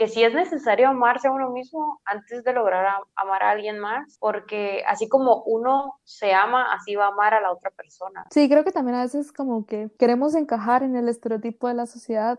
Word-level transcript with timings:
que 0.00 0.08
sí 0.08 0.24
es 0.24 0.32
necesario 0.32 0.88
amarse 0.88 1.28
a 1.28 1.30
uno 1.30 1.50
mismo 1.50 2.00
antes 2.06 2.42
de 2.42 2.54
lograr 2.54 2.86
amar 3.16 3.42
a 3.42 3.50
alguien 3.50 3.78
más, 3.78 4.16
porque 4.18 4.82
así 4.86 5.10
como 5.10 5.42
uno 5.42 6.00
se 6.04 6.32
ama, 6.32 6.72
así 6.72 6.94
va 6.94 7.04
a 7.04 7.08
amar 7.08 7.34
a 7.34 7.42
la 7.42 7.52
otra 7.52 7.70
persona. 7.70 8.24
Sí, 8.30 8.48
creo 8.48 8.64
que 8.64 8.72
también 8.72 8.96
a 8.96 9.02
veces 9.02 9.30
como 9.30 9.66
que 9.66 9.90
queremos 9.98 10.34
encajar 10.34 10.82
en 10.84 10.96
el 10.96 11.06
estereotipo 11.10 11.68
de 11.68 11.74
la 11.74 11.84
sociedad. 11.84 12.38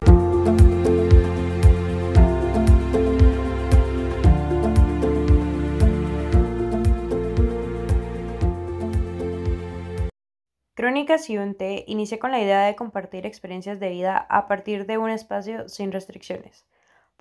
Crónicas 10.74 11.30
y 11.30 11.38
un 11.38 11.54
té 11.54 11.84
inicia 11.86 12.18
con 12.18 12.32
la 12.32 12.42
idea 12.42 12.64
de 12.64 12.76
compartir 12.76 13.28
experiencias 13.28 13.80
de 13.80 13.90
vida 13.90 14.18
a 14.18 14.48
partir 14.48 14.88
de 14.88 14.98
un 14.98 15.12
espacio 15.12 15.70
sin 15.70 15.92
restricciones, 15.92 16.66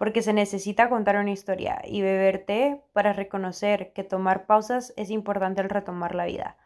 porque 0.00 0.22
se 0.22 0.32
necesita 0.32 0.88
contar 0.88 1.16
una 1.16 1.30
historia 1.30 1.82
y 1.84 2.00
beber 2.00 2.46
té 2.46 2.80
para 2.94 3.12
reconocer 3.12 3.92
que 3.92 4.02
tomar 4.02 4.46
pausas 4.46 4.94
es 4.96 5.10
importante 5.10 5.60
al 5.60 5.68
retomar 5.68 6.14
la 6.14 6.24
vida. 6.24 6.56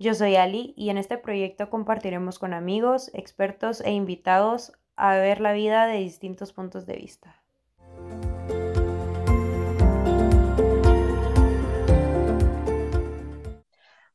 Yo 0.00 0.12
soy 0.12 0.34
Ali 0.34 0.74
y 0.76 0.90
en 0.90 0.98
este 0.98 1.16
proyecto 1.16 1.70
compartiremos 1.70 2.40
con 2.40 2.52
amigos, 2.52 3.08
expertos 3.14 3.80
e 3.80 3.92
invitados 3.92 4.72
a 4.96 5.14
ver 5.14 5.40
la 5.40 5.52
vida 5.52 5.86
de 5.86 5.98
distintos 5.98 6.52
puntos 6.52 6.84
de 6.84 6.96
vista. 6.96 7.40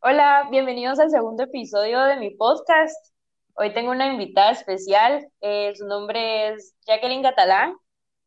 Hola, 0.01 0.49
bienvenidos 0.51 0.99
al 0.99 1.11
segundo 1.11 1.43
episodio 1.43 2.03
de 2.03 2.17
mi 2.17 2.31
podcast. 2.31 3.15
Hoy 3.53 3.73
tengo 3.73 3.91
una 3.91 4.07
invitada 4.07 4.51
especial. 4.51 5.29
Eh, 5.39 5.71
su 5.75 5.87
nombre 5.87 6.49
es 6.49 6.75
Jacqueline 6.85 7.23
Catalán. 7.23 7.77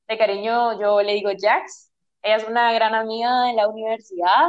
De 0.08 0.18
cariño 0.18 0.80
yo 0.80 1.00
le 1.02 1.14
digo 1.14 1.30
Jax. 1.38 1.92
Ella 2.22 2.36
es 2.36 2.44
una 2.48 2.72
gran 2.72 2.94
amiga 2.94 3.44
de 3.44 3.52
la 3.54 3.68
universidad. 3.68 4.48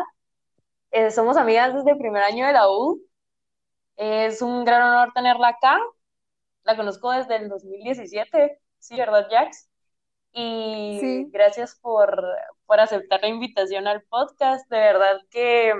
Eh, 0.92 1.12
somos 1.12 1.38
amigas 1.38 1.74
desde 1.74 1.92
el 1.92 1.98
primer 1.98 2.24
año 2.24 2.48
de 2.48 2.54
la 2.54 2.70
U. 2.70 3.02
Es 3.96 4.42
un 4.42 4.66
gran 4.66 4.82
honor 4.82 5.12
tenerla 5.14 5.50
acá. 5.50 5.78
La 6.64 6.76
conozco 6.76 7.12
desde 7.12 7.36
el 7.36 7.50
2017. 7.50 8.60
Sí, 8.80 8.96
¿verdad, 8.96 9.28
Jax? 9.30 9.70
Y 10.32 11.26
gracias 11.32 11.76
por, 11.76 12.24
por 12.66 12.80
aceptar 12.80 13.22
la 13.22 13.28
invitación 13.28 13.88
al 13.88 14.04
podcast. 14.04 14.70
De 14.70 14.78
verdad 14.80 15.22
que 15.30 15.74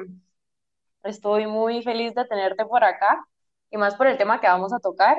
Estoy 1.04 1.48
muy 1.48 1.82
feliz 1.82 2.14
de 2.14 2.26
tenerte 2.26 2.66
por 2.66 2.84
acá 2.84 3.26
y 3.72 3.78
más 3.78 3.96
por 3.96 4.08
el 4.08 4.18
tema 4.18 4.42
que 4.42 4.48
vamos 4.48 4.74
a 4.74 4.80
tocar. 4.80 5.18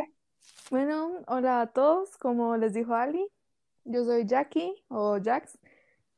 Bueno, 0.70 1.22
hola 1.26 1.62
a 1.62 1.66
todos, 1.68 2.16
como 2.18 2.56
les 2.56 2.74
dijo 2.74 2.94
Ali, 2.94 3.26
yo 3.90 4.04
soy 4.04 4.26
Jackie 4.26 4.74
o 4.88 5.18
Jax, 5.22 5.58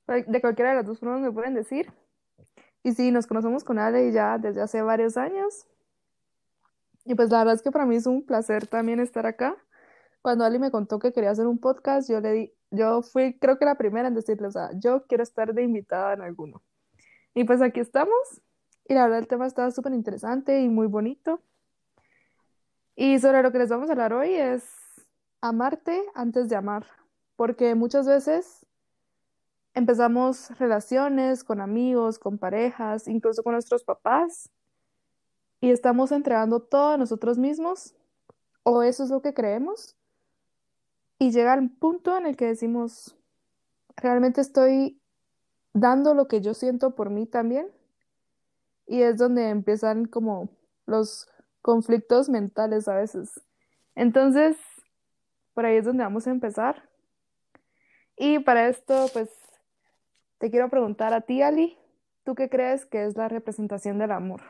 de 0.07 0.41
cualquiera 0.41 0.71
de 0.71 0.77
las 0.77 0.87
dos 0.87 0.99
formas 0.99 1.21
me 1.21 1.33
pueden 1.33 1.55
decir. 1.55 1.93
Y 2.83 2.93
sí, 2.93 3.11
nos 3.11 3.27
conocemos 3.27 3.65
con 3.65 3.79
Ali 3.79 4.13
ya 4.13 4.39
desde 4.39 4.63
hace 4.63 4.83
varios 4.83 5.17
años. 5.17 5.67
Y 7.05 7.15
pues 7.15 7.31
la 7.31 7.39
verdad 7.39 7.55
es 7.55 7.63
que 7.63 7.71
para 7.71 7.87
mí 7.87 7.97
es 7.97 8.07
un 8.07 8.25
placer 8.25 8.67
también 8.67 9.01
estar 9.01 9.27
acá. 9.27 9.57
Cuando 10.21 10.45
Ali 10.45 10.59
me 10.59 10.71
contó 10.71 10.99
que 10.99 11.13
quería 11.13 11.31
hacer 11.31 11.47
un 11.47 11.59
podcast, 11.59 12.09
yo 12.09 12.21
le 12.21 12.33
di, 12.33 12.53
yo 12.71 13.03
fui 13.03 13.39
creo 13.39 13.59
que 13.59 13.65
la 13.65 13.77
primera 13.77 14.09
en 14.09 14.15
decirle, 14.15 14.47
o 14.49 14.51
sea, 14.51 14.71
yo 14.75 15.07
quiero 15.07 15.23
estar 15.23 15.55
de 15.55 15.63
invitada 15.63 16.13
en 16.15 16.23
alguno. 16.23 16.63
Y 17.35 17.45
pues 17.45 17.61
aquí 17.63 17.81
estamos. 17.81 18.43
Y 18.89 18.95
la 18.95 19.05
verdad 19.05 19.21
el 19.21 19.29
tema 19.29 19.47
está 19.47 19.71
súper 19.71 19.93
interesante 19.93 20.61
y 20.61 20.69
muy 20.69 20.87
bonito. 20.87 21.41
Y 22.95 23.19
sobre 23.21 23.43
lo 23.43 23.53
que 23.53 23.59
les 23.59 23.71
vamos 23.71 23.89
a 23.89 23.93
hablar 23.93 24.13
hoy 24.13 24.35
es 24.35 24.65
amarte 25.41 26.05
antes 26.15 26.49
de 26.49 26.57
amar, 26.57 26.87
porque 27.37 27.75
muchas 27.75 28.07
veces 28.07 28.67
empezamos 29.75 30.51
relaciones 30.59 31.45
con 31.45 31.61
amigos, 31.61 32.19
con 32.19 32.39
parejas, 32.39 33.09
incluso 33.09 33.43
con 33.43 33.53
nuestros 33.55 33.85
papás, 33.85 34.51
y 35.61 35.71
estamos 35.71 36.13
entregando 36.13 36.61
todo 36.61 36.93
a 36.93 36.99
nosotros 36.99 37.39
mismos, 37.39 37.95
o 38.65 38.83
eso 38.83 39.05
es 39.05 39.11
lo 39.11 39.23
que 39.23 39.35
creemos, 39.35 39.97
y 41.19 41.31
llega 41.31 41.55
el 41.55 41.71
punto 41.71 42.17
en 42.17 42.27
el 42.27 42.37
que 42.37 42.47
decimos, 42.47 43.17
realmente 43.97 44.41
estoy 44.41 45.01
dando 45.73 46.15
lo 46.15 46.29
que 46.29 46.41
yo 46.41 46.55
siento 46.55 46.95
por 46.95 47.11
mí 47.11 47.27
también 47.27 47.71
y 48.87 49.03
es 49.03 49.17
donde 49.17 49.49
empiezan 49.49 50.07
como 50.07 50.51
los 50.87 51.29
conflictos 51.63 52.29
mentales 52.29 52.89
a 52.89 52.95
veces. 52.95 53.41
Entonces, 53.95 54.57
por 55.55 55.65
ahí 55.65 55.77
es 55.77 55.85
donde 55.85 56.03
vamos 56.03 56.27
a 56.27 56.31
empezar. 56.31 56.89
Y 58.25 58.39
para 58.39 58.69
esto, 58.69 59.07
pues, 59.13 59.29
te 60.39 60.49
quiero 60.49 60.69
preguntar 60.69 61.13
a 61.13 61.23
ti, 61.23 61.43
Ali, 61.43 61.77
¿tú 62.23 62.37
qué 62.37 62.49
crees 62.49 62.87
que 62.87 63.05
es 63.05 63.17
la 63.17 63.27
representación 63.27 63.99
del 63.99 64.13
amor? 64.13 64.43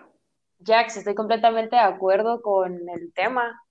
Jax, 0.63 0.99
estoy 0.99 1.15
completamente 1.15 1.77
de 1.77 1.81
acuerdo 1.81 2.43
con 2.43 2.87
el 2.91 3.15
tema. 3.15 3.63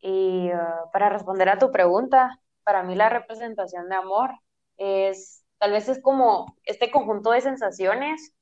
Y 0.00 0.50
uh, 0.50 0.90
para 0.94 1.10
responder 1.10 1.50
a 1.50 1.58
tu 1.58 1.70
pregunta, 1.70 2.40
para 2.64 2.84
mí 2.84 2.94
la 2.94 3.10
representación 3.10 3.90
de 3.90 3.96
amor 3.96 4.30
es, 4.78 5.44
tal 5.58 5.72
vez 5.72 5.90
es 5.90 6.00
como 6.00 6.56
este 6.62 6.90
conjunto 6.90 7.32
de 7.32 7.42
sensaciones 7.42 8.32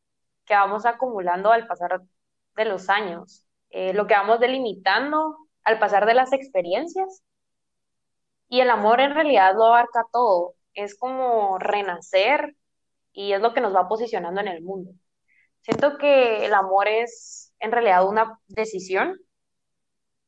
que 0.44 0.54
vamos 0.54 0.87
acumulando 0.87 1.50
al 1.50 1.66
pasar 1.66 2.00
de 2.54 2.64
los 2.64 2.88
años, 2.88 3.44
eh, 3.70 3.92
lo 3.92 4.06
que 4.06 4.14
vamos 4.14 4.38
delimitando 4.38 5.37
al 5.64 5.81
pasar 5.81 6.06
de 6.06 6.14
las 6.14 6.32
experiencias. 6.32 7.25
Y 8.48 8.60
el 8.60 8.70
amor 8.70 9.00
en 9.00 9.14
realidad 9.14 9.54
lo 9.56 9.64
abarca 9.64 10.04
todo, 10.12 10.54
es 10.75 10.98
como 10.98 11.58
renacer 11.58 12.56
y 13.12 13.32
es 13.32 13.41
lo 13.41 13.54
que 13.54 13.60
nos 13.60 13.75
va 13.75 13.88
posicionando 13.88 14.41
en 14.41 14.48
el 14.48 14.62
mundo. 14.62 14.92
Siento 15.62 15.98
que 15.98 16.44
el 16.47 16.54
amor 16.54 16.88
es 16.88 17.53
en 17.60 17.72
realidad 17.72 18.06
una 18.06 18.38
decisión 18.48 19.19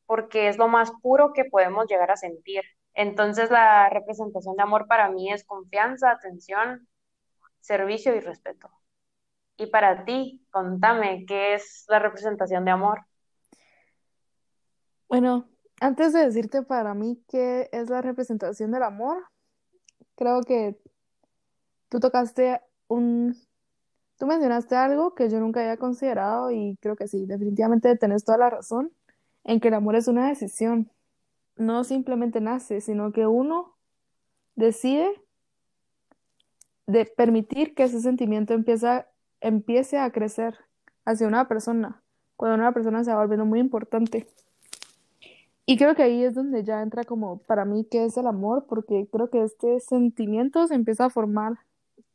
porque 0.07 0.49
es 0.49 0.59
lo 0.59 0.69
más 0.69 0.93
puro 1.03 1.33
que 1.33 1.45
podemos 1.45 1.87
llegar 1.87 2.11
a 2.11 2.17
sentir. 2.17 2.63
Entonces 2.95 3.51
la 3.51 3.89
representación 3.89 4.57
de 4.57 4.63
amor 4.63 4.87
para 4.87 5.11
mí 5.11 5.33
es 5.33 5.45
confianza, 5.45 6.11
atención, 6.11 6.87
servicio 7.61 8.15
y 8.15 8.21
respeto. 8.21 8.71
Y 9.57 9.67
para 9.67 10.05
ti, 10.05 10.47
contame, 10.51 11.25
¿qué 11.27 11.55
es 11.55 11.85
la 11.89 11.99
representación 11.99 12.65
de 12.65 12.73
amor? 12.73 13.07
Bueno, 15.09 15.49
antes 15.81 16.13
de 16.13 16.27
decirte 16.27 16.63
para 16.63 16.95
mí 16.95 17.23
qué 17.29 17.69
es 17.73 17.89
la 17.91 18.03
representación 18.03 18.71
del 18.71 18.83
amor, 18.83 19.23
creo 20.17 20.43
que 20.43 20.77
tú 21.89 22.01
tocaste 22.01 22.61
un... 22.89 23.37
Tú 24.19 24.27
mencionaste 24.27 24.77
algo 24.77 25.15
que 25.15 25.29
yo 25.29 25.41
nunca 25.41 25.61
había 25.61 25.77
considerado 25.77 26.51
y 26.51 26.79
creo 26.81 26.95
que 26.95 27.09
sí, 27.09 27.27
definitivamente 27.27 27.97
tenés 27.97 28.25
toda 28.25 28.39
la 28.39 28.51
razón 28.51 28.93
en 29.43 29.59
que 29.59 29.69
el 29.69 29.75
amor 29.75 29.97
es 29.97 30.07
una 30.07 30.29
decisión. 30.29 30.91
No 31.57 31.83
simplemente 31.83 32.41
nace, 32.41 32.81
sino 32.81 33.13
que 33.13 33.27
uno 33.27 33.75
decide 34.55 35.21
de 36.87 37.05
permitir 37.07 37.75
que 37.75 37.85
ese 37.85 38.01
sentimiento 38.01 38.55
empiece 38.55 39.05
empiece 39.43 39.99
a 39.99 40.11
crecer 40.11 40.57
hacia 41.05 41.27
una 41.27 41.49
persona, 41.49 42.03
cuando 42.37 42.55
una 42.55 42.73
persona 42.73 43.05
se 43.05 43.11
va 43.13 43.21
volviendo 43.21 43.45
muy 43.45 43.61
importante. 43.61 44.27
Y 45.67 45.77
creo 45.79 45.95
que 45.95 46.03
ahí 46.03 46.25
es 46.25 46.35
donde 46.35 46.65
ya 46.65 46.83
entra 46.83 47.05
como 47.05 47.39
para 47.43 47.65
mí 47.65 47.87
qué 47.91 48.05
es 48.05 48.17
el 48.17 48.27
amor, 48.27 48.67
porque 48.69 49.09
creo 49.13 49.31
que 49.31 49.43
este 49.45 49.81
sentimiento 49.81 50.67
se 50.67 50.75
empieza 50.75 51.07
a 51.07 51.11
formar 51.11 51.59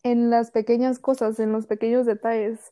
en 0.03 0.29
las 0.29 0.51
pequeñas 0.51 0.99
cosas, 0.99 1.39
en 1.39 1.51
los 1.53 1.67
pequeños 1.67 2.05
detalles. 2.05 2.71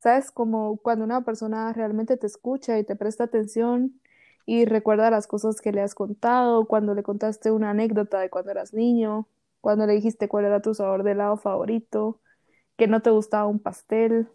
¿Sabes? 0.00 0.30
Como 0.32 0.78
cuando 0.78 1.04
una 1.04 1.22
persona 1.24 1.72
realmente 1.72 2.16
te 2.16 2.26
escucha 2.26 2.78
y 2.78 2.84
te 2.84 2.96
presta 2.96 3.24
atención 3.24 4.00
y 4.46 4.64
recuerda 4.66 5.10
las 5.10 5.26
cosas 5.28 5.60
que 5.60 5.72
le 5.72 5.80
has 5.82 5.94
contado, 5.94 6.66
cuando 6.66 6.94
le 6.94 7.02
contaste 7.04 7.50
una 7.52 7.70
anécdota 7.70 8.20
de 8.20 8.30
cuando 8.30 8.50
eras 8.52 8.74
niño, 8.74 9.28
cuando 9.60 9.86
le 9.86 9.94
dijiste 9.94 10.28
cuál 10.28 10.46
era 10.46 10.60
tu 10.62 10.74
sabor 10.74 11.04
de 11.04 11.12
helado 11.12 11.36
favorito, 11.36 12.20
que 12.76 12.88
no 12.88 13.02
te 13.02 13.10
gustaba 13.10 13.46
un 13.48 13.60
pastel, 13.60 14.28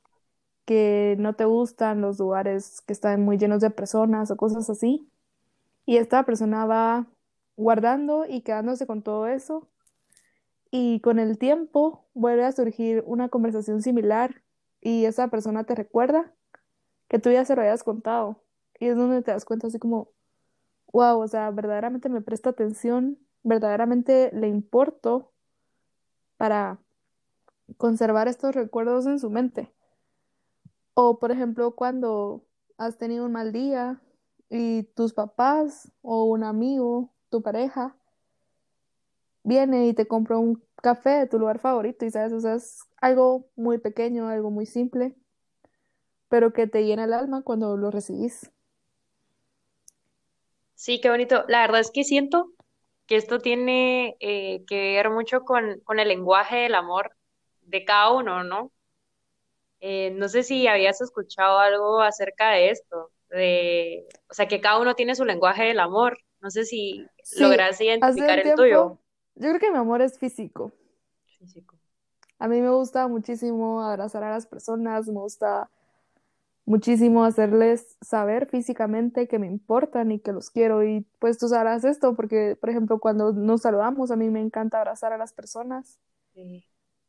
que 0.66 1.16
no 1.20 1.36
te 1.36 1.46
gustan 1.46 2.02
los 2.02 2.20
lugares 2.20 2.82
que 2.82 2.94
están 2.94 3.24
muy 3.26 3.38
llenos 3.38 3.62
de 3.62 3.70
personas 3.72 4.32
o 4.32 4.38
cosas 4.38 4.70
así. 4.70 5.10
Y 5.88 5.96
esta 5.98 6.26
persona 6.26 6.66
va 6.66 7.08
guardando 7.56 8.26
y 8.28 8.42
quedándose 8.42 8.86
con 8.86 9.02
todo 9.02 9.26
eso. 9.26 9.70
Y 10.70 11.00
con 11.00 11.18
el 11.18 11.38
tiempo 11.38 12.06
vuelve 12.14 12.44
a 12.44 12.52
surgir 12.52 13.06
una 13.08 13.30
conversación 13.30 13.82
similar 13.82 14.44
y 14.82 15.06
esa 15.06 15.30
persona 15.30 15.64
te 15.64 15.76
recuerda 15.76 16.34
que 17.08 17.20
tú 17.20 17.32
ya 17.32 17.46
se 17.46 17.56
lo 17.56 17.62
hayas 17.62 17.86
contado. 17.86 18.44
Y 18.78 18.88
es 18.88 18.98
donde 18.98 19.22
te 19.22 19.32
das 19.32 19.46
cuenta 19.46 19.68
así 19.68 19.80
como, 19.80 20.10
wow, 20.92 21.20
o 21.22 21.28
sea, 21.30 21.52
verdaderamente 21.52 22.10
me 22.10 22.22
presta 22.22 22.50
atención, 22.50 23.18
verdaderamente 23.44 24.30
le 24.34 24.50
importo 24.50 25.32
para 26.36 26.80
conservar 27.78 28.28
estos 28.28 28.54
recuerdos 28.54 29.06
en 29.06 29.20
su 29.20 29.30
mente. 29.30 29.74
O, 30.96 31.18
por 31.18 31.32
ejemplo, 31.32 31.76
cuando 31.76 32.44
has 32.78 32.98
tenido 32.98 33.26
un 33.26 33.32
mal 33.32 33.54
día 33.54 34.02
y 34.50 34.84
tus 34.96 35.14
papás 35.14 35.92
o 36.02 36.26
un 36.26 36.44
amigo, 36.44 37.14
tu 37.30 37.42
pareja, 37.42 37.98
viene 39.44 39.88
y 39.88 39.94
te 39.96 40.08
compra 40.08 40.38
un 40.38 40.64
café 40.82 41.10
de 41.12 41.28
tu 41.28 41.40
lugar 41.40 41.60
favorito 41.60 42.06
y 42.06 42.12
sabes, 42.12 42.34
o 42.34 42.40
sea, 42.40 42.56
es 42.56 42.82
algo 43.02 43.50
muy 43.56 43.80
pequeño, 43.80 44.28
algo 44.28 44.52
muy 44.52 44.66
simple, 44.68 45.16
pero 46.30 46.54
que 46.54 46.68
te 46.68 46.86
llena 46.86 47.04
el 47.04 47.12
alma 47.14 47.42
cuando 47.42 47.76
lo 47.76 47.92
recibís. 47.92 48.50
Sí, 50.76 51.02
qué 51.02 51.10
bonito. 51.10 51.44
La 51.48 51.62
verdad 51.62 51.82
es 51.82 51.92
que 51.92 52.04
siento 52.06 52.52
que 53.08 53.16
esto 53.18 53.40
tiene 53.40 54.16
eh, 54.20 54.64
que 54.68 54.94
ver 54.96 55.10
mucho 55.10 55.42
con, 55.44 55.80
con 55.82 56.00
el 56.00 56.08
lenguaje 56.10 56.58
del 56.58 56.76
amor 56.76 57.12
de 57.64 57.86
cada 57.86 58.12
uno, 58.14 58.44
¿no? 58.44 58.72
Eh, 59.80 60.12
no 60.12 60.28
sé 60.30 60.44
si 60.44 60.68
habías 60.68 61.02
escuchado 61.02 61.60
algo 61.60 62.02
acerca 62.02 62.52
de 62.52 62.72
esto, 62.72 63.12
de, 63.30 64.08
o 64.30 64.34
sea, 64.34 64.48
que 64.48 64.62
cada 64.62 64.80
uno 64.80 64.96
tiene 64.96 65.16
su 65.16 65.26
lenguaje 65.26 65.64
del 65.66 65.80
amor. 65.80 66.18
No 66.42 66.50
sé 66.52 66.66
si 66.66 67.08
Sí, 67.24 67.42
logras 67.42 67.80
identificar 67.82 68.40
el 68.40 68.56
tuyo. 68.56 69.00
yo 69.36 69.50
creo 69.50 69.60
que 69.60 69.72
mi 69.72 69.78
amor 69.78 70.02
es 70.02 70.18
físico. 70.20 70.72
Físico. 71.40 71.76
A 72.40 72.48
mí 72.48 72.62
me 72.62 72.70
gusta 72.70 73.08
muchísimo 73.08 73.82
abrazar 73.82 74.24
a 74.24 74.30
las 74.32 74.46
personas, 74.48 75.08
me 75.08 75.20
gusta 75.20 75.70
muchísimo 76.66 77.24
hacerles 77.24 77.98
saber 78.02 78.48
físicamente 78.48 79.28
que 79.28 79.40
me 79.40 79.48
importan 79.48 80.12
y 80.12 80.20
que 80.20 80.34
los 80.34 80.50
quiero. 80.50 80.84
Y 80.84 81.02
pues 81.20 81.38
tú 81.38 81.48
sabrás 81.48 81.84
esto 81.86 82.16
porque, 82.16 82.58
por 82.60 82.70
ejemplo, 82.70 83.00
cuando 83.00 83.34
nos 83.34 83.62
saludamos, 83.62 84.12
a 84.12 84.16
mí 84.18 84.30
me 84.30 84.42
encanta 84.42 84.78
abrazar 84.80 85.14
a 85.14 85.18
las 85.18 85.34
personas 85.34 86.00
Sí. 86.34 86.64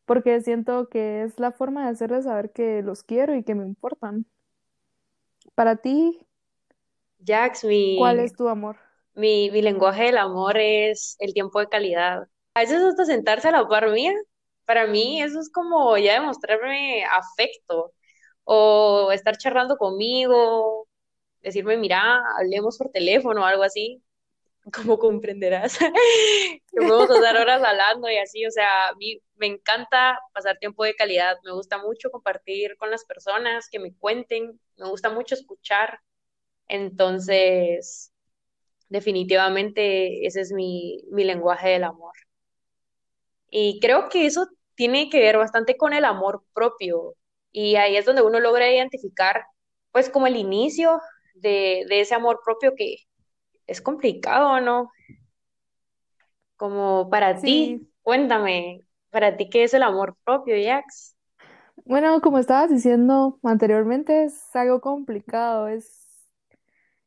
porque 0.07 0.41
siento 0.41 0.89
que 0.89 1.23
es 1.23 1.39
la 1.39 1.53
forma 1.53 1.85
de 1.85 1.91
hacerles 1.91 2.25
saber 2.25 2.53
que 2.53 2.83
los 2.83 3.03
quiero 3.03 3.35
y 3.35 3.45
que 3.45 3.55
me 3.55 3.65
importan. 3.67 4.27
Para 5.59 5.75
ti, 5.75 6.17
Jax, 7.27 7.65
¿cuál 7.93 8.21
mi, 8.21 8.21
es 8.21 8.35
tu 8.37 8.49
amor? 8.49 8.77
mi, 9.15 9.51
mi 9.51 9.63
lenguaje 9.63 10.05
del 10.05 10.19
amor 10.19 10.57
es 10.59 11.17
el 11.21 11.35
tiempo 11.35 11.61
de 11.61 11.69
calidad. 11.69 12.23
A 12.55 12.61
veces 12.61 12.83
hasta 12.83 13.05
sentarse 13.05 13.49
a 13.49 13.53
la 13.53 13.69
par 13.69 13.91
mía, 13.91 14.13
para 14.67 14.87
mí 14.87 15.23
eso 15.23 15.41
es 15.41 15.51
como 15.53 15.99
ya 15.99 16.15
demostrarme 16.15 17.05
afecto 17.05 17.93
o 18.45 19.11
estar 19.13 19.37
charlando 19.39 19.77
conmigo, 19.79 20.89
decirme, 21.43 21.77
mira, 21.77 22.23
hablemos 22.39 22.79
por 22.79 22.91
teléfono 22.91 23.43
o 23.43 23.45
algo 23.45 23.65
así, 23.65 24.03
como 24.75 24.99
comprenderás, 24.99 25.79
que 26.73 26.79
podemos 26.87 27.09
pasar 27.09 27.37
horas 27.39 27.63
hablando 27.65 28.11
y 28.11 28.19
así, 28.19 28.47
o 28.47 28.51
sea, 28.53 28.89
a 28.89 28.95
mí 28.97 29.21
me 29.37 29.47
encanta 29.49 30.21
pasar 30.35 30.59
tiempo 30.59 30.85
de 30.85 30.95
calidad, 30.95 31.37
me 31.45 31.53
gusta 31.53 31.79
mucho 31.79 32.11
compartir 32.11 32.77
con 32.79 32.91
las 32.91 33.05
personas, 33.05 33.69
que 33.71 33.81
me 33.81 33.95
cuenten, 33.97 34.61
me 34.79 34.89
gusta 34.89 35.11
mucho 35.11 35.35
escuchar, 35.35 36.01
entonces... 36.69 38.13
Definitivamente 38.91 40.27
ese 40.27 40.43
es 40.43 40.53
mi, 40.53 41.03
mi 41.13 41.25
lenguaje 41.25 41.71
del 41.71 41.85
amor. 41.85 42.13
Y 43.51 43.81
creo 43.81 44.09
que 44.09 44.27
eso 44.27 44.47
tiene 44.75 45.11
que 45.11 45.21
ver 45.21 45.39
bastante 45.39 45.77
con 45.77 45.93
el 45.93 46.05
amor 46.05 46.45
propio. 46.55 47.15
Y 47.53 47.77
ahí 47.77 47.97
es 47.97 48.05
donde 48.07 48.23
uno 48.23 48.41
logra 48.41 48.71
identificar, 48.73 49.45
pues, 49.93 50.11
como 50.11 50.27
el 50.27 50.37
inicio 50.37 51.01
de, 51.35 51.85
de 51.89 52.01
ese 52.01 52.15
amor 52.15 52.41
propio 52.45 52.75
que 52.77 52.97
es 53.67 53.83
complicado, 53.83 54.61
¿no? 54.63 54.91
Como 56.57 57.09
para 57.11 57.43
Sí, 57.43 57.45
ti, 57.45 57.89
cuéntame, 58.03 58.83
para 59.11 59.37
ti, 59.37 59.49
¿qué 59.51 59.65
es 59.65 59.75
el 59.75 59.83
amor 59.83 60.17
propio, 60.25 60.57
Jax? 60.63 61.17
Bueno, 61.89 62.21
como 62.21 62.39
estabas 62.39 62.71
diciendo 62.71 63.41
anteriormente, 63.43 64.25
es 64.25 64.55
algo 64.57 64.81
complicado, 64.81 65.69
es 65.69 66.07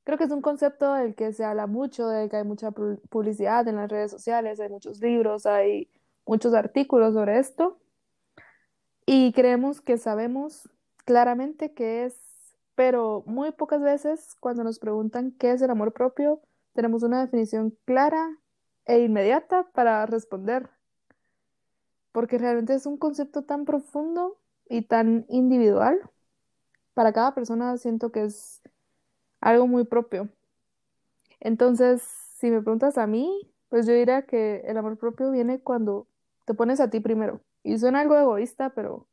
Creo 0.04 0.18
que 0.18 0.26
es 0.26 0.32
un 0.32 0.42
concepto 0.42 0.94
del 0.96 1.16
que 1.16 1.34
se 1.34 1.46
habla 1.46 1.68
mucho, 1.68 2.08
del 2.10 2.30
que 2.30 2.38
hay 2.38 2.44
mucha 2.44 2.72
pu- 2.72 3.00
publicidad 3.10 3.68
en 3.68 3.78
las 3.78 3.90
redes 3.90 4.12
sociales, 4.12 4.60
hay 4.60 4.70
muchos 4.70 5.00
libros, 5.02 5.46
hay 5.46 5.90
muchos 6.26 6.54
artículos 6.56 7.14
sobre 7.14 7.40
esto 7.40 7.80
y 9.06 9.34
creemos 9.34 9.82
que 9.82 9.98
sabemos 9.98 10.70
claramente 11.06 11.74
qué 11.74 12.06
es, 12.06 12.16
pero 12.76 13.24
muy 13.26 13.52
pocas 13.52 13.82
veces 13.82 14.36
cuando 14.40 14.64
nos 14.64 14.80
preguntan 14.80 15.32
qué 15.38 15.52
es 15.52 15.62
el 15.62 15.72
amor 15.72 15.94
propio, 15.94 16.42
tenemos 16.74 17.04
una 17.04 17.22
definición 17.22 17.78
clara 17.86 18.38
e 18.86 19.00
inmediata 19.02 19.70
para 19.74 20.06
responder, 20.06 20.70
porque 22.12 22.38
realmente 22.38 22.74
es 22.74 22.86
un 22.86 22.98
concepto 22.98 23.44
tan 23.44 23.66
profundo 23.66 24.38
y 24.72 24.84
tan 24.84 25.26
individual. 25.28 26.00
Para 26.94 27.12
cada 27.12 27.36
persona 27.36 27.78
siento 27.78 28.12
que 28.12 28.24
es 28.24 28.62
algo 29.42 29.68
muy 29.68 29.84
propio. 29.84 30.30
Entonces, 31.42 32.02
si 32.02 32.50
me 32.50 32.62
preguntas 32.62 32.98
a 32.98 33.06
mí, 33.06 33.52
pues 33.68 33.86
yo 33.86 33.94
diría 33.94 34.22
que 34.24 34.62
el 34.66 34.78
amor 34.78 34.98
propio 34.98 35.30
viene 35.30 35.60
cuando 35.60 36.08
te 36.46 36.54
pones 36.54 36.80
a 36.80 36.90
ti 36.90 37.02
primero. 37.02 37.42
Y 37.64 37.78
suena 37.80 38.00
algo 38.00 38.16
egoísta, 38.16 38.70
pero 38.70 39.08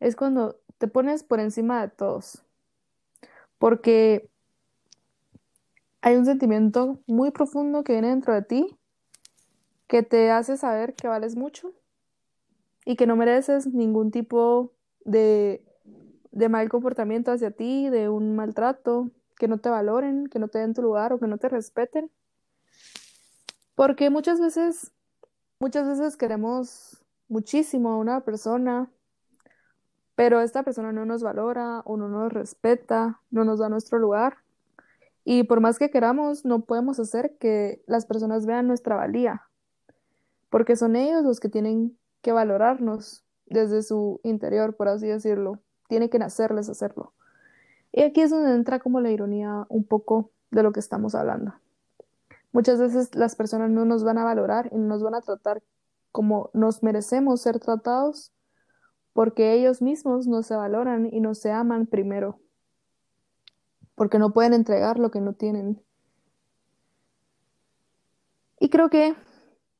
es 0.00 0.16
cuando 0.16 0.58
te 0.78 0.88
pones 0.88 1.22
por 1.22 1.38
encima 1.38 1.80
de 1.80 1.88
todos. 1.88 2.44
Porque 3.58 4.28
hay 6.00 6.16
un 6.16 6.24
sentimiento 6.24 6.98
muy 7.06 7.30
profundo 7.30 7.84
que 7.84 7.92
viene 7.92 8.08
dentro 8.08 8.34
de 8.34 8.42
ti 8.42 8.76
que 9.86 10.02
te 10.02 10.32
hace 10.32 10.56
saber 10.56 10.94
que 10.94 11.06
vales 11.06 11.36
mucho 11.36 11.72
y 12.88 12.96
que 12.96 13.06
no 13.06 13.16
mereces 13.16 13.66
ningún 13.66 14.10
tipo 14.10 14.72
de, 15.04 15.62
de 16.32 16.48
mal 16.48 16.68
comportamiento 16.70 17.32
hacia 17.32 17.50
ti, 17.50 17.90
de 17.90 18.08
un 18.08 18.34
maltrato, 18.34 19.10
que 19.36 19.46
no 19.46 19.58
te 19.58 19.68
valoren, 19.68 20.26
que 20.28 20.38
no 20.38 20.48
te 20.48 20.58
den 20.58 20.72
tu 20.72 20.80
lugar 20.80 21.12
o 21.12 21.20
que 21.20 21.26
no 21.26 21.36
te 21.36 21.48
respeten. 21.48 22.10
Porque 23.74 24.10
muchas 24.10 24.40
veces 24.40 24.92
Muchas 25.60 25.88
veces 25.88 26.16
queremos 26.16 27.04
muchísimo 27.26 27.90
a 27.90 27.96
una 27.96 28.20
persona, 28.20 28.88
pero 30.14 30.40
esta 30.40 30.62
persona 30.62 30.92
no 30.92 31.04
nos 31.04 31.24
valora 31.24 31.80
o 31.80 31.96
no 31.96 32.08
nos 32.08 32.32
respeta, 32.32 33.20
no 33.32 33.44
nos 33.44 33.58
da 33.58 33.68
nuestro 33.68 33.98
lugar. 33.98 34.36
Y 35.24 35.42
por 35.42 35.60
más 35.60 35.80
que 35.80 35.90
queramos, 35.90 36.44
no 36.44 36.60
podemos 36.60 37.00
hacer 37.00 37.36
que 37.38 37.82
las 37.88 38.06
personas 38.06 38.46
vean 38.46 38.68
nuestra 38.68 38.94
valía, 38.94 39.42
porque 40.48 40.76
son 40.76 40.94
ellos 40.94 41.24
los 41.24 41.40
que 41.40 41.48
tienen 41.48 41.97
que 42.22 42.32
valorarnos 42.32 43.24
desde 43.46 43.82
su 43.82 44.20
interior, 44.22 44.76
por 44.76 44.88
así 44.88 45.06
decirlo. 45.06 45.60
Tiene 45.88 46.10
que 46.10 46.18
nacerles 46.18 46.68
hacerlo. 46.68 47.14
Y 47.92 48.02
aquí 48.02 48.20
es 48.20 48.30
donde 48.30 48.54
entra 48.54 48.78
como 48.78 49.00
la 49.00 49.10
ironía 49.10 49.66
un 49.68 49.84
poco 49.84 50.30
de 50.50 50.62
lo 50.62 50.72
que 50.72 50.80
estamos 50.80 51.14
hablando. 51.14 51.54
Muchas 52.52 52.78
veces 52.78 53.14
las 53.14 53.36
personas 53.36 53.70
no 53.70 53.84
nos 53.84 54.04
van 54.04 54.18
a 54.18 54.24
valorar 54.24 54.68
y 54.72 54.76
no 54.76 54.86
nos 54.86 55.02
van 55.02 55.14
a 55.14 55.20
tratar 55.20 55.62
como 56.12 56.50
nos 56.52 56.82
merecemos 56.82 57.40
ser 57.40 57.60
tratados 57.60 58.32
porque 59.12 59.52
ellos 59.52 59.82
mismos 59.82 60.26
no 60.26 60.42
se 60.42 60.54
valoran 60.54 61.08
y 61.12 61.20
no 61.20 61.34
se 61.34 61.50
aman 61.50 61.86
primero, 61.86 62.38
porque 63.96 64.18
no 64.18 64.32
pueden 64.32 64.54
entregar 64.54 64.98
lo 64.98 65.10
que 65.10 65.20
no 65.20 65.32
tienen. 65.32 65.82
Y 68.60 68.70
creo 68.70 68.90
que 68.90 69.16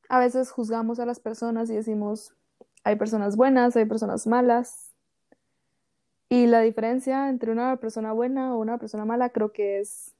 a 0.09 0.19
veces 0.19 0.51
juzgamos 0.51 0.99
a 0.99 1.05
las 1.05 1.19
personas 1.19 1.69
y 1.69 1.75
decimos, 1.75 2.33
hay 2.83 2.97
personas 2.97 3.37
buenas, 3.37 3.75
hay 3.75 3.85
personas 3.85 4.27
malas, 4.27 4.89
y 6.29 6.45
la 6.45 6.61
diferencia 6.61 7.27
entre 7.27 7.51
una 7.51 7.75
persona 7.77 8.13
buena 8.13 8.55
o 8.55 8.59
una 8.59 8.77
persona 8.77 9.03
mala 9.03 9.31
creo 9.31 9.51
que 9.51 9.79
es 9.79 10.13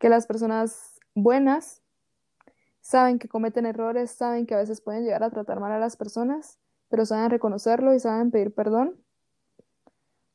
que 0.00 0.08
las 0.08 0.26
personas 0.26 0.98
buenas 1.14 1.82
saben 2.80 3.18
que 3.18 3.28
cometen 3.28 3.66
errores, 3.66 4.10
saben 4.10 4.46
que 4.46 4.54
a 4.54 4.58
veces 4.58 4.80
pueden 4.80 5.04
llegar 5.04 5.22
a 5.22 5.30
tratar 5.30 5.60
mal 5.60 5.70
a 5.72 5.78
las 5.78 5.96
personas, 5.96 6.58
pero 6.88 7.04
saben 7.04 7.30
reconocerlo 7.30 7.92
y 7.94 8.00
saben 8.00 8.30
pedir 8.30 8.54
perdón, 8.54 8.96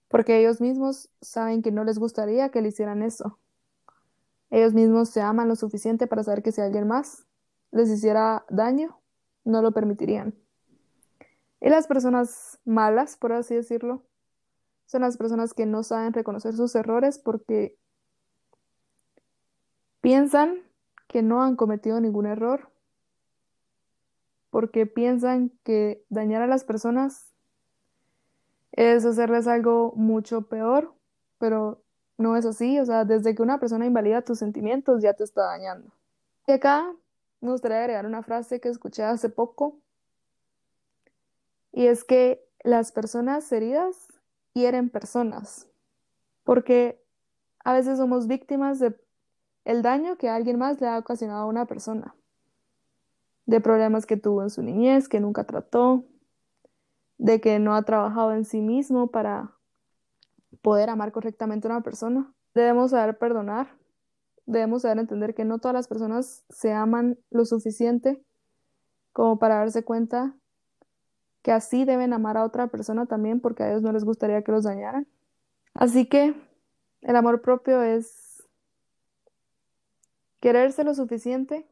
porque 0.09 0.39
ellos 0.39 0.61
mismos 0.61 1.09
saben 1.21 1.63
que 1.63 1.71
no 1.71 1.83
les 1.83 1.97
gustaría 1.97 2.49
que 2.49 2.61
le 2.61 2.69
hicieran 2.69 3.01
eso. 3.01 3.39
Ellos 4.51 4.73
mismos 4.73 5.09
se 5.09 5.21
aman 5.21 5.47
lo 5.47 5.55
suficiente 5.55 6.05
para 6.05 6.23
saber 6.23 6.43
que 6.43 6.51
si 6.51 6.61
alguien 6.61 6.87
más 6.87 7.25
les 7.71 7.89
hiciera 7.89 8.45
daño, 8.49 8.99
no 9.43 9.61
lo 9.61 9.71
permitirían. 9.71 10.35
Y 11.61 11.69
las 11.69 11.87
personas 11.87 12.59
malas, 12.65 13.17
por 13.17 13.33
así 13.33 13.55
decirlo, 13.55 14.03
son 14.85 15.01
las 15.01 15.17
personas 15.17 15.53
que 15.53 15.65
no 15.65 15.83
saben 15.83 16.13
reconocer 16.13 16.55
sus 16.55 16.73
errores 16.75 17.19
porque 17.19 17.77
piensan 20.01 20.63
que 21.07 21.21
no 21.21 21.43
han 21.43 21.55
cometido 21.55 21.99
ningún 21.99 22.25
error, 22.25 22.69
porque 24.49 24.85
piensan 24.85 25.51
que 25.63 26.03
dañar 26.09 26.41
a 26.41 26.47
las 26.47 26.63
personas 26.63 27.33
es 28.71 29.05
hacerles 29.05 29.47
algo 29.47 29.93
mucho 29.95 30.43
peor, 30.47 30.93
pero 31.37 31.83
no 32.17 32.37
es 32.37 32.45
así. 32.45 32.79
O 32.79 32.85
sea, 32.85 33.05
desde 33.05 33.35
que 33.35 33.41
una 33.41 33.59
persona 33.59 33.85
invalida 33.85 34.21
tus 34.21 34.39
sentimientos, 34.39 35.01
ya 35.01 35.13
te 35.13 35.23
está 35.23 35.43
dañando. 35.43 35.91
Y 36.47 36.53
acá 36.53 36.93
me 37.41 37.51
gustaría 37.51 37.79
agregar 37.79 38.05
una 38.05 38.23
frase 38.23 38.59
que 38.59 38.69
escuché 38.69 39.03
hace 39.03 39.29
poco, 39.29 39.79
y 41.71 41.87
es 41.87 42.03
que 42.03 42.47
las 42.63 42.91
personas 42.91 43.51
heridas 43.51 44.07
hieren 44.53 44.89
personas, 44.89 45.67
porque 46.43 47.03
a 47.63 47.73
veces 47.73 47.97
somos 47.97 48.27
víctimas 48.27 48.79
de 48.79 48.99
el 49.65 49.81
daño 49.81 50.17
que 50.17 50.29
alguien 50.29 50.57
más 50.57 50.81
le 50.81 50.87
ha 50.87 50.97
ocasionado 50.97 51.41
a 51.43 51.47
una 51.47 51.65
persona. 51.65 52.15
de 53.49 53.61
problemas 53.61 54.05
que 54.05 54.15
tuvo 54.15 54.43
en 54.43 54.51
su 54.51 54.61
niñez, 54.61 55.09
que 55.09 55.19
nunca 55.19 55.43
trató, 55.43 56.05
de 57.17 57.41
que 57.41 57.57
no 57.57 57.73
ha 57.73 57.81
trabajado 57.81 58.33
en 58.33 58.45
sí 58.45 58.61
mismo 58.61 59.07
para 59.07 59.55
poder 60.61 60.91
amar 60.91 61.11
correctamente 61.11 61.67
a 61.67 61.71
una 61.71 61.81
persona. 61.81 62.31
Debemos 62.53 62.91
saber 62.91 63.17
perdonar, 63.17 63.75
debemos 64.49 64.81
saber 64.81 64.97
entender 64.97 65.35
que 65.35 65.45
no 65.45 65.59
todas 65.59 65.75
las 65.75 65.87
personas 65.87 66.43
se 66.49 66.73
aman 66.73 67.19
lo 67.29 67.45
suficiente 67.45 68.19
como 69.13 69.37
para 69.37 69.57
darse 69.57 69.83
cuenta 69.83 70.35
que 71.43 71.51
así 71.51 71.85
deben 71.85 72.13
amar 72.13 72.35
a 72.35 72.43
otra 72.43 72.67
persona 72.67 73.05
también 73.05 73.41
porque 73.41 73.63
a 73.63 73.69
ellos 73.69 73.83
no 73.83 73.91
les 73.91 74.03
gustaría 74.03 74.43
que 74.43 74.51
los 74.51 74.63
dañaran. 74.63 75.07
Así 75.75 76.07
que 76.07 76.33
el 77.01 77.15
amor 77.15 77.41
propio 77.41 77.81
es 77.83 78.43
quererse 80.39 80.83
lo 80.83 80.95
suficiente 80.95 81.67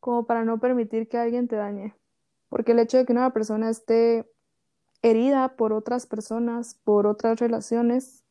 como 0.00 0.26
para 0.26 0.44
no 0.44 0.58
permitir 0.58 1.08
que 1.08 1.18
alguien 1.18 1.46
te 1.46 1.54
dañe. 1.54 1.94
Porque 2.48 2.72
el 2.72 2.80
hecho 2.80 2.98
de 2.98 3.06
que 3.06 3.12
una 3.12 3.32
persona 3.32 3.70
esté 3.70 4.28
herida 5.02 5.54
por 5.56 5.72
otras 5.72 6.06
personas, 6.06 6.74
por 6.82 7.06
otras 7.06 7.38
relaciones, 7.38 8.24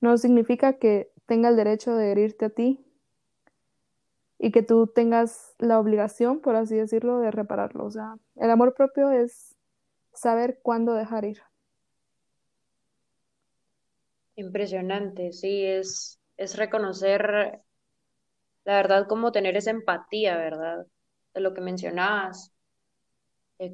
no 0.00 0.18
significa 0.18 0.74
que 0.74 1.10
tenga 1.26 1.48
el 1.48 1.56
derecho 1.56 1.94
de 1.94 2.12
herirte 2.12 2.46
a 2.46 2.50
ti 2.50 2.84
y 4.38 4.52
que 4.52 4.62
tú 4.62 4.86
tengas 4.86 5.54
la 5.58 5.78
obligación, 5.80 6.40
por 6.40 6.56
así 6.56 6.76
decirlo, 6.76 7.20
de 7.20 7.30
repararlo. 7.30 7.86
O 7.86 7.90
sea, 7.90 8.16
el 8.36 8.50
amor 8.50 8.74
propio 8.74 9.10
es 9.10 9.56
saber 10.12 10.60
cuándo 10.62 10.94
dejar 10.94 11.24
ir. 11.24 11.42
Impresionante, 14.36 15.32
sí, 15.32 15.64
es, 15.64 16.20
es 16.36 16.56
reconocer 16.56 17.62
la 18.66 18.74
verdad, 18.76 19.06
como 19.08 19.32
tener 19.32 19.56
esa 19.56 19.70
empatía, 19.70 20.36
¿verdad? 20.36 20.86
De 21.34 21.40
lo 21.40 21.54
que 21.54 21.60
mencionabas, 21.62 22.52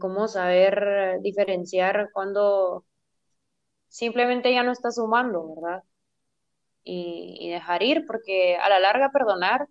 cómo 0.01 0.29
saber 0.29 1.21
diferenciar 1.23 2.11
cuando 2.13 2.85
simplemente 3.89 4.53
ya 4.53 4.65
no 4.65 4.73
estás 4.73 4.97
sumando, 4.97 5.55
¿verdad? 5.55 5.83
Y, 6.85 7.39
y 7.41 7.51
dejar 7.51 7.83
ir, 7.83 8.07
porque 8.07 8.57
a 8.57 8.69
la 8.69 8.81
larga 8.81 9.11
perdonar 9.13 9.69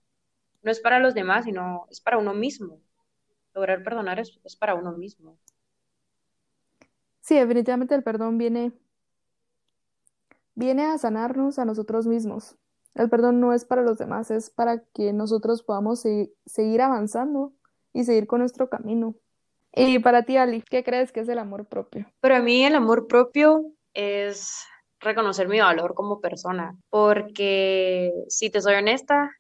no 0.64 0.72
es 0.72 0.80
para 0.82 1.00
los 1.00 1.14
demás, 1.16 1.46
sino 1.46 1.88
es 1.92 2.02
para 2.02 2.18
uno 2.20 2.34
mismo. 2.34 2.82
Lograr 3.54 3.84
perdonar 3.84 4.20
es, 4.20 4.40
es 4.46 4.56
para 4.58 4.76
uno 4.76 4.94
mismo. 4.94 5.38
Sí, 7.22 7.36
definitivamente 7.36 7.96
el 7.96 8.04
perdón 8.04 8.38
viene, 8.38 8.74
viene 10.56 10.86
a 10.86 10.98
sanarnos 10.98 11.60
a 11.60 11.66
nosotros 11.66 12.08
mismos. 12.08 12.58
El 12.96 13.10
perdón 13.10 13.40
no 13.40 13.54
es 13.54 13.66
para 13.66 13.82
los 13.84 13.98
demás, 13.98 14.32
es 14.32 14.50
para 14.50 14.84
que 14.94 15.14
nosotros 15.14 15.64
podamos 15.64 16.04
segui- 16.06 16.34
seguir 16.46 16.82
avanzando 16.82 17.54
y 17.94 18.04
seguir 18.04 18.28
con 18.28 18.40
nuestro 18.42 18.70
camino. 18.70 19.16
Y 19.76 20.00
para 20.00 20.24
ti, 20.24 20.38
Ali, 20.38 20.62
¿qué 20.64 20.84
crees 20.84 21.12
que 21.12 21.22
es 21.22 21.30
el 21.30 21.40
amor 21.40 21.66
propio? 21.68 22.08
Para 22.20 22.42
mí 22.42 22.64
el 22.66 22.76
amor 22.76 23.08
propio 23.08 23.66
es 23.94 24.64
reconocer 25.02 25.48
mi 25.48 25.60
valor 25.60 25.94
como 25.94 26.22
persona, 26.22 26.78
porque 26.90 28.12
si 28.28 28.50
te 28.50 28.62
soy 28.62 28.76
honesta, 28.76 29.32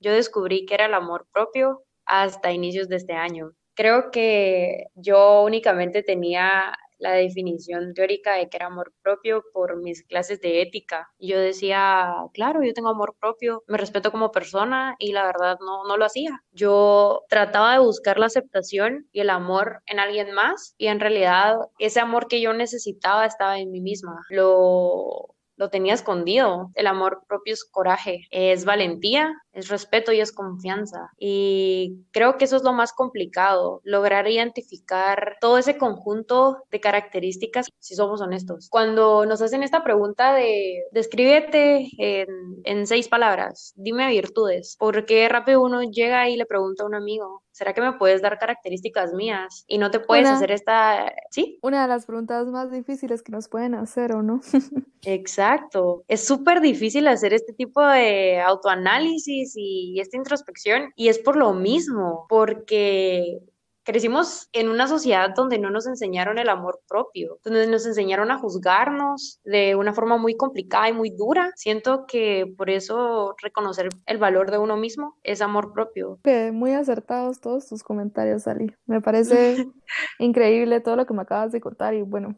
yo 0.00 0.12
descubrí 0.12 0.66
que 0.66 0.74
era 0.74 0.86
el 0.86 0.94
amor 0.94 1.26
propio 1.32 1.82
hasta 2.06 2.52
inicios 2.52 2.88
de 2.88 2.96
este 2.96 3.14
año. 3.14 3.52
Creo 3.74 4.10
que 4.10 4.86
yo 4.94 5.42
únicamente 5.42 6.02
tenía 6.02 6.76
la 6.98 7.12
definición 7.12 7.94
teórica 7.94 8.34
de 8.34 8.48
que 8.48 8.56
era 8.56 8.66
amor 8.66 8.92
propio 9.02 9.42
por 9.52 9.76
mis 9.80 10.04
clases 10.04 10.40
de 10.40 10.62
ética. 10.62 11.08
Yo 11.18 11.38
decía, 11.38 12.12
claro, 12.32 12.62
yo 12.62 12.72
tengo 12.72 12.88
amor 12.88 13.14
propio, 13.20 13.62
me 13.66 13.78
respeto 13.78 14.10
como 14.10 14.30
persona 14.30 14.96
y 14.98 15.12
la 15.12 15.24
verdad 15.26 15.58
no, 15.60 15.84
no 15.86 15.96
lo 15.96 16.04
hacía. 16.04 16.42
Yo 16.52 17.22
trataba 17.28 17.74
de 17.74 17.78
buscar 17.80 18.18
la 18.18 18.26
aceptación 18.26 19.08
y 19.12 19.20
el 19.20 19.30
amor 19.30 19.82
en 19.86 19.98
alguien 20.00 20.32
más 20.32 20.74
y 20.78 20.86
en 20.86 21.00
realidad 21.00 21.56
ese 21.78 22.00
amor 22.00 22.28
que 22.28 22.40
yo 22.40 22.52
necesitaba 22.52 23.26
estaba 23.26 23.58
en 23.58 23.70
mí 23.70 23.80
misma. 23.80 24.20
Lo 24.30 25.33
lo 25.56 25.70
tenía 25.70 25.94
escondido. 25.94 26.70
El 26.74 26.86
amor 26.86 27.22
propio 27.28 27.54
es 27.54 27.64
coraje, 27.64 28.26
es 28.30 28.64
valentía, 28.64 29.32
es 29.52 29.68
respeto 29.68 30.12
y 30.12 30.20
es 30.20 30.32
confianza. 30.32 31.10
Y 31.18 32.04
creo 32.10 32.36
que 32.36 32.44
eso 32.44 32.56
es 32.56 32.62
lo 32.62 32.72
más 32.72 32.92
complicado, 32.92 33.80
lograr 33.84 34.28
identificar 34.28 35.36
todo 35.40 35.58
ese 35.58 35.78
conjunto 35.78 36.64
de 36.70 36.80
características, 36.80 37.70
si 37.78 37.94
somos 37.94 38.20
honestos. 38.20 38.68
Cuando 38.70 39.26
nos 39.26 39.40
hacen 39.42 39.62
esta 39.62 39.84
pregunta 39.84 40.34
de 40.34 40.82
descríbete 40.90 41.88
en, 41.98 42.28
en 42.64 42.86
seis 42.86 43.08
palabras, 43.08 43.72
dime 43.76 44.08
virtudes, 44.08 44.76
porque 44.78 45.28
rápido 45.28 45.62
uno 45.62 45.82
llega 45.82 46.28
y 46.28 46.36
le 46.36 46.46
pregunta 46.46 46.82
a 46.82 46.86
un 46.86 46.94
amigo, 46.94 47.43
¿será 47.54 47.72
que 47.72 47.80
me 47.80 47.92
puedes 47.92 48.20
dar 48.20 48.36
características 48.36 49.12
mías? 49.12 49.64
Y 49.68 49.78
no 49.78 49.92
te 49.92 50.00
puedes 50.00 50.26
Una, 50.26 50.36
hacer 50.36 50.50
esta, 50.50 51.14
¿sí? 51.30 51.60
una 51.62 51.82
de 51.82 51.88
las 51.88 52.04
preguntas 52.04 52.48
más 52.48 52.70
difíciles 52.72 53.22
que 53.22 53.30
nos 53.30 53.48
pueden 53.48 53.76
hacer, 53.76 54.12
¿o 54.12 54.22
no? 54.22 54.40
Exacto. 55.02 56.04
Es 56.08 56.26
súper 56.26 56.60
difícil 56.60 57.06
hacer 57.06 57.32
este 57.32 57.52
tipo 57.52 57.80
de 57.86 58.40
autoanálisis 58.40 59.54
y 59.56 60.00
esta 60.00 60.16
introspección 60.16 60.92
y 60.96 61.08
es 61.08 61.20
por 61.20 61.36
lo 61.36 61.52
mismo, 61.54 62.26
porque 62.28 63.38
crecimos 63.84 64.48
en 64.52 64.68
una 64.68 64.88
sociedad 64.88 65.30
donde 65.34 65.58
no 65.58 65.70
nos 65.70 65.86
enseñaron 65.86 66.38
el 66.38 66.48
amor 66.48 66.80
propio, 66.88 67.38
donde 67.44 67.66
nos 67.66 67.86
enseñaron 67.86 68.30
a 68.30 68.38
juzgarnos 68.38 69.40
de 69.44 69.76
una 69.76 69.92
forma 69.92 70.16
muy 70.16 70.36
complicada 70.36 70.88
y 70.88 70.92
muy 70.92 71.10
dura. 71.10 71.52
Siento 71.54 72.06
que 72.06 72.52
por 72.56 72.70
eso 72.70 73.34
reconocer 73.42 73.90
el 74.06 74.18
valor 74.18 74.50
de 74.50 74.58
uno 74.58 74.76
mismo 74.76 75.18
es 75.22 75.42
amor 75.42 75.72
propio. 75.72 76.18
Que 76.24 76.50
muy 76.50 76.72
acertados 76.72 77.40
todos 77.40 77.68
tus 77.68 77.82
comentarios, 77.82 78.46
Ali. 78.46 78.74
Me 78.86 79.00
parece 79.00 79.56
increíble 80.18 80.80
todo 80.80 80.96
lo 80.96 81.06
que 81.06 81.14
me 81.14 81.22
acabas 81.22 81.52
de 81.52 81.60
contar 81.60 81.94
y 81.94 82.02
bueno, 82.02 82.36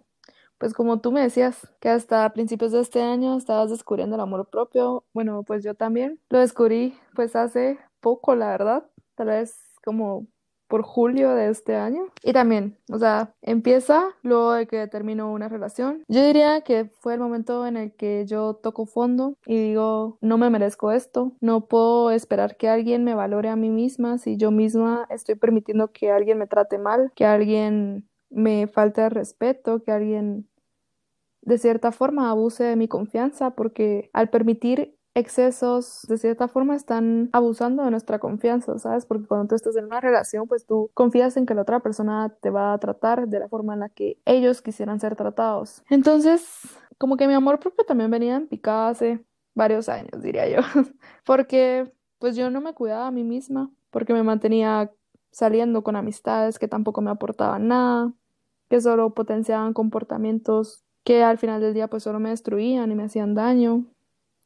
pues 0.58 0.72
como 0.72 1.00
tú 1.00 1.12
me 1.12 1.20
decías 1.20 1.68
que 1.80 1.88
hasta 1.88 2.32
principios 2.32 2.72
de 2.72 2.80
este 2.80 3.02
año 3.02 3.36
estabas 3.36 3.70
descubriendo 3.70 4.16
el 4.16 4.22
amor 4.22 4.48
propio, 4.48 5.04
bueno, 5.12 5.42
pues 5.42 5.62
yo 5.62 5.74
también 5.74 6.18
lo 6.30 6.40
descubrí 6.40 6.98
pues 7.14 7.36
hace 7.36 7.78
poco, 8.00 8.34
la 8.34 8.48
verdad, 8.48 8.86
tal 9.14 9.28
vez 9.28 9.54
como 9.84 10.26
por 10.68 10.82
julio 10.82 11.34
de 11.34 11.48
este 11.48 11.76
año. 11.76 12.06
Y 12.22 12.32
también, 12.32 12.78
o 12.90 12.98
sea, 12.98 13.34
empieza 13.42 14.08
luego 14.22 14.52
de 14.52 14.66
que 14.66 14.86
termino 14.88 15.32
una 15.32 15.48
relación. 15.48 16.02
Yo 16.08 16.24
diría 16.24 16.60
que 16.62 16.86
fue 17.00 17.14
el 17.14 17.20
momento 17.20 17.66
en 17.66 17.76
el 17.76 17.94
que 17.94 18.24
yo 18.26 18.54
toco 18.54 18.86
fondo 18.86 19.36
y 19.46 19.56
digo, 19.56 20.18
no 20.20 20.38
me 20.38 20.50
merezco 20.50 20.92
esto, 20.92 21.32
no 21.40 21.66
puedo 21.66 22.10
esperar 22.10 22.56
que 22.56 22.68
alguien 22.68 23.04
me 23.04 23.14
valore 23.14 23.48
a 23.48 23.56
mí 23.56 23.70
misma 23.70 24.18
si 24.18 24.36
yo 24.36 24.50
misma 24.50 25.06
estoy 25.10 25.34
permitiendo 25.36 25.92
que 25.92 26.10
alguien 26.10 26.38
me 26.38 26.46
trate 26.46 26.78
mal, 26.78 27.12
que 27.14 27.24
alguien 27.24 28.08
me 28.30 28.66
falte 28.66 29.04
el 29.04 29.10
respeto, 29.10 29.82
que 29.82 29.92
alguien 29.92 30.48
de 31.42 31.58
cierta 31.58 31.92
forma 31.92 32.28
abuse 32.28 32.64
de 32.64 32.76
mi 32.76 32.88
confianza, 32.88 33.52
porque 33.52 34.10
al 34.12 34.30
permitir 34.30 34.95
excesos 35.16 36.04
de 36.08 36.18
cierta 36.18 36.46
forma 36.46 36.76
están 36.76 37.30
abusando 37.32 37.82
de 37.82 37.90
nuestra 37.90 38.18
confianza, 38.18 38.78
¿sabes? 38.78 39.06
Porque 39.06 39.26
cuando 39.26 39.48
tú 39.48 39.54
estás 39.54 39.74
en 39.76 39.86
una 39.86 39.98
relación, 40.00 40.46
pues 40.46 40.66
tú 40.66 40.90
confías 40.92 41.38
en 41.38 41.46
que 41.46 41.54
la 41.54 41.62
otra 41.62 41.80
persona 41.80 42.36
te 42.42 42.50
va 42.50 42.74
a 42.74 42.78
tratar 42.78 43.26
de 43.26 43.40
la 43.40 43.48
forma 43.48 43.72
en 43.72 43.80
la 43.80 43.88
que 43.88 44.18
ellos 44.26 44.60
quisieran 44.60 45.00
ser 45.00 45.16
tratados. 45.16 45.82
Entonces, 45.88 46.46
como 46.98 47.16
que 47.16 47.26
mi 47.26 47.32
amor 47.32 47.58
propio 47.58 47.84
también 47.86 48.10
venía 48.10 48.36
en 48.36 48.46
picada 48.46 48.90
hace 48.90 49.24
varios 49.54 49.88
años, 49.88 50.22
diría 50.22 50.48
yo, 50.50 50.58
porque 51.24 51.90
pues 52.18 52.36
yo 52.36 52.50
no 52.50 52.60
me 52.60 52.74
cuidaba 52.74 53.06
a 53.06 53.10
mí 53.10 53.24
misma, 53.24 53.70
porque 53.90 54.12
me 54.12 54.22
mantenía 54.22 54.92
saliendo 55.30 55.82
con 55.82 55.96
amistades 55.96 56.58
que 56.58 56.68
tampoco 56.68 57.00
me 57.00 57.10
aportaban 57.10 57.68
nada, 57.68 58.12
que 58.68 58.82
solo 58.82 59.14
potenciaban 59.14 59.72
comportamientos 59.72 60.84
que 61.04 61.22
al 61.22 61.38
final 61.38 61.62
del 61.62 61.72
día 61.72 61.88
pues 61.88 62.02
solo 62.02 62.20
me 62.20 62.30
destruían 62.30 62.90
y 62.92 62.94
me 62.94 63.04
hacían 63.04 63.34
daño. 63.34 63.86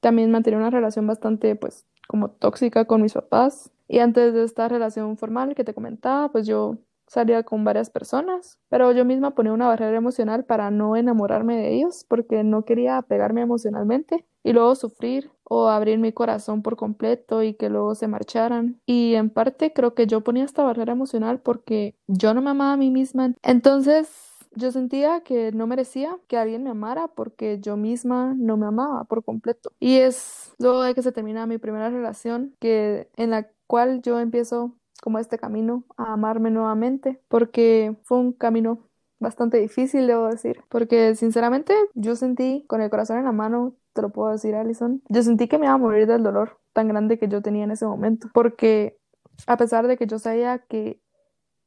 También 0.01 0.31
mantenía 0.31 0.59
una 0.59 0.71
relación 0.71 1.07
bastante 1.07 1.57
pues 1.57 1.87
como 2.09 2.31
tóxica 2.31 2.87
con 2.87 3.03
mis 3.03 3.15
papás. 3.15 3.71
Y 3.87 3.99
antes 3.99 4.35
de 4.35 4.45
esta 4.45 4.69
relación 4.69 5.17
formal 5.17 5.55
que 5.55 5.65
te 5.65 5.75
comentaba, 5.75 6.31
pues 6.31 6.47
yo 6.47 6.79
salía 7.11 7.43
con 7.43 7.65
varias 7.65 7.91
personas, 7.91 8.61
pero 8.69 8.93
yo 8.93 9.05
misma 9.05 9.35
ponía 9.35 9.53
una 9.53 9.67
barrera 9.67 9.97
emocional 9.97 10.45
para 10.45 10.71
no 10.71 10.95
enamorarme 10.95 11.57
de 11.57 11.75
ellos 11.75 12.05
porque 12.09 12.45
no 12.45 12.65
quería 12.65 12.99
apegarme 12.99 13.41
emocionalmente 13.41 14.25
y 14.45 14.53
luego 14.53 14.77
sufrir 14.77 15.33
o 15.43 15.69
abrir 15.69 15.99
mi 15.99 16.13
corazón 16.13 16.63
por 16.63 16.77
completo 16.77 17.43
y 17.43 17.55
que 17.55 17.69
luego 17.69 17.97
se 17.97 18.07
marcharan. 18.07 18.81
Y 18.87 19.15
en 19.15 19.29
parte 19.29 19.73
creo 19.73 19.95
que 19.95 20.07
yo 20.07 20.21
ponía 20.21 20.45
esta 20.45 20.63
barrera 20.63 20.93
emocional 20.93 21.41
porque 21.41 21.97
yo 22.07 22.33
no 22.33 22.43
me 22.43 22.51
amaba 22.51 22.75
a 22.75 22.77
mí 22.77 22.91
misma. 22.91 23.35
Entonces 23.43 24.30
yo 24.53 24.73
sentía 24.73 25.21
que 25.21 25.53
no 25.53 25.67
merecía 25.67 26.19
que 26.27 26.37
alguien 26.37 26.65
me 26.65 26.71
amara 26.71 27.09
porque 27.09 27.61
yo 27.61 27.77
misma 27.77 28.35
no 28.37 28.57
me 28.57 28.67
amaba 28.67 29.05
por 29.05 29.25
completo. 29.25 29.73
Y 29.79 29.97
es 29.99 30.55
luego 30.59 30.83
de 30.83 30.95
que 30.95 31.03
se 31.03 31.13
termina 31.13 31.47
mi 31.47 31.59
primera 31.59 31.91
relación 31.91 32.55
que 32.61 33.09
en 33.17 33.31
la 33.31 33.49
cual 33.67 34.03
yo 34.03 34.19
empiezo 34.19 34.75
como 35.03 35.19
este 35.19 35.39
camino 35.39 35.85
a 35.97 36.13
amarme 36.13 36.51
nuevamente, 36.51 37.21
porque 37.29 37.97
fue 38.05 38.19
un 38.19 38.33
camino 38.33 38.91
bastante 39.19 39.59
difícil, 39.59 40.07
debo 40.07 40.29
decir, 40.29 40.63
porque 40.69 41.15
sinceramente 41.15 41.75
yo 41.95 42.17
sentí 42.17 42.65
con 42.69 42.81
el 42.81 42.91
corazón 42.91 43.19
en 43.19 43.25
la 43.25 43.33
mano, 43.33 43.75
te 43.93 44.03
lo 44.03 44.11
puedo 44.11 44.31
decir, 44.31 44.55
Alison, 44.55 45.03
yo 45.09 45.23
sentí 45.23 45.47
que 45.47 45.59
me 45.59 45.67
iba 45.67 45.75
a 45.75 45.79
morir 45.79 46.07
del 46.07 46.23
dolor 46.23 46.59
tan 46.73 46.89
grande 46.89 47.19
que 47.19 47.29
yo 47.29 47.43
tenía 47.43 47.65
en 47.65 47.71
ese 47.71 47.87
momento, 47.87 48.29
porque 48.33 48.99
a 49.47 49.57
pesar 49.57 49.87
de 49.87 49.97
que 49.97 50.07
yo 50.07 50.19
sabía 50.19 50.59
que 50.59 51.01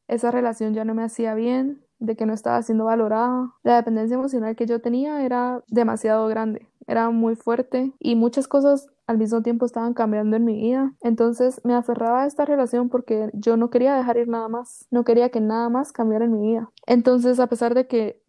esa 0.07 0.31
relación 0.31 0.73
ya 0.73 0.83
no 0.83 0.95
me 0.95 1.03
hacía 1.03 1.35
bien, 1.35 1.85
de 2.03 2.15
que 2.15 2.25
no 2.25 2.33
estaba 2.33 2.61
siendo 2.61 2.85
valorada. 2.85 3.53
La 3.63 3.77
dependencia 3.77 4.15
emocional 4.15 4.55
que 4.55 4.65
yo 4.65 4.81
tenía 4.81 5.25
era 5.25 5.63
demasiado 5.69 6.27
grande, 6.27 6.67
era 6.85 7.09
muy 7.09 7.35
fuerte 7.35 7.93
y 7.97 8.15
muchas 8.15 8.47
cosas 8.47 8.87
al 9.07 9.17
mismo 9.17 9.41
tiempo 9.41 9.65
estaban 9.65 9.93
cambiando 9.93 10.35
en 10.35 10.45
mi 10.45 10.55
vida. 10.61 10.93
Entonces 11.01 11.61
me 11.63 11.73
aferraba 11.73 12.23
a 12.23 12.25
esta 12.27 12.45
relación 12.45 12.89
porque 12.89 13.29
yo 13.33 13.55
no 13.57 13.69
quería 13.69 13.95
dejar 13.95 14.17
ir 14.17 14.27
nada 14.27 14.49
más, 14.49 14.85
no 14.91 15.03
quería 15.03 15.29
que 15.29 15.39
nada 15.39 15.69
más 15.69 15.93
cambiara 15.93 16.25
en 16.25 16.33
mi 16.33 16.41
vida. 16.41 16.69
Entonces, 16.85 17.39
a 17.39 17.47
pesar 17.47 17.73
de 17.73 17.87
que 17.87 18.21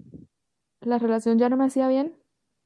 la 0.80 0.98
relación 0.98 1.38
ya 1.38 1.48
no 1.48 1.56
me 1.56 1.64
hacía 1.64 1.88
bien, 1.88 2.16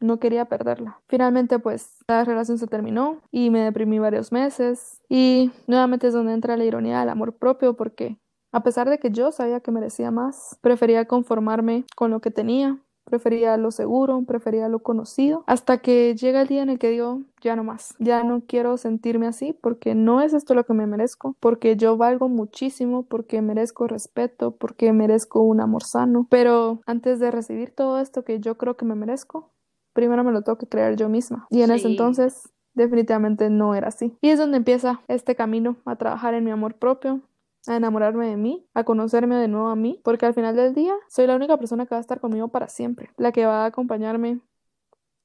no 0.01 0.21
quería 0.21 0.45
perderla. 0.45 1.01
Finalmente, 1.09 1.59
pues 1.59 2.05
la 2.07 2.25
relación 2.25 2.59
se 2.59 2.67
terminó 2.67 3.21
y 3.31 3.51
me 3.51 3.61
deprimí 3.61 3.99
varios 3.99 4.31
meses 4.31 5.01
y 5.09 5.51
nuevamente 5.67 6.09
es 6.09 6.13
donde 6.13 6.35
entra 6.35 6.57
la 6.57 6.65
ironía 6.65 7.01
del 7.01 7.09
amor 7.09 7.33
propio 7.35 7.75
porque 7.75 8.19
a 8.53 8.63
pesar 8.63 8.89
de 8.89 8.99
que 8.99 9.11
yo 9.11 9.33
sabía 9.33 9.61
que 9.61 9.71
merecía 9.71 10.11
más, 10.11 10.59
prefería 10.61 11.07
conformarme 11.07 11.85
con 11.97 12.11
lo 12.11 12.21
que 12.21 12.31
tenía, 12.31 12.79
prefería 13.09 13.57
lo 13.57 13.71
seguro, 13.71 14.23
prefería 14.27 14.69
lo 14.69 14.81
conocido, 14.81 15.43
hasta 15.47 15.79
que 15.79 16.15
llega 16.15 16.43
el 16.43 16.49
día 16.49 16.63
en 16.63 16.69
el 16.69 16.79
que 16.79 16.91
digo, 16.91 17.23
ya 17.41 17.57
no 17.57 17.65
más, 17.65 17.95
ya 17.99 18.23
no 18.23 18.43
quiero 18.47 18.77
sentirme 18.77 19.27
así 19.27 19.53
porque 19.55 19.95
no 19.95 20.21
es 20.21 20.35
esto 20.35 20.55
lo 20.55 20.65
que 20.65 20.75
me 20.75 20.87
merezco, 20.87 21.35
porque 21.41 21.77
yo 21.77 21.97
valgo 21.97 22.29
muchísimo, 22.29 23.05
porque 23.05 23.41
merezco 23.41 23.87
respeto, 23.87 24.53
porque 24.53 24.93
merezco 24.93 25.41
un 25.41 25.61
amor 25.61 25.85
sano, 25.85 26.27
pero 26.31 26.81
antes 26.87 27.19
de 27.19 27.31
recibir 27.31 27.71
todo 27.71 27.99
esto 27.99 28.25
que 28.25 28.41
yo 28.41 28.59
creo 28.59 28.77
que 28.77 28.85
me 28.85 28.95
merezco, 28.95 29.51
primero 29.95 30.23
me 30.23 30.33
lo 30.33 30.43
tengo 30.43 30.59
que 30.59 30.69
creer 30.69 30.97
yo 30.97 31.09
misma. 31.09 31.47
Y 31.51 31.63
en 31.63 31.71
ese 31.71 31.89
entonces 31.89 32.51
definitivamente 32.75 33.51
no 33.51 33.75
era 33.75 33.89
así. 33.89 34.17
Y 34.21 34.31
es 34.31 34.39
donde 34.39 34.59
empieza 34.59 35.01
este 35.09 35.35
camino 35.35 35.77
a 35.85 35.97
trabajar 35.97 36.35
en 36.35 36.45
mi 36.45 36.51
amor 36.51 36.75
propio, 36.75 37.21
a 37.69 37.77
enamorarme 37.77 38.29
de 38.29 38.37
mí, 38.37 38.67
a 38.75 38.85
conocerme 38.85 39.37
de 39.37 39.49
nuevo 39.49 39.69
a 39.69 39.77
mí, 39.77 40.01
porque 40.05 40.27
al 40.27 40.35
final 40.35 40.57
del 40.57 40.75
día 40.75 40.95
soy 41.09 41.27
la 41.27 41.37
única 41.37 41.57
persona 41.57 41.87
que 41.87 41.95
va 41.95 41.99
a 41.99 42.01
estar 42.01 42.21
conmigo 42.21 42.49
para 42.49 42.69
siempre, 42.69 43.11
la 43.17 43.33
que 43.33 43.47
va 43.47 43.65
a 43.65 43.67
acompañarme 43.67 44.41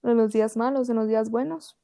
en 0.04 0.18
los 0.18 0.32
días 0.32 0.58
malos, 0.58 0.90
en 0.90 0.98
los 0.98 1.08
días 1.08 1.30
buenos. 1.30 1.78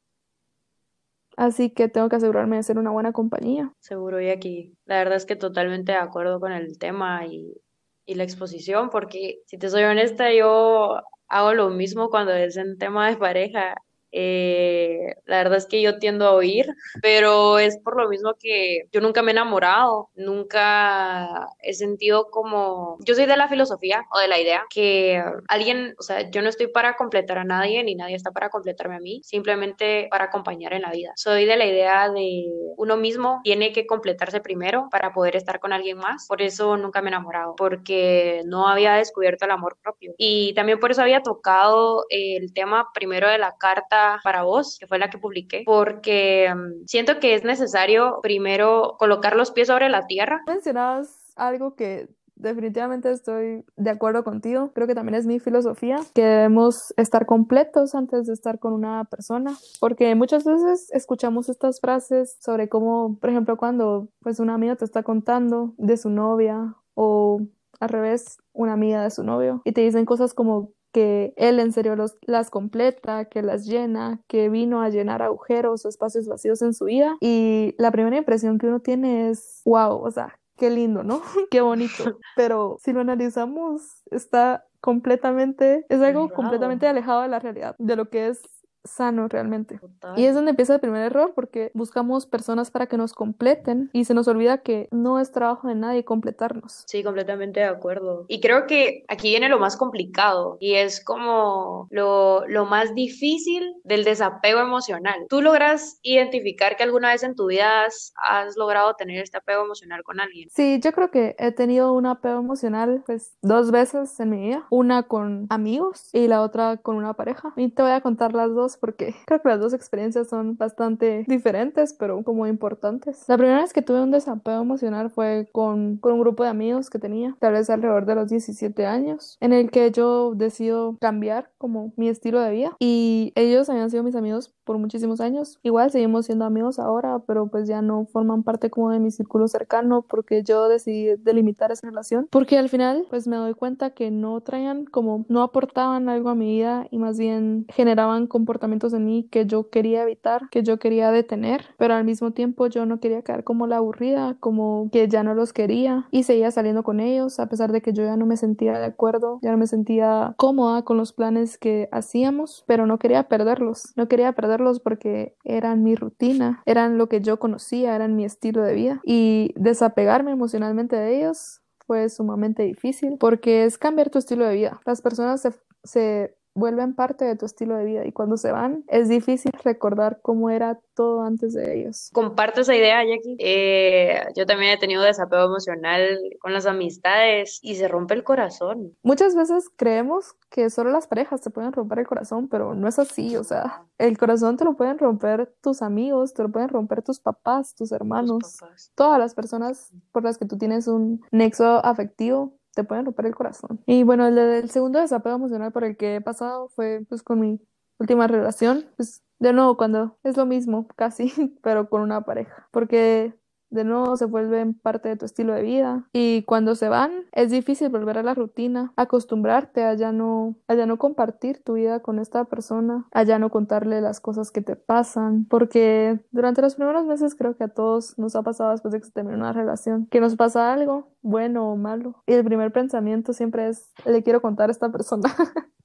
Así 1.38 1.70
que 1.70 1.88
tengo 1.88 2.10
que 2.10 2.18
asegurarme 2.18 2.58
de 2.58 2.64
ser 2.64 2.78
una 2.78 2.92
buena 2.92 3.14
compañía. 3.14 3.72
Seguro, 3.80 4.20
y 4.22 4.30
aquí, 4.30 4.76
la 4.86 4.98
verdad 4.98 5.16
es 5.16 5.26
que 5.26 5.38
totalmente 5.38 5.94
de 5.94 5.98
acuerdo 5.98 6.40
con 6.40 6.52
el 6.52 6.78
tema 6.78 7.26
y, 7.26 7.62
y 8.06 8.16
la 8.16 8.24
exposición, 8.24 8.90
porque 8.90 9.42
si 9.46 9.58
te 9.58 9.70
soy 9.70 9.84
honesta, 9.84 10.34
yo 10.34 11.02
hago 11.30 11.54
lo 11.54 11.70
mismo 11.70 12.10
cuando 12.10 12.34
es 12.34 12.58
en 12.58 12.78
tema 12.78 13.10
de 13.10 13.18
pareja. 13.18 13.76
Eh, 14.12 15.16
la 15.26 15.38
verdad 15.38 15.58
es 15.58 15.68
que 15.68 15.82
yo 15.82 16.00
tiendo 16.00 16.26
a 16.26 16.34
oír, 16.34 16.66
pero 17.02 17.60
es 17.60 17.78
por 17.80 18.02
lo 18.02 18.10
mismo 18.10 18.34
que 18.40 18.84
yo 18.92 19.02
nunca 19.02 19.22
me 19.22 19.32
he 19.32 19.34
enamorado, 19.34 20.10
nunca 20.16 21.48
he 21.62 21.74
sentido 21.74 22.30
como, 22.32 22.98
yo 23.02 23.16
soy 23.16 23.26
de 23.26 23.38
la 23.38 23.48
filosofía 23.48 24.06
o 24.12 24.20
de 24.20 24.28
la 24.28 24.40
idea 24.40 24.64
que 24.70 25.24
alguien, 25.48 25.96
o 26.00 26.04
sea, 26.04 26.30
yo 26.30 26.42
no 26.42 26.50
estoy 26.50 26.68
para 26.68 26.96
completar 26.96 27.38
a 27.38 27.44
nadie 27.44 27.84
ni 27.84 27.96
nadie 27.96 28.16
está 28.16 28.32
para 28.32 28.50
completarme 28.50 28.96
a 28.96 29.00
mí, 29.00 29.22
simplemente 29.24 30.08
para 30.10 30.26
acompañar 30.26 30.74
en 30.74 30.82
la 30.82 30.92
vida. 30.92 31.14
Soy 31.16 31.46
de 31.46 31.58
la 31.58 31.66
idea 31.66 32.10
de 32.10 32.46
uno 32.78 32.98
mismo 32.98 33.42
tiene 33.44 33.72
que 33.72 33.86
completarse 33.86 34.42
primero 34.42 34.88
para 34.92 35.14
poder 35.14 35.36
estar 35.36 35.60
con 35.60 35.74
alguien 35.74 35.98
más, 35.98 36.26
por 36.28 36.42
eso 36.42 36.78
nunca 36.78 37.02
me 37.02 37.10
he 37.10 37.12
enamorado, 37.12 37.56
porque 37.56 38.42
no 38.46 38.68
había 38.68 38.96
descubierto 38.96 39.46
el 39.46 39.52
amor 39.52 39.78
propio 39.82 40.14
y 40.18 40.54
también 40.54 40.80
por 40.80 40.92
eso 40.92 41.02
había 41.02 41.22
tocado 41.22 42.06
el 42.10 42.54
tema 42.54 42.90
primero 42.94 43.30
de 43.30 43.38
la 43.38 43.56
carta 43.58 43.99
para 44.24 44.44
vos, 44.44 44.78
que 44.80 44.88
fue 44.88 45.00
la 45.00 45.10
que 45.10 45.18
publiqué, 45.18 45.64
porque 45.66 46.54
mm, 46.54 46.86
siento 46.86 47.20
que 47.20 47.36
es 47.36 47.44
necesario 47.44 48.20
primero 48.22 48.96
colocar 48.98 49.36
los 49.36 49.52
pies 49.52 49.68
sobre 49.68 49.90
la 49.90 50.08
tierra. 50.08 50.42
Mencionabas 50.48 51.34
algo 51.36 51.76
que 51.76 52.08
definitivamente 52.40 53.12
estoy 53.12 53.66
de 53.76 53.90
acuerdo 53.90 54.24
contigo. 54.24 54.72
Creo 54.74 54.88
que 54.88 54.96
también 54.96 55.16
es 55.16 55.28
mi 55.28 55.40
filosofía 55.40 56.00
que 56.14 56.24
debemos 56.24 56.94
estar 56.98 57.26
completos 57.26 57.94
antes 57.94 58.26
de 58.26 58.34
estar 58.34 58.60
con 58.60 58.74
una 58.74 59.06
persona, 59.06 59.56
porque 59.80 60.16
muchas 60.16 60.46
veces 60.46 60.90
escuchamos 60.92 61.50
estas 61.50 61.80
frases 61.80 62.38
sobre 62.40 62.70
cómo, 62.70 63.18
por 63.20 63.30
ejemplo, 63.30 63.58
cuando 63.58 64.08
pues 64.22 64.40
una 64.40 64.56
amiga 64.56 64.76
te 64.76 64.86
está 64.86 65.04
contando 65.04 65.74
de 65.78 65.98
su 65.98 66.10
novia 66.10 66.76
o 66.96 67.42
al 67.80 67.90
revés, 67.90 68.40
una 68.54 68.74
amiga 68.74 69.04
de 69.04 69.12
su 69.12 69.24
novio 69.24 69.62
y 69.64 69.72
te 69.72 69.82
dicen 69.82 70.06
cosas 70.06 70.34
como 70.34 70.72
que 70.92 71.34
él 71.38 71.60
en 71.60 71.72
serio 71.72 71.96
los, 71.96 72.16
las 72.22 72.50
completa, 72.50 73.26
que 73.26 73.42
las 73.42 73.66
llena, 73.66 74.22
que 74.28 74.50
vino 74.50 74.82
a 74.82 74.90
llenar 74.90 75.22
agujeros 75.22 75.86
o 75.86 75.90
espacios 75.90 76.28
vacíos 76.28 76.62
en 76.62 76.74
su 76.74 76.86
vida. 76.86 77.18
Y 77.22 77.76
la 77.78 77.92
primera 77.92 78.18
impresión 78.18 78.58
que 78.58 78.68
uno 78.68 78.80
tiene 78.80 79.30
es, 79.30 79.62
wow, 79.66 80.02
o 80.02 80.12
sea, 80.12 80.40
qué 80.58 80.70
lindo, 80.70 81.04
¿no? 81.04 81.22
qué 81.52 81.62
bonito. 81.62 82.20
Pero 82.36 82.78
si 82.84 82.94
lo 82.94 83.02
analizamos, 83.02 84.04
está 84.12 84.66
completamente, 84.82 85.86
es 85.90 86.02
algo 86.02 86.30
completamente 86.30 86.88
alejado 86.88 87.22
de 87.22 87.28
la 87.28 87.40
realidad, 87.40 87.76
de 87.80 87.96
lo 87.96 88.10
que 88.10 88.28
es 88.28 88.42
sano 88.84 89.28
realmente. 89.28 89.80
Y 90.16 90.26
es 90.26 90.36
donde 90.36 90.52
empieza 90.52 90.76
el 90.76 90.80
primer 90.80 91.04
error 91.04 91.34
porque 91.36 91.72
buscamos 91.74 92.26
personas 92.26 92.72
para 92.72 92.88
que 92.88 92.98
nos 92.98 93.14
completen 93.14 93.90
y 93.94 94.06
se 94.06 94.14
nos 94.14 94.28
olvida 94.28 94.60
que 94.60 94.88
no 94.92 95.20
es 95.20 95.32
trabajo 95.32 95.68
de 95.68 95.76
nadie 95.76 96.06
completarnos. 96.06 96.84
Sí, 96.88 97.04
completamente 97.04 97.60
de 97.60 97.66
acuerdo. 97.68 98.26
Y 98.28 98.42
creo 98.42 98.68
que 98.68 99.04
aquí 99.08 99.30
viene 99.30 99.50
lo 99.50 99.60
más 99.60 99.78
complicado 99.78 100.58
y 100.60 100.76
es 100.76 101.04
como 101.04 101.88
lo, 101.90 102.46
lo 102.48 102.66
más 102.66 102.94
difícil 102.96 103.74
del 103.84 104.04
desapego 104.04 104.62
emocional. 104.62 105.26
¿Tú 105.30 105.42
logras 105.42 106.00
identificar 106.02 106.76
que 106.76 106.84
alguna 106.84 107.10
vez 107.10 107.24
en 107.24 107.36
tu 107.36 107.48
vida 107.48 107.86
has, 107.86 108.14
has 108.24 108.58
logrado 108.58 108.94
tener 108.96 109.22
este 109.22 109.38
apego 109.38 109.64
emocional 109.64 110.04
con 110.04 110.20
alguien? 110.20 110.50
Sí, 110.50 110.80
yo 110.84 110.92
creo 110.92 111.12
que 111.12 111.36
he 111.40 111.52
tenido 111.52 111.94
un 111.94 112.06
apego 112.06 112.40
emocional 112.40 113.04
pues 113.06 113.38
dos 113.42 113.72
veces 113.72 114.20
en 114.20 114.30
mi 114.30 114.48
vida, 114.48 114.66
una 114.70 115.04
con 115.04 115.48
amigos 115.50 116.10
y 116.14 116.28
la 116.28 116.42
otra 116.42 116.78
con 116.78 116.96
una 116.96 117.14
pareja. 117.14 117.54
Y 117.56 117.70
te 117.70 117.82
voy 117.82 117.92
a 117.92 118.02
contar 118.02 118.34
las 118.34 118.54
dos 118.54 118.69
porque 118.78 119.16
creo 119.26 119.42
que 119.42 119.50
las 119.50 119.60
dos 119.60 119.74
experiencias 119.74 120.28
son 120.28 120.58
bastante 120.58 121.26
diferentes, 121.28 121.94
pero 121.94 122.24
como 122.24 122.48
importantes. 122.48 123.26
La 123.28 123.38
primera 123.38 123.62
vez 123.62 123.74
que 123.74 123.82
tuve 123.82 124.02
un 124.02 124.12
desapego 124.12 124.62
emocional 124.62 125.10
fue 125.10 125.50
con, 125.52 125.98
con 125.98 126.14
un 126.14 126.20
grupo 126.20 126.44
de 126.44 126.50
amigos 126.50 126.90
que 126.90 127.00
tenía, 127.00 127.36
tal 127.40 127.54
vez 127.54 127.70
alrededor 127.70 128.06
de 128.06 128.16
los 128.16 128.30
17 128.30 128.86
años, 128.86 129.38
en 129.40 129.54
el 129.54 129.72
que 129.72 129.92
yo 129.92 130.34
decido 130.36 130.98
cambiar 131.00 131.52
como 131.58 131.94
mi 131.96 132.10
estilo 132.10 132.40
de 132.40 132.52
vida 132.52 132.76
y 132.80 133.34
ellos 133.36 133.70
habían 133.70 133.90
sido 133.90 134.04
mis 134.04 134.16
amigos 134.16 134.54
por 134.64 134.78
muchísimos 134.78 135.20
años. 135.20 135.60
Igual 135.64 135.90
seguimos 135.90 136.28
siendo 136.28 136.46
amigos 136.46 136.78
ahora, 136.78 137.20
pero 137.26 137.48
pues 137.48 137.68
ya 137.68 137.82
no 137.82 138.06
forman 138.06 138.44
parte 138.44 138.70
como 138.70 138.92
de 138.92 139.00
mi 139.00 139.10
círculo 139.10 139.48
cercano 139.48 140.04
porque 140.04 140.44
yo 140.44 140.68
decidí 140.68 141.16
delimitar 141.18 141.72
esa 141.72 141.88
relación. 141.88 142.28
Porque 142.30 142.58
al 142.58 142.70
final 142.70 143.06
pues 143.10 143.28
me 143.28 143.36
doy 143.36 143.56
cuenta 143.56 143.90
que 143.92 144.12
no 144.12 144.42
traían 144.42 144.86
como, 144.86 145.26
no 145.28 145.42
aportaban 145.42 146.08
algo 146.08 146.30
a 146.30 146.36
mi 146.36 146.58
vida 146.58 146.88
y 146.92 147.00
más 147.00 147.18
bien 147.18 147.66
generaban 147.70 148.28
comportamientos 148.28 148.59
comportamientos 148.60 148.94
en 148.94 149.06
mí 149.06 149.28
que 149.32 149.46
yo 149.46 149.70
quería 149.70 150.04
evitar, 150.04 150.50
que 150.50 150.64
yo 150.64 150.80
quería 150.80 151.12
detener, 151.12 151.64
pero 151.78 151.94
al 151.94 152.04
mismo 152.04 152.32
tiempo 152.32 152.68
yo 152.68 152.86
no 152.86 153.00
quería 153.00 153.22
quedar 153.22 153.46
como 153.46 153.68
la 153.68 153.78
aburrida, 153.78 154.36
como 154.42 154.90
que 154.92 155.08
ya 155.08 155.24
no 155.24 155.34
los 155.34 155.54
quería 155.54 156.08
y 156.12 156.24
seguía 156.24 156.52
saliendo 156.52 156.84
con 156.84 157.00
ellos 157.00 157.40
a 157.40 157.48
pesar 157.48 157.72
de 157.72 157.82
que 157.82 157.94
yo 157.94 158.04
ya 158.04 158.18
no 158.18 158.26
me 158.26 158.36
sentía 158.36 158.78
de 158.78 158.86
acuerdo, 158.86 159.40
ya 159.42 159.52
no 159.52 159.58
me 159.58 159.68
sentía 159.68 160.34
cómoda 160.36 160.84
con 160.84 160.98
los 160.98 161.14
planes 161.14 161.58
que 161.58 161.88
hacíamos, 161.94 162.66
pero 162.68 162.86
no 162.86 163.00
quería 163.00 163.30
perderlos, 163.30 163.94
no 163.96 164.10
quería 164.10 164.34
perderlos 164.34 164.82
porque 164.82 165.38
eran 165.46 165.84
mi 165.84 165.96
rutina, 165.96 166.62
eran 166.66 166.98
lo 166.98 167.08
que 167.08 167.22
yo 167.22 167.40
conocía, 167.40 167.96
eran 167.96 168.16
mi 168.18 168.26
estilo 168.26 168.62
de 168.64 168.74
vida 168.74 169.02
y 169.06 169.54
desapegarme 169.56 170.32
emocionalmente 170.32 170.98
de 170.98 171.18
ellos 171.18 171.62
fue 171.88 172.10
sumamente 172.10 172.64
difícil 172.64 173.16
porque 173.20 173.64
es 173.64 173.78
cambiar 173.78 174.10
tu 174.10 174.20
estilo 174.20 174.46
de 174.46 174.54
vida. 174.54 174.80
Las 174.86 175.02
personas 175.02 175.48
se 175.84 176.39
vuelven 176.54 176.96
parte 176.96 177.26
de 177.26 177.36
tu 177.36 177.46
estilo 177.46 177.76
de 177.76 177.86
vida 177.86 178.06
y 178.06 178.12
cuando 178.12 178.38
se 178.38 178.52
van 178.52 178.84
es 178.88 179.10
difícil 179.10 179.52
recordar 179.64 180.20
cómo 180.22 180.50
era 180.50 180.80
todo 180.94 181.22
antes 181.22 181.54
de 181.54 181.80
ellos. 181.80 182.10
Comparto 182.14 182.62
esa 182.62 182.76
idea, 182.76 183.04
Jackie. 183.06 183.38
Eh, 183.40 184.22
yo 184.36 184.46
también 184.46 184.74
he 184.74 184.78
tenido 184.78 185.02
desapego 185.04 185.46
emocional 185.46 186.20
con 186.40 186.54
las 186.54 186.66
amistades 186.66 187.60
y 187.62 187.76
se 187.76 187.88
rompe 187.88 188.14
el 188.14 188.24
corazón. 188.24 188.98
Muchas 189.02 189.36
veces 189.36 189.70
creemos 189.76 190.36
que 190.50 190.70
solo 190.70 190.92
las 190.92 191.08
parejas 191.08 191.42
te 191.42 191.50
pueden 191.50 191.72
romper 191.72 192.00
el 192.00 192.08
corazón, 192.08 192.50
pero 192.50 192.76
no 192.76 192.88
es 192.88 193.00
así, 193.00 193.38
o 193.38 193.44
sea, 193.44 193.86
el 193.98 194.18
corazón 194.18 194.58
te 194.58 194.66
lo 194.66 194.76
pueden 194.76 194.98
romper 194.98 195.54
tus 195.62 195.82
amigos, 195.82 196.34
te 196.34 196.44
lo 196.44 196.50
pueden 196.50 196.70
romper 196.70 197.02
tus 197.04 197.20
papás, 197.20 197.76
tus 197.76 197.92
hermanos, 197.92 198.58
todas 198.96 199.20
las 199.20 199.36
personas 199.36 199.94
por 200.12 200.24
las 200.24 200.38
que 200.38 200.46
tú 200.46 200.58
tienes 200.58 200.88
un 200.88 201.22
nexo 201.32 201.86
afectivo 201.86 202.59
te 202.80 202.86
pueden 202.86 203.06
romper 203.06 203.26
el 203.26 203.36
corazón. 203.36 203.82
Y 203.86 204.04
bueno, 204.04 204.26
el, 204.26 204.38
el, 204.38 204.70
segundo 204.70 205.00
desapego 205.00 205.36
emocional 205.36 205.74
por 205.74 205.84
el 205.84 205.98
que 205.98 206.16
he 206.16 206.22
pasado 206.22 206.70
fue 206.70 207.06
pues 207.10 207.22
con 207.24 207.40
mi 207.42 207.60
última 207.98 208.26
relación, 208.28 208.86
pues 208.96 209.22
de 209.40 209.52
nuevo 209.52 209.76
cuando 209.76 210.18
es 210.24 210.38
lo 210.38 210.46
mismo 210.46 210.88
casi, 210.96 211.34
pero 211.62 211.90
con 211.90 212.02
una 212.02 212.22
pareja, 212.22 212.70
porque 212.72 213.34
de 213.70 213.84
nuevo 213.84 214.18
se 214.18 214.26
vuelven 214.26 214.74
parte 214.74 215.10
de 215.10 215.16
tu 215.16 215.26
estilo 215.26 215.54
de 215.54 215.62
vida 215.62 216.08
y 216.14 216.44
cuando 216.44 216.76
se 216.76 216.90
van 216.90 217.12
es 217.32 217.52
difícil 217.52 217.90
volver 217.90 218.18
a 218.18 218.24
la 218.24 218.34
rutina, 218.34 218.94
acostumbrarte 218.96 219.84
a 219.84 219.94
ya 219.94 220.12
no, 220.12 220.56
a 220.68 220.76
no 220.76 220.98
compartir 220.98 221.64
tu 221.64 221.74
vida 221.74 222.00
con 222.02 222.20
esta 222.20 222.46
persona, 222.46 223.08
a 223.12 223.24
ya 223.24 223.40
no 223.40 223.50
contarle 223.50 224.02
las 224.02 224.20
cosas 224.20 224.52
que 224.52 224.62
te 224.62 224.76
pasan, 224.76 225.46
porque 225.46 226.20
durante 226.32 226.62
los 226.62 226.76
primeros 226.76 227.06
meses 227.06 227.36
creo 227.36 227.56
que 227.56 227.66
a 227.66 227.70
todos 227.70 228.18
nos 228.18 228.36
ha 228.36 228.44
pasado 228.44 228.72
después 228.72 228.92
de 228.92 229.00
que 229.00 229.06
se 229.06 229.12
termina 229.12 229.38
una 229.38 229.54
relación, 229.54 230.08
que 230.08 230.20
nos 230.20 230.36
pasa 230.36 230.74
algo, 230.74 231.10
bueno 231.22 231.72
o 231.72 231.76
malo, 231.76 232.24
y 232.26 232.34
el 232.34 232.44
primer 232.44 232.72
pensamiento 232.72 233.34
siempre 233.34 233.70
es, 233.70 233.92
le 234.06 234.24
quiero 234.24 234.42
contar 234.42 234.70
a 234.70 234.72
esta 234.72 234.92
persona. 234.92 235.30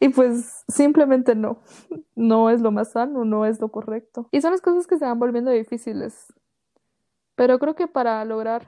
Y 0.00 0.10
pues 0.10 0.64
simplemente 0.68 1.34
no, 1.34 1.60
no 2.14 2.50
es 2.50 2.60
lo 2.60 2.70
más 2.70 2.92
sano, 2.92 3.24
no 3.24 3.44
es 3.44 3.60
lo 3.60 3.70
correcto. 3.70 4.28
Y 4.30 4.40
son 4.40 4.52
las 4.52 4.60
cosas 4.60 4.86
que 4.86 4.96
se 4.96 5.04
van 5.04 5.18
volviendo 5.18 5.50
difíciles. 5.50 6.32
Pero 7.38 7.60
creo 7.60 7.76
que 7.76 7.86
para 7.86 8.24
lograr 8.24 8.66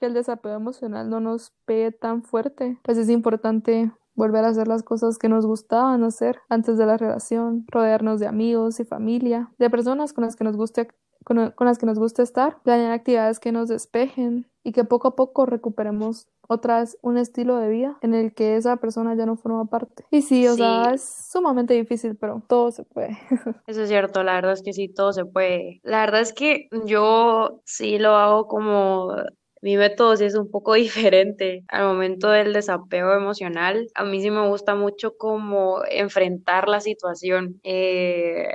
que 0.00 0.06
el 0.06 0.14
desapego 0.14 0.56
emocional 0.56 1.10
no 1.10 1.20
nos 1.20 1.52
pegue 1.66 1.92
tan 1.92 2.22
fuerte, 2.22 2.78
pues 2.82 2.96
es 2.96 3.10
importante 3.10 3.92
volver 4.14 4.42
a 4.46 4.48
hacer 4.48 4.68
las 4.68 4.82
cosas 4.82 5.18
que 5.18 5.28
nos 5.28 5.44
gustaban 5.44 6.02
hacer 6.02 6.40
antes 6.48 6.78
de 6.78 6.86
la 6.86 6.96
relación, 6.96 7.66
rodearnos 7.70 8.18
de 8.18 8.26
amigos 8.26 8.80
y 8.80 8.86
familia, 8.86 9.52
de 9.58 9.68
personas 9.68 10.14
con 10.14 10.24
las 10.24 10.34
que 10.34 10.44
nos 10.44 10.56
guste 10.56 10.88
con, 11.24 11.54
las 11.58 11.78
que 11.78 11.86
nos 11.86 11.98
gusta 11.98 12.22
estar, 12.22 12.60
planear 12.62 12.92
actividades 12.92 13.40
que 13.40 13.52
nos 13.52 13.68
despejen 13.68 14.46
y 14.62 14.72
que 14.72 14.84
poco 14.84 15.08
a 15.08 15.16
poco 15.16 15.46
recuperemos 15.46 16.28
otra 16.48 16.80
vez 16.80 16.98
un 17.02 17.16
estilo 17.16 17.56
de 17.58 17.68
vida 17.68 17.98
en 18.02 18.14
el 18.14 18.34
que 18.34 18.56
esa 18.56 18.76
persona 18.78 19.14
ya 19.14 19.24
no 19.24 19.36
forma 19.36 19.66
parte. 19.66 20.04
Y 20.10 20.22
sí, 20.22 20.48
o 20.48 20.54
sea, 20.54 20.92
es 20.94 21.02
sumamente 21.02 21.74
difícil, 21.74 22.16
pero 22.16 22.42
todo 22.48 22.72
se 22.72 22.82
puede. 22.84 23.16
Eso 23.66 23.82
es 23.82 23.88
cierto, 23.88 24.24
la 24.24 24.34
verdad 24.34 24.52
es 24.52 24.62
que 24.62 24.72
sí, 24.72 24.88
todo 24.88 25.12
se 25.12 25.24
puede. 25.24 25.80
La 25.84 26.00
verdad 26.00 26.20
es 26.20 26.32
que 26.32 26.68
yo 26.86 27.60
sí 27.64 27.98
lo 27.98 28.16
hago 28.16 28.48
como 28.48 29.14
mi 29.62 29.76
método 29.76 30.16
sí 30.16 30.24
es 30.24 30.34
un 30.34 30.50
poco 30.50 30.74
diferente 30.74 31.64
al 31.68 31.84
momento 31.84 32.30
del 32.30 32.52
desapego 32.52 33.12
emocional. 33.12 33.88
A 33.94 34.04
mí 34.04 34.20
sí 34.20 34.30
me 34.30 34.48
gusta 34.48 34.74
mucho 34.74 35.16
como 35.16 35.82
enfrentar 35.88 36.68
la 36.68 36.80
situación. 36.80 37.60
Eh, 37.62 38.48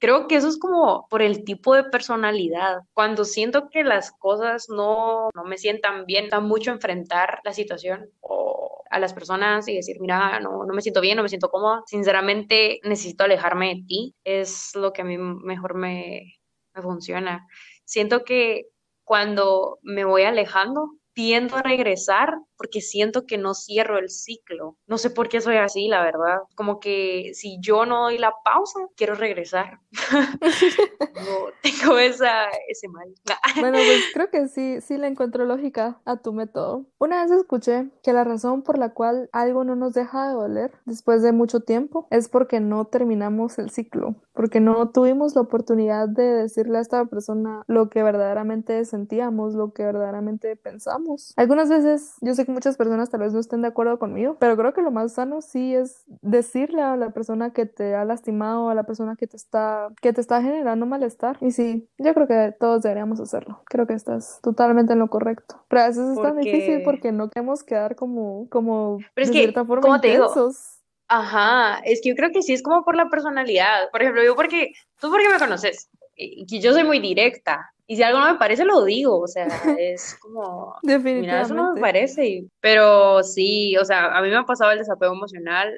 Creo 0.00 0.26
que 0.26 0.36
eso 0.36 0.48
es 0.48 0.58
como 0.58 1.06
por 1.10 1.20
el 1.20 1.44
tipo 1.44 1.74
de 1.74 1.84
personalidad. 1.84 2.78
Cuando 2.94 3.26
siento 3.26 3.68
que 3.68 3.84
las 3.84 4.12
cosas 4.12 4.66
no, 4.70 5.28
no 5.34 5.44
me 5.44 5.58
sientan 5.58 6.06
bien, 6.06 6.24
está 6.24 6.40
mucho 6.40 6.70
enfrentar 6.70 7.40
la 7.44 7.52
situación 7.52 8.10
o 8.20 8.82
a 8.90 8.98
las 8.98 9.12
personas 9.12 9.68
y 9.68 9.76
decir, 9.76 9.98
mira, 10.00 10.40
no, 10.40 10.64
no 10.64 10.74
me 10.74 10.80
siento 10.80 11.02
bien, 11.02 11.16
no 11.16 11.22
me 11.22 11.28
siento 11.28 11.50
cómoda. 11.50 11.82
Sinceramente, 11.86 12.80
necesito 12.82 13.24
alejarme 13.24 13.74
de 13.74 13.82
ti. 13.86 14.14
Es 14.24 14.74
lo 14.74 14.92
que 14.92 15.02
a 15.02 15.04
mí 15.04 15.18
mejor 15.18 15.74
me, 15.74 16.38
me 16.74 16.82
funciona. 16.82 17.46
Siento 17.84 18.24
que 18.24 18.68
cuando 19.04 19.80
me 19.82 20.04
voy 20.04 20.22
alejando, 20.22 20.92
tiendo 21.12 21.56
a 21.56 21.62
regresar 21.62 22.34
porque 22.60 22.82
siento 22.82 23.24
que 23.24 23.38
no 23.38 23.54
cierro 23.54 23.96
el 23.96 24.10
ciclo. 24.10 24.76
No 24.86 24.98
sé 24.98 25.08
por 25.08 25.30
qué 25.30 25.40
soy 25.40 25.56
así, 25.56 25.88
la 25.88 26.02
verdad. 26.02 26.40
Como 26.54 26.78
que 26.78 27.30
si 27.32 27.58
yo 27.58 27.86
no 27.86 28.02
doy 28.02 28.18
la 28.18 28.34
pausa, 28.44 28.80
quiero 28.96 29.14
regresar. 29.14 29.80
tengo 31.62 31.98
esa, 31.98 32.50
ese 32.68 32.86
mal. 32.88 33.08
bueno, 33.60 33.78
pues 33.78 34.02
creo 34.12 34.28
que 34.28 34.48
sí, 34.48 34.82
sí 34.82 34.98
le 34.98 35.06
encuentro 35.06 35.46
lógica 35.46 36.02
a 36.04 36.18
tu 36.18 36.34
método. 36.34 36.84
Una 36.98 37.22
vez 37.22 37.32
escuché 37.32 37.88
que 38.02 38.12
la 38.12 38.24
razón 38.24 38.60
por 38.60 38.76
la 38.76 38.90
cual 38.90 39.30
algo 39.32 39.64
no 39.64 39.74
nos 39.74 39.94
deja 39.94 40.28
de 40.28 40.34
doler 40.34 40.72
después 40.84 41.22
de 41.22 41.32
mucho 41.32 41.60
tiempo 41.60 42.08
es 42.10 42.28
porque 42.28 42.60
no 42.60 42.84
terminamos 42.84 43.58
el 43.58 43.70
ciclo, 43.70 44.16
porque 44.34 44.60
no 44.60 44.90
tuvimos 44.90 45.34
la 45.34 45.40
oportunidad 45.40 46.10
de 46.10 46.24
decirle 46.24 46.76
a 46.76 46.82
esta 46.82 47.06
persona 47.06 47.62
lo 47.68 47.88
que 47.88 48.02
verdaderamente 48.02 48.84
sentíamos, 48.84 49.54
lo 49.54 49.72
que 49.72 49.82
verdaderamente 49.82 50.56
pensamos. 50.56 51.32
Algunas 51.36 51.70
veces 51.70 52.16
yo 52.20 52.34
sé 52.34 52.44
que 52.44 52.49
muchas 52.50 52.76
personas 52.76 53.10
tal 53.10 53.20
vez 53.20 53.32
no 53.32 53.40
estén 53.40 53.62
de 53.62 53.68
acuerdo 53.68 53.98
conmigo, 53.98 54.36
pero 54.38 54.56
creo 54.56 54.72
que 54.72 54.82
lo 54.82 54.90
más 54.90 55.14
sano 55.14 55.40
sí 55.40 55.74
es 55.74 56.04
decirle 56.22 56.82
a 56.82 56.96
la 56.96 57.10
persona 57.10 57.52
que 57.52 57.66
te 57.66 57.94
ha 57.94 58.04
lastimado, 58.04 58.68
a 58.68 58.74
la 58.74 58.84
persona 58.84 59.16
que 59.16 59.26
te 59.26 59.36
está, 59.36 59.88
que 60.00 60.12
te 60.12 60.20
está 60.20 60.42
generando 60.42 60.86
malestar. 60.86 61.38
Y 61.40 61.50
sí, 61.52 61.88
yo 61.98 62.14
creo 62.14 62.26
que 62.26 62.54
todos 62.58 62.82
deberíamos 62.82 63.20
hacerlo. 63.20 63.62
Creo 63.66 63.86
que 63.86 63.94
estás 63.94 64.40
totalmente 64.42 64.92
en 64.92 64.98
lo 64.98 65.08
correcto. 65.08 65.64
Pero 65.68 65.82
a 65.82 65.86
veces 65.88 66.10
es 66.10 66.22
tan 66.22 66.36
difícil 66.36 66.82
porque 66.82 67.12
no 67.12 67.30
queremos 67.30 67.62
quedar 67.62 67.96
como, 67.96 68.48
como 68.50 68.98
pero 69.14 69.24
es 69.24 69.32
de 69.32 69.38
cierta 69.38 69.64
forma 69.64 69.82
¿cómo 69.82 69.96
intensos. 69.96 70.80
Ajá, 71.08 71.80
es 71.84 72.00
que 72.02 72.10
yo 72.10 72.14
creo 72.14 72.30
que 72.30 72.42
sí 72.42 72.52
es 72.52 72.62
como 72.62 72.84
por 72.84 72.94
la 72.94 73.10
personalidad. 73.10 73.90
Por 73.90 74.00
ejemplo, 74.00 74.22
yo 74.22 74.36
porque, 74.36 74.72
tú 75.00 75.10
porque 75.10 75.28
me 75.28 75.38
conoces, 75.38 75.90
y 76.14 76.46
que 76.46 76.60
yo 76.60 76.72
soy 76.72 76.84
muy 76.84 77.00
directa. 77.00 77.72
Y 77.90 77.96
si 77.96 78.04
algo 78.04 78.20
no 78.20 78.32
me 78.32 78.38
parece, 78.38 78.64
lo 78.64 78.84
digo, 78.84 79.18
o 79.18 79.26
sea, 79.26 79.48
es 79.80 80.16
como, 80.20 80.76
mira, 80.84 81.42
eso 81.42 81.54
no 81.54 81.74
me 81.74 81.80
parece, 81.80 82.44
pero 82.60 83.24
sí, 83.24 83.76
o 83.78 83.84
sea, 83.84 84.16
a 84.16 84.22
mí 84.22 84.28
me 84.28 84.36
ha 84.36 84.44
pasado 84.44 84.70
el 84.70 84.78
desapego 84.78 85.12
emocional 85.12 85.76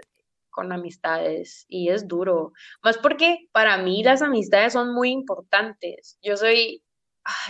con 0.50 0.70
amistades 0.72 1.64
y 1.68 1.88
es 1.88 2.06
duro, 2.06 2.52
más 2.82 2.98
porque 2.98 3.48
para 3.50 3.78
mí 3.78 4.02
las 4.02 4.20
amistades 4.20 4.74
son 4.74 4.92
muy 4.92 5.08
importantes. 5.08 6.18
Yo 6.22 6.36
soy 6.36 6.82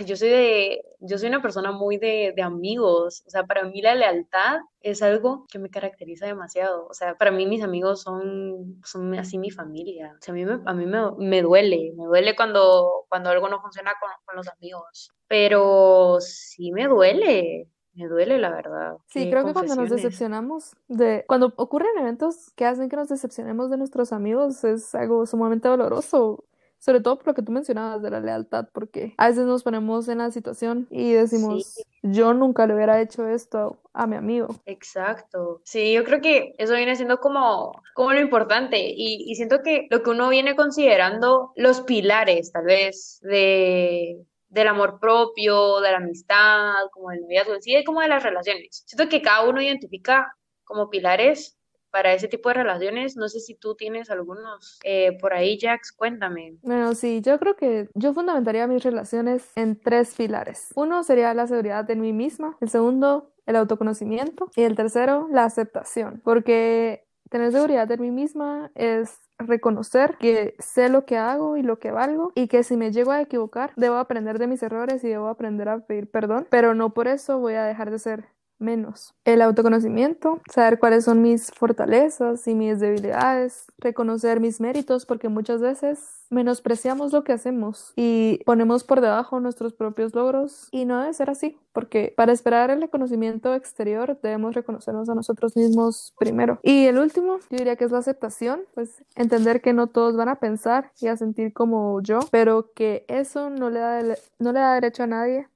yo 0.06 0.14
soy 0.14 0.28
de, 0.28 0.82
yo 1.04 1.18
soy 1.18 1.28
una 1.28 1.42
persona 1.42 1.72
muy 1.72 1.98
de, 1.98 2.32
de, 2.34 2.42
amigos, 2.42 3.24
o 3.26 3.30
sea, 3.30 3.44
para 3.44 3.64
mí 3.64 3.82
la 3.82 3.94
lealtad 3.94 4.60
es 4.80 5.02
algo 5.02 5.46
que 5.50 5.58
me 5.58 5.68
caracteriza 5.68 6.26
demasiado, 6.26 6.86
o 6.86 6.94
sea, 6.94 7.16
para 7.16 7.32
mí 7.32 7.46
mis 7.46 7.62
amigos 7.62 8.02
son, 8.02 8.80
son 8.84 9.14
así 9.14 9.36
mi 9.36 9.50
familia, 9.50 10.14
o 10.18 10.22
sea, 10.22 10.32
a 10.32 10.36
mí 10.36 10.44
me, 10.44 10.60
a 10.64 10.74
mí 10.74 10.86
me, 10.86 11.10
me 11.18 11.42
duele, 11.42 11.92
me 11.96 12.04
duele 12.04 12.36
cuando, 12.36 13.06
cuando 13.08 13.30
algo 13.30 13.48
no 13.48 13.60
funciona 13.60 13.92
con, 14.00 14.10
con, 14.24 14.36
los 14.36 14.48
amigos, 14.48 15.12
pero 15.26 16.18
sí 16.20 16.72
me 16.72 16.86
duele. 16.86 17.68
Me 17.94 18.08
duele 18.08 18.38
la 18.38 18.48
verdad. 18.48 18.96
Sí, 19.08 19.28
creo 19.28 19.44
que 19.44 19.52
cuando 19.52 19.76
nos 19.76 19.90
decepcionamos 19.90 20.74
de, 20.88 21.26
cuando 21.28 21.52
ocurren 21.56 21.98
eventos 21.98 22.50
que 22.56 22.64
hacen 22.64 22.88
que 22.88 22.96
nos 22.96 23.10
decepcionemos 23.10 23.68
de 23.68 23.76
nuestros 23.76 24.14
amigos 24.14 24.64
es 24.64 24.94
algo 24.94 25.26
sumamente 25.26 25.68
doloroso 25.68 26.42
sobre 26.82 27.00
todo 27.00 27.16
por 27.16 27.28
lo 27.28 27.34
que 27.34 27.42
tú 27.42 27.52
mencionabas 27.52 28.02
de 28.02 28.10
la 28.10 28.18
lealtad, 28.18 28.66
porque 28.72 29.14
a 29.16 29.28
veces 29.28 29.44
nos 29.46 29.62
ponemos 29.62 30.08
en 30.08 30.18
la 30.18 30.32
situación 30.32 30.88
y 30.90 31.12
decimos, 31.12 31.80
yo 32.02 32.34
nunca 32.34 32.66
le 32.66 32.74
hubiera 32.74 33.00
hecho 33.00 33.28
esto 33.28 33.78
a 33.92 34.08
mi 34.08 34.16
amigo. 34.16 34.48
Exacto. 34.66 35.60
Sí, 35.62 35.92
yo 35.92 36.02
creo 36.02 36.20
que 36.20 36.54
eso 36.58 36.74
viene 36.74 36.96
siendo 36.96 37.20
como, 37.20 37.80
como 37.94 38.12
lo 38.12 38.20
importante 38.20 38.80
y, 38.80 39.30
y 39.30 39.34
siento 39.36 39.62
que 39.62 39.86
lo 39.90 40.02
que 40.02 40.10
uno 40.10 40.28
viene 40.28 40.56
considerando 40.56 41.52
los 41.54 41.82
pilares, 41.82 42.50
tal 42.50 42.64
vez, 42.64 43.20
de, 43.22 44.26
del 44.48 44.66
amor 44.66 44.98
propio, 44.98 45.78
de 45.78 45.92
la 45.92 45.98
amistad, 45.98 46.72
como 46.90 47.10
del 47.10 47.20
noviazgo, 47.20 47.60
sí, 47.60 47.84
como 47.84 48.00
de 48.00 48.08
las 48.08 48.24
relaciones. 48.24 48.82
Siento 48.86 49.08
que 49.08 49.22
cada 49.22 49.48
uno 49.48 49.62
identifica 49.62 50.36
como 50.64 50.90
pilares 50.90 51.56
para 51.92 52.12
ese 52.12 52.26
tipo 52.26 52.48
de 52.48 52.56
relaciones. 52.56 53.16
No 53.16 53.28
sé 53.28 53.38
si 53.38 53.54
tú 53.54 53.76
tienes 53.76 54.10
algunos 54.10 54.80
eh, 54.82 55.16
por 55.20 55.34
ahí, 55.34 55.58
Jax, 55.60 55.92
cuéntame. 55.92 56.56
Bueno, 56.62 56.94
sí, 56.94 57.20
yo 57.20 57.38
creo 57.38 57.54
que 57.54 57.88
yo 57.94 58.12
fundamentaría 58.12 58.66
mis 58.66 58.82
relaciones 58.82 59.52
en 59.54 59.78
tres 59.78 60.14
pilares. 60.16 60.70
Uno 60.74 61.04
sería 61.04 61.32
la 61.34 61.46
seguridad 61.46 61.84
de 61.84 61.94
mí 61.94 62.12
misma, 62.12 62.56
el 62.60 62.70
segundo, 62.70 63.32
el 63.46 63.56
autoconocimiento 63.56 64.50
y 64.56 64.62
el 64.62 64.74
tercero, 64.74 65.28
la 65.30 65.44
aceptación, 65.44 66.20
porque 66.24 67.04
tener 67.28 67.52
seguridad 67.52 67.88
de 67.88 67.96
mí 67.98 68.10
misma 68.10 68.70
es 68.74 69.18
reconocer 69.38 70.16
que 70.18 70.54
sé 70.58 70.88
lo 70.88 71.04
que 71.04 71.16
hago 71.16 71.56
y 71.56 71.62
lo 71.62 71.78
que 71.78 71.90
valgo 71.90 72.32
y 72.34 72.46
que 72.46 72.62
si 72.62 72.76
me 72.76 72.92
llego 72.92 73.10
a 73.10 73.22
equivocar 73.22 73.72
debo 73.74 73.96
aprender 73.96 74.38
de 74.38 74.46
mis 74.46 74.62
errores 74.62 75.02
y 75.02 75.08
debo 75.08 75.28
aprender 75.28 75.68
a 75.68 75.80
pedir 75.80 76.10
perdón, 76.10 76.46
pero 76.50 76.74
no 76.74 76.92
por 76.92 77.08
eso 77.08 77.38
voy 77.38 77.54
a 77.54 77.64
dejar 77.64 77.90
de 77.90 77.98
ser 77.98 78.26
menos. 78.62 79.14
El 79.24 79.42
autoconocimiento, 79.42 80.40
saber 80.50 80.78
cuáles 80.78 81.04
son 81.04 81.22
mis 81.22 81.50
fortalezas 81.50 82.46
y 82.46 82.54
mis 82.54 82.80
debilidades, 82.80 83.66
reconocer 83.78 84.40
mis 84.40 84.60
méritos, 84.60 85.06
porque 85.06 85.28
muchas 85.28 85.60
veces 85.60 86.26
menospreciamos 86.30 87.12
lo 87.12 87.24
que 87.24 87.32
hacemos 87.32 87.92
y 87.94 88.40
ponemos 88.46 88.84
por 88.84 89.00
debajo 89.00 89.38
nuestros 89.38 89.74
propios 89.74 90.14
logros 90.14 90.68
y 90.70 90.86
no 90.86 91.00
debe 91.00 91.12
ser 91.12 91.30
así, 91.30 91.58
porque 91.72 92.14
para 92.16 92.32
esperar 92.32 92.70
el 92.70 92.80
reconocimiento 92.80 93.54
exterior 93.54 94.18
debemos 94.22 94.54
reconocernos 94.54 95.08
a 95.08 95.14
nosotros 95.14 95.56
mismos 95.56 96.14
primero. 96.18 96.58
Y 96.62 96.86
el 96.86 96.98
último, 96.98 97.38
yo 97.50 97.58
diría 97.58 97.76
que 97.76 97.84
es 97.84 97.92
la 97.92 97.98
aceptación, 97.98 98.62
pues 98.74 99.04
entender 99.14 99.60
que 99.60 99.74
no 99.74 99.88
todos 99.88 100.16
van 100.16 100.30
a 100.30 100.36
pensar 100.36 100.90
y 101.00 101.08
a 101.08 101.16
sentir 101.16 101.52
como 101.52 102.00
yo, 102.00 102.20
pero 102.30 102.72
que 102.74 103.04
eso 103.08 103.50
no 103.50 103.70
le 103.70 103.80
da, 103.80 104.02
no 104.38 104.52
le 104.52 104.60
da 104.60 104.74
derecho 104.74 105.02
a 105.02 105.06
nadie 105.06 105.48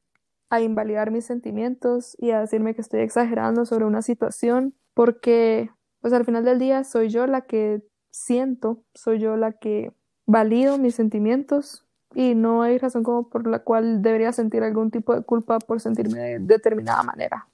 a 0.51 0.61
invalidar 0.61 1.11
mis 1.11 1.25
sentimientos 1.25 2.17
y 2.19 2.31
a 2.31 2.41
decirme 2.41 2.75
que 2.75 2.81
estoy 2.81 3.01
exagerando 3.01 3.67
sobre 3.67 3.85
una 3.85 4.03
situación, 4.03 4.75
porque 4.95 5.71
pues 6.01 6.13
al 6.13 6.25
final 6.25 6.45
del 6.45 6.59
día 6.59 6.85
soy 6.85 7.09
yo 7.09 7.27
la 7.27 7.43
que 7.43 7.83
siento, 8.11 8.83
soy 8.95 9.19
yo 9.19 9.37
la 9.37 9.53
que 9.53 9.93
valido 10.27 10.79
mis 10.79 10.95
sentimientos 10.95 11.85
y 12.15 12.35
no 12.35 12.63
hay 12.63 12.79
razón 12.79 13.03
como 13.03 13.29
por 13.29 13.47
la 13.47 13.61
cual 13.61 14.03
debería 14.03 14.33
sentir 14.33 14.63
algún 14.63 14.91
tipo 14.91 15.15
de 15.15 15.23
culpa 15.23 15.59
por 15.59 15.81
sentirme 15.81 16.19
de 16.19 16.39
determinada 16.39 17.03
manera. 17.03 17.49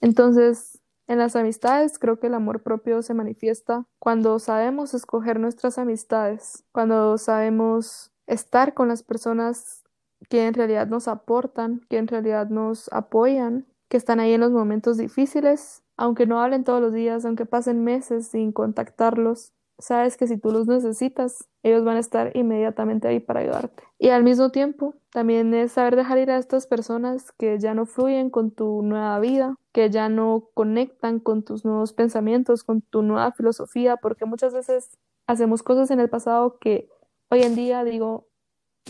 Entonces, 0.00 0.80
en 1.06 1.18
las 1.18 1.36
amistades 1.36 1.98
creo 1.98 2.18
que 2.18 2.26
el 2.26 2.34
amor 2.34 2.62
propio 2.62 3.02
se 3.02 3.14
manifiesta 3.14 3.86
cuando 3.98 4.38
sabemos 4.38 4.94
escoger 4.94 5.40
nuestras 5.40 5.78
amistades, 5.78 6.64
cuando 6.72 7.18
sabemos 7.18 8.10
estar 8.26 8.74
con 8.74 8.88
las 8.88 9.02
personas 9.02 9.84
que 10.28 10.46
en 10.46 10.54
realidad 10.54 10.86
nos 10.86 11.08
aportan, 11.08 11.80
que 11.88 11.98
en 11.98 12.08
realidad 12.08 12.48
nos 12.48 12.92
apoyan, 12.92 13.66
que 13.88 13.96
están 13.96 14.20
ahí 14.20 14.32
en 14.32 14.40
los 14.40 14.50
momentos 14.50 14.96
difíciles, 14.96 15.82
aunque 15.96 16.26
no 16.26 16.40
hablen 16.40 16.64
todos 16.64 16.80
los 16.80 16.92
días, 16.92 17.24
aunque 17.24 17.46
pasen 17.46 17.82
meses 17.84 18.28
sin 18.28 18.52
contactarlos, 18.52 19.52
sabes 19.78 20.16
que 20.16 20.26
si 20.26 20.36
tú 20.36 20.50
los 20.50 20.66
necesitas, 20.66 21.48
ellos 21.62 21.84
van 21.84 21.96
a 21.96 22.00
estar 22.00 22.36
inmediatamente 22.36 23.08
ahí 23.08 23.20
para 23.20 23.40
ayudarte. 23.40 23.82
Y 23.98 24.10
al 24.10 24.24
mismo 24.24 24.50
tiempo, 24.50 24.94
también 25.10 25.54
es 25.54 25.72
saber 25.72 25.96
dejar 25.96 26.18
ir 26.18 26.30
a 26.30 26.38
estas 26.38 26.66
personas 26.66 27.32
que 27.32 27.58
ya 27.58 27.74
no 27.74 27.86
fluyen 27.86 28.30
con 28.30 28.50
tu 28.50 28.82
nueva 28.82 29.18
vida, 29.20 29.56
que 29.72 29.90
ya 29.90 30.08
no 30.08 30.48
conectan 30.54 31.20
con 31.20 31.44
tus 31.44 31.64
nuevos 31.64 31.92
pensamientos, 31.92 32.64
con 32.64 32.82
tu 32.82 33.02
nueva 33.02 33.32
filosofía, 33.32 33.96
porque 33.96 34.24
muchas 34.24 34.52
veces 34.52 34.98
hacemos 35.26 35.62
cosas 35.62 35.90
en 35.90 36.00
el 36.00 36.08
pasado 36.08 36.58
que 36.58 36.88
hoy 37.30 37.42
en 37.42 37.54
día 37.54 37.84
digo, 37.84 38.27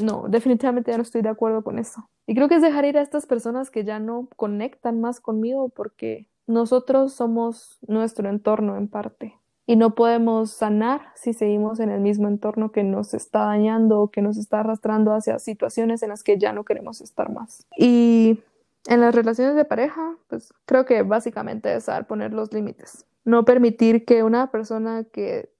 no, 0.03 0.27
definitivamente 0.29 0.91
ya 0.91 0.97
no 0.97 1.03
estoy 1.03 1.23
de 1.23 1.29
acuerdo 1.29 1.63
con 1.63 1.79
eso. 1.79 2.09
Y 2.27 2.35
creo 2.35 2.49
que 2.49 2.57
es 2.57 2.63
dejar 2.63 2.85
ir 2.85 2.99
a 2.99 3.03
estas 3.03 3.27
personas 3.27 3.71
que 3.71 3.85
ya 3.85 3.99
no 3.99 4.29
conectan 4.37 5.01
más 5.01 5.21
conmigo 5.21 5.69
porque 5.69 6.29
nosotros 6.47 7.13
somos 7.13 7.79
nuestro 7.87 8.29
entorno 8.29 8.77
en 8.77 8.89
parte 8.89 9.37
y 9.67 9.77
no 9.77 9.95
podemos 9.95 10.51
sanar 10.51 11.13
si 11.15 11.35
seguimos 11.35 11.79
en 11.79 11.91
el 11.91 12.01
mismo 12.01 12.27
entorno 12.27 12.73
que 12.73 12.83
nos 12.83 13.13
está 13.13 13.41
dañando 13.41 14.01
o 14.01 14.11
que 14.11 14.23
nos 14.23 14.39
está 14.39 14.61
arrastrando 14.61 15.13
hacia 15.13 15.39
situaciones 15.39 16.03
en 16.03 16.09
las 16.09 16.25
que 16.25 16.39
ya 16.39 16.55
no 16.55 16.65
queremos 16.65 17.03
estar 17.03 17.31
más. 17.31 17.67
Y 17.77 18.41
en 18.87 19.03
las 19.03 19.15
relaciones 19.15 19.57
de 19.57 19.67
pareja, 19.67 20.17
pues 20.29 20.55
creo 20.65 20.87
que 20.87 21.03
básicamente 21.03 21.75
es 21.75 21.85
saber 21.85 22.07
poner 22.07 22.33
los 22.33 22.51
límites. 22.51 23.05
No 23.27 23.45
permitir 23.45 24.07
que 24.07 24.23
una 24.23 24.51
persona 24.51 25.05
que 25.05 25.51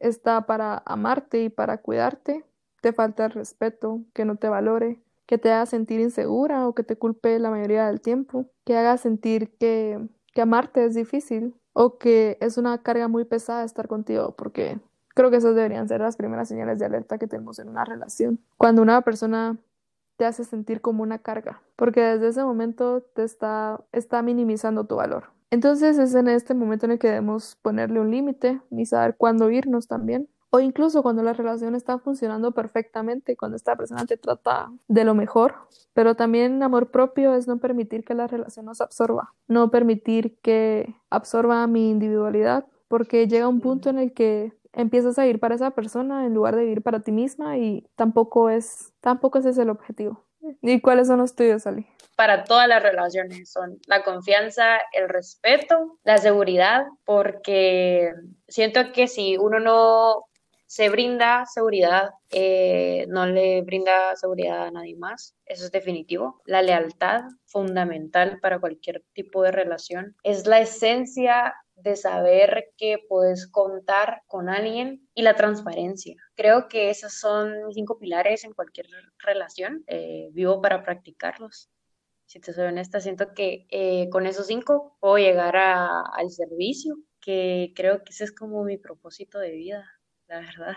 está 0.00 0.46
para 0.46 0.82
amarte 0.86 1.44
y 1.44 1.48
para 1.50 1.78
cuidarte 1.82 2.44
te 2.80 2.92
falte 2.92 3.24
el 3.24 3.30
respeto, 3.30 4.02
que 4.12 4.24
no 4.24 4.36
te 4.36 4.48
valore, 4.48 5.00
que 5.26 5.38
te 5.38 5.52
haga 5.52 5.66
sentir 5.66 6.00
insegura 6.00 6.66
o 6.66 6.74
que 6.74 6.82
te 6.82 6.96
culpe 6.96 7.38
la 7.38 7.50
mayoría 7.50 7.86
del 7.86 8.00
tiempo, 8.00 8.46
que 8.64 8.76
haga 8.76 8.96
sentir 8.96 9.56
que, 9.58 10.08
que 10.34 10.42
amarte 10.42 10.84
es 10.84 10.94
difícil 10.94 11.54
o 11.72 11.98
que 11.98 12.36
es 12.40 12.58
una 12.58 12.82
carga 12.82 13.08
muy 13.08 13.24
pesada 13.24 13.64
estar 13.64 13.86
contigo, 13.86 14.34
porque 14.36 14.80
creo 15.14 15.30
que 15.30 15.36
esas 15.36 15.54
deberían 15.54 15.86
ser 15.86 16.00
las 16.00 16.16
primeras 16.16 16.48
señales 16.48 16.78
de 16.78 16.86
alerta 16.86 17.18
que 17.18 17.28
tenemos 17.28 17.58
en 17.58 17.68
una 17.68 17.84
relación. 17.84 18.40
Cuando 18.56 18.82
una 18.82 19.02
persona 19.02 19.56
te 20.16 20.24
hace 20.24 20.44
sentir 20.44 20.80
como 20.80 21.02
una 21.02 21.18
carga, 21.18 21.62
porque 21.76 22.00
desde 22.00 22.28
ese 22.28 22.44
momento 22.44 23.02
te 23.14 23.22
está, 23.22 23.80
está 23.92 24.22
minimizando 24.22 24.84
tu 24.84 24.96
valor. 24.96 25.24
Entonces 25.50 25.98
es 25.98 26.14
en 26.14 26.28
este 26.28 26.54
momento 26.54 26.86
en 26.86 26.92
el 26.92 26.98
que 26.98 27.08
debemos 27.08 27.56
ponerle 27.62 28.00
un 28.00 28.10
límite 28.10 28.60
y 28.70 28.86
saber 28.86 29.16
cuándo 29.16 29.50
irnos 29.50 29.88
también 29.88 30.28
o 30.50 30.60
incluso 30.60 31.02
cuando 31.02 31.22
la 31.22 31.32
relación 31.32 31.74
está 31.74 31.98
funcionando 31.98 32.52
perfectamente, 32.52 33.36
cuando 33.36 33.56
esta 33.56 33.76
persona 33.76 34.04
te 34.04 34.16
trata 34.16 34.70
de 34.88 35.04
lo 35.04 35.14
mejor, 35.14 35.54
pero 35.94 36.16
también 36.16 36.62
amor 36.62 36.90
propio 36.90 37.34
es 37.34 37.46
no 37.46 37.58
permitir 37.58 38.04
que 38.04 38.14
la 38.14 38.26
relación 38.26 38.66
nos 38.66 38.80
absorba, 38.80 39.32
no 39.46 39.70
permitir 39.70 40.36
que 40.42 40.94
absorba 41.08 41.66
mi 41.66 41.90
individualidad, 41.90 42.66
porque 42.88 43.28
llega 43.28 43.48
un 43.48 43.60
punto 43.60 43.90
en 43.90 43.98
el 43.98 44.12
que 44.12 44.52
empiezas 44.72 45.18
a 45.18 45.26
ir 45.26 45.38
para 45.38 45.54
esa 45.54 45.70
persona 45.70 46.26
en 46.26 46.34
lugar 46.34 46.56
de 46.56 46.62
vivir 46.62 46.82
para 46.82 47.00
ti 47.00 47.12
misma 47.12 47.58
y 47.58 47.86
tampoco 47.96 48.50
es, 48.50 48.92
tampoco 49.00 49.38
ese 49.38 49.50
es 49.50 49.58
el 49.58 49.70
objetivo. 49.70 50.24
¿Y 50.62 50.80
cuáles 50.80 51.06
son 51.06 51.18
los 51.18 51.34
tuyos, 51.34 51.66
Ali? 51.66 51.86
Para 52.16 52.44
todas 52.44 52.68
las 52.68 52.82
relaciones 52.82 53.50
son 53.50 53.78
la 53.86 54.02
confianza, 54.02 54.78
el 54.92 55.08
respeto, 55.08 55.98
la 56.04 56.18
seguridad, 56.18 56.86
porque 57.04 58.12
siento 58.48 58.92
que 58.92 59.06
si 59.06 59.38
uno 59.38 59.58
no 59.58 60.26
se 60.70 60.88
brinda 60.88 61.46
seguridad, 61.46 62.10
eh, 62.30 63.04
no 63.08 63.26
le 63.26 63.62
brinda 63.62 64.14
seguridad 64.14 64.68
a 64.68 64.70
nadie 64.70 64.94
más, 64.94 65.34
eso 65.44 65.64
es 65.64 65.72
definitivo. 65.72 66.40
La 66.44 66.62
lealtad, 66.62 67.22
fundamental 67.46 68.38
para 68.38 68.60
cualquier 68.60 69.02
tipo 69.12 69.42
de 69.42 69.50
relación, 69.50 70.14
es 70.22 70.46
la 70.46 70.60
esencia 70.60 71.56
de 71.74 71.96
saber 71.96 72.68
que 72.76 72.98
puedes 73.08 73.48
contar 73.48 74.22
con 74.28 74.48
alguien 74.48 75.08
y 75.12 75.22
la 75.22 75.34
transparencia. 75.34 76.14
Creo 76.36 76.68
que 76.68 76.90
esos 76.90 77.14
son 77.14 77.52
cinco 77.72 77.98
pilares 77.98 78.44
en 78.44 78.52
cualquier 78.52 78.86
relación. 79.18 79.82
Eh, 79.88 80.28
vivo 80.30 80.62
para 80.62 80.84
practicarlos. 80.84 81.68
Si 82.26 82.38
te 82.38 82.52
soy 82.52 82.66
honesta, 82.66 83.00
siento 83.00 83.34
que 83.34 83.66
eh, 83.70 84.08
con 84.10 84.24
esos 84.24 84.46
cinco 84.46 84.96
puedo 85.00 85.18
llegar 85.18 85.56
al 85.56 86.30
servicio, 86.30 86.94
que 87.20 87.72
creo 87.74 88.04
que 88.04 88.12
ese 88.12 88.22
es 88.22 88.32
como 88.32 88.62
mi 88.62 88.78
propósito 88.78 89.40
de 89.40 89.50
vida 89.50 89.84
la 90.30 90.40
verdad. 90.40 90.76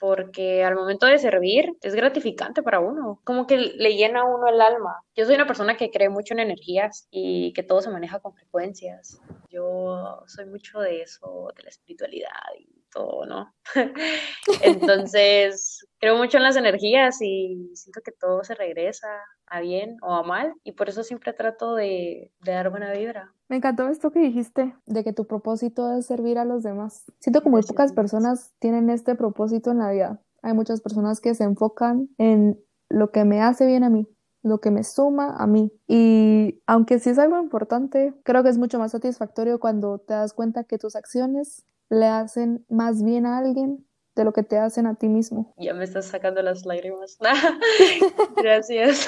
Porque 0.00 0.64
al 0.64 0.74
momento 0.74 1.06
de 1.06 1.18
servir 1.18 1.72
es 1.82 1.94
gratificante 1.94 2.62
para 2.62 2.80
uno, 2.80 3.20
como 3.24 3.46
que 3.46 3.56
le 3.58 3.96
llena 3.96 4.20
a 4.20 4.24
uno 4.24 4.48
el 4.48 4.60
alma. 4.60 5.02
Yo 5.14 5.24
soy 5.24 5.34
una 5.34 5.46
persona 5.46 5.76
que 5.76 5.90
cree 5.90 6.08
mucho 6.08 6.34
en 6.34 6.40
energías 6.40 7.06
y 7.10 7.52
que 7.52 7.62
todo 7.62 7.80
se 7.80 7.90
maneja 7.90 8.20
con 8.20 8.34
frecuencias. 8.34 9.20
Yo 9.50 10.22
soy 10.26 10.46
mucho 10.46 10.80
de 10.80 11.02
eso, 11.02 11.52
de 11.56 11.62
la 11.64 11.68
espiritualidad 11.68 12.30
y 12.58 12.83
todo, 12.94 13.26
¿no? 13.26 13.52
Entonces, 14.62 15.86
creo 15.98 16.16
mucho 16.16 16.38
en 16.38 16.44
las 16.44 16.56
energías 16.56 17.20
y 17.20 17.70
siento 17.74 18.00
que 18.02 18.12
todo 18.12 18.44
se 18.44 18.54
regresa 18.54 19.08
a 19.46 19.60
bien 19.60 19.96
o 20.00 20.14
a 20.14 20.22
mal 20.22 20.54
y 20.62 20.72
por 20.72 20.88
eso 20.88 21.02
siempre 21.02 21.32
trato 21.32 21.74
de, 21.74 22.32
de 22.40 22.52
dar 22.52 22.70
buena 22.70 22.92
vibra. 22.92 23.34
Me 23.48 23.56
encantó 23.56 23.88
esto 23.88 24.10
que 24.10 24.20
dijiste, 24.20 24.74
de 24.86 25.04
que 25.04 25.12
tu 25.12 25.26
propósito 25.26 25.92
es 25.92 26.06
servir 26.06 26.38
a 26.38 26.44
los 26.44 26.62
demás. 26.62 27.04
Siento 27.18 27.42
que 27.42 27.50
muy 27.50 27.62
pocas 27.62 27.92
personas 27.92 28.54
tienen 28.58 28.88
este 28.88 29.14
propósito 29.14 29.70
en 29.70 29.78
la 29.78 29.90
vida. 29.90 30.20
Hay 30.42 30.54
muchas 30.54 30.80
personas 30.80 31.20
que 31.20 31.34
se 31.34 31.44
enfocan 31.44 32.08
en 32.18 32.58
lo 32.88 33.10
que 33.10 33.24
me 33.24 33.42
hace 33.42 33.66
bien 33.66 33.84
a 33.84 33.90
mí, 33.90 34.08
lo 34.42 34.60
que 34.60 34.70
me 34.70 34.84
suma 34.84 35.36
a 35.36 35.46
mí. 35.46 35.72
Y 35.86 36.62
aunque 36.66 36.98
sí 36.98 37.10
es 37.10 37.18
algo 37.18 37.38
importante, 37.38 38.14
creo 38.22 38.42
que 38.42 38.50
es 38.50 38.58
mucho 38.58 38.78
más 38.78 38.92
satisfactorio 38.92 39.58
cuando 39.58 39.98
te 39.98 40.14
das 40.14 40.32
cuenta 40.32 40.64
que 40.64 40.78
tus 40.78 40.96
acciones 40.96 41.64
le 41.90 42.06
hacen 42.06 42.64
más 42.68 43.02
bien 43.02 43.26
a 43.26 43.38
alguien 43.38 43.86
de 44.14 44.24
lo 44.24 44.32
que 44.32 44.42
te 44.42 44.58
hacen 44.58 44.86
a 44.86 44.94
ti 44.94 45.08
mismo. 45.08 45.52
Ya 45.56 45.74
me 45.74 45.84
estás 45.84 46.06
sacando 46.06 46.40
las 46.42 46.64
lágrimas. 46.64 47.18
Gracias. 48.36 49.06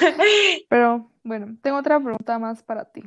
Pero 0.69 1.09
bueno, 1.23 1.57
tengo 1.61 1.77
otra 1.77 1.99
pregunta 1.99 2.39
más 2.39 2.63
para 2.63 2.85
ti. 2.85 3.03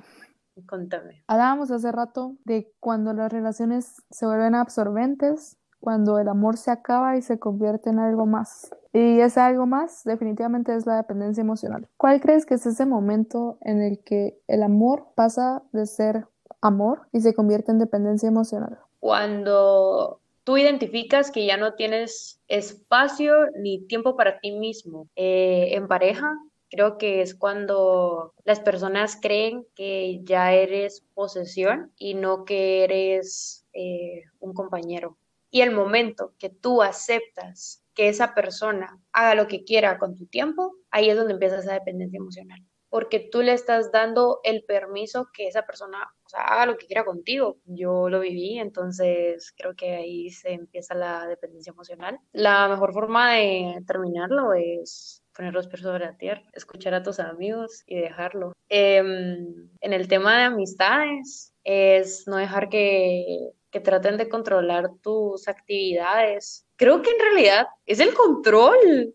Contame. 0.66 1.22
Hablábamos 1.26 1.70
hace 1.70 1.90
rato 1.90 2.37
de 2.44 2.72
cuando 2.80 3.12
las 3.14 3.33
relaciones 3.33 4.02
se 4.11 4.26
vuelven 4.26 4.54
absorbentes, 4.54 5.56
cuando 5.78 6.18
el 6.18 6.28
amor 6.28 6.59
se 6.59 6.70
acaba 6.70 7.16
y 7.16 7.22
se 7.22 7.38
convierte 7.38 7.90
en 7.90 7.98
algo 7.98 8.26
más. 8.26 8.70
Y 8.92 9.20
ese 9.20 9.40
algo 9.40 9.66
más 9.66 10.02
definitivamente 10.04 10.74
es 10.74 10.85
la 10.85 10.96
dependencia 10.96 11.40
emocional. 11.40 11.88
¿Cuál 11.96 12.20
crees 12.20 12.44
que 12.44 12.54
es 12.54 12.66
ese 12.66 12.85
momento 12.85 13.59
en 13.62 13.80
el 13.80 14.02
que 14.04 14.38
el 14.48 14.62
amor 14.62 15.09
pasa 15.14 15.62
de 15.72 15.87
ser 15.87 16.26
amor 16.61 17.09
y 17.12 17.20
se 17.20 17.33
convierte 17.33 17.70
en 17.72 17.78
dependencia 17.78 18.28
emocional? 18.28 18.78
Cuando 19.00 20.20
tú 20.44 20.58
identificas 20.58 21.30
que 21.30 21.46
ya 21.46 21.56
no 21.56 21.74
tienes 21.74 22.40
espacio 22.48 23.34
ni 23.56 23.80
tiempo 23.86 24.16
para 24.16 24.40
ti 24.40 24.52
mismo 24.52 25.08
eh, 25.16 25.70
en 25.72 25.88
pareja, 25.88 26.36
creo 26.70 26.98
que 26.98 27.22
es 27.22 27.34
cuando 27.34 28.34
las 28.44 28.60
personas 28.60 29.18
creen 29.20 29.66
que 29.74 30.20
ya 30.22 30.52
eres 30.52 31.04
posesión 31.14 31.92
y 31.96 32.14
no 32.14 32.44
que 32.44 32.84
eres 32.84 33.66
eh, 33.72 34.22
un 34.38 34.52
compañero. 34.54 35.16
Y 35.50 35.62
el 35.62 35.72
momento 35.72 36.34
que 36.38 36.48
tú 36.48 36.82
aceptas 36.82 37.82
que 37.94 38.08
esa 38.08 38.34
persona 38.34 39.00
haga 39.12 39.34
lo 39.34 39.48
que 39.48 39.64
quiera 39.64 39.98
con 39.98 40.14
tu 40.14 40.26
tiempo, 40.26 40.74
ahí 40.90 41.10
es 41.10 41.16
donde 41.16 41.32
empieza 41.32 41.58
esa 41.58 41.72
dependencia 41.72 42.18
emocional 42.18 42.60
porque 42.90 43.20
tú 43.20 43.40
le 43.42 43.53
estás 43.53 43.90
dando 43.92 44.40
el 44.44 44.64
permiso 44.64 45.29
que 45.33 45.46
esa 45.46 45.62
persona 45.62 46.12
o 46.26 46.29
sea, 46.29 46.42
haga 46.42 46.66
lo 46.66 46.76
que 46.76 46.87
quiera 46.87 47.05
contigo. 47.05 47.59
Yo 47.64 48.09
lo 48.09 48.20
viví, 48.20 48.59
entonces 48.59 49.53
creo 49.57 49.74
que 49.74 49.94
ahí 49.94 50.31
se 50.31 50.53
empieza 50.53 50.94
la 50.94 51.26
dependencia 51.26 51.70
emocional. 51.70 52.18
La 52.33 52.68
mejor 52.68 52.92
forma 52.92 53.35
de 53.35 53.83
terminarlo 53.87 54.53
es 54.55 55.22
poner 55.35 55.55
los 55.55 55.68
pies 55.68 55.83
sobre 55.83 56.05
la 56.05 56.16
tierra, 56.16 56.42
escuchar 56.53 56.92
a 56.94 57.03
tus 57.03 57.20
amigos 57.20 57.83
y 57.87 57.98
dejarlo. 57.98 58.53
Em, 58.68 59.70
en 59.81 59.92
el 59.92 60.09
tema 60.09 60.37
de 60.37 60.44
amistades, 60.44 61.55
es 61.64 62.26
no 62.26 62.37
dejar 62.37 62.68
que, 62.68 63.50
que 63.70 63.81
traten 63.81 64.16
de 64.16 64.29
controlar 64.29 64.90
tus 65.03 65.48
actividades. 65.48 66.66
Creo 66.76 67.03
que 67.03 67.11
en 67.11 67.20
realidad 67.20 67.66
es 67.87 68.00
el 68.00 68.14
control. 68.14 69.14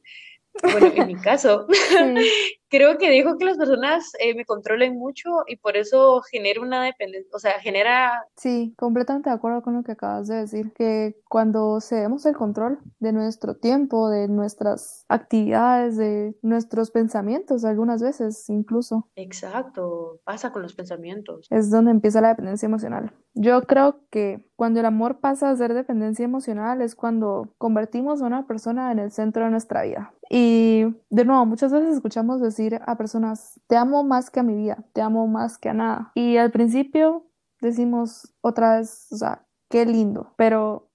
Bueno, 0.63 0.91
en 0.95 1.07
mi 1.07 1.15
caso, 1.21 1.67
creo 2.75 2.97
que 2.97 3.09
dijo 3.09 3.37
que 3.37 3.45
las 3.45 3.57
personas 3.57 4.11
eh, 4.19 4.35
me 4.35 4.45
controlen 4.45 4.97
mucho 4.97 5.29
y 5.47 5.55
por 5.55 5.77
eso 5.77 6.21
genera 6.29 6.61
una 6.61 6.83
dependencia, 6.83 7.31
o 7.33 7.39
sea, 7.39 7.59
genera... 7.59 8.25
Sí, 8.35 8.73
completamente 8.77 9.29
de 9.29 9.35
acuerdo 9.35 9.61
con 9.61 9.75
lo 9.75 9.83
que 9.83 9.93
acabas 9.93 10.27
de 10.27 10.35
decir, 10.35 10.73
que 10.73 11.15
cuando 11.29 11.79
cedemos 11.79 12.25
el 12.25 12.35
control 12.35 12.79
de 12.99 13.13
nuestro 13.13 13.55
tiempo, 13.55 14.09
de 14.09 14.27
nuestras 14.27 15.05
actividades, 15.07 15.97
de 15.97 16.35
nuestros 16.41 16.91
pensamientos, 16.91 17.63
algunas 17.65 18.01
veces 18.01 18.49
incluso. 18.49 19.07
Exacto, 19.15 20.19
pasa 20.23 20.51
con 20.51 20.61
los 20.61 20.75
pensamientos. 20.75 21.47
Es 21.49 21.71
donde 21.71 21.91
empieza 21.91 22.21
la 22.21 22.29
dependencia 22.29 22.65
emocional. 22.65 23.13
Yo 23.33 23.61
creo 23.63 23.99
que 24.09 24.45
cuando 24.55 24.79
el 24.79 24.85
amor 24.85 25.19
pasa 25.19 25.49
a 25.49 25.55
ser 25.55 25.73
dependencia 25.73 26.23
emocional 26.23 26.81
es 26.81 26.95
cuando 26.95 27.53
convertimos 27.57 28.21
a 28.21 28.25
una 28.25 28.47
persona 28.47 28.91
en 28.91 28.99
el 28.99 29.11
centro 29.11 29.43
de 29.43 29.51
nuestra 29.51 29.83
vida. 29.83 30.13
Y 30.29 30.85
de 31.09 31.25
nuevo, 31.25 31.45
muchas 31.45 31.71
veces 31.71 31.95
escuchamos 31.95 32.41
decir 32.41 32.79
a 32.85 32.97
personas, 32.97 33.59
te 33.67 33.75
amo 33.75 34.03
más 34.03 34.29
que 34.29 34.39
a 34.39 34.43
mi 34.43 34.55
vida, 34.55 34.83
te 34.93 35.01
amo 35.01 35.27
más 35.27 35.57
que 35.57 35.69
a 35.69 35.73
nada. 35.73 36.11
Y 36.15 36.37
al 36.37 36.51
principio 36.51 37.25
decimos 37.61 38.33
otra 38.41 38.77
vez, 38.77 39.07
o 39.11 39.17
sea, 39.17 39.45
qué 39.69 39.85
lindo, 39.85 40.33
pero 40.37 40.89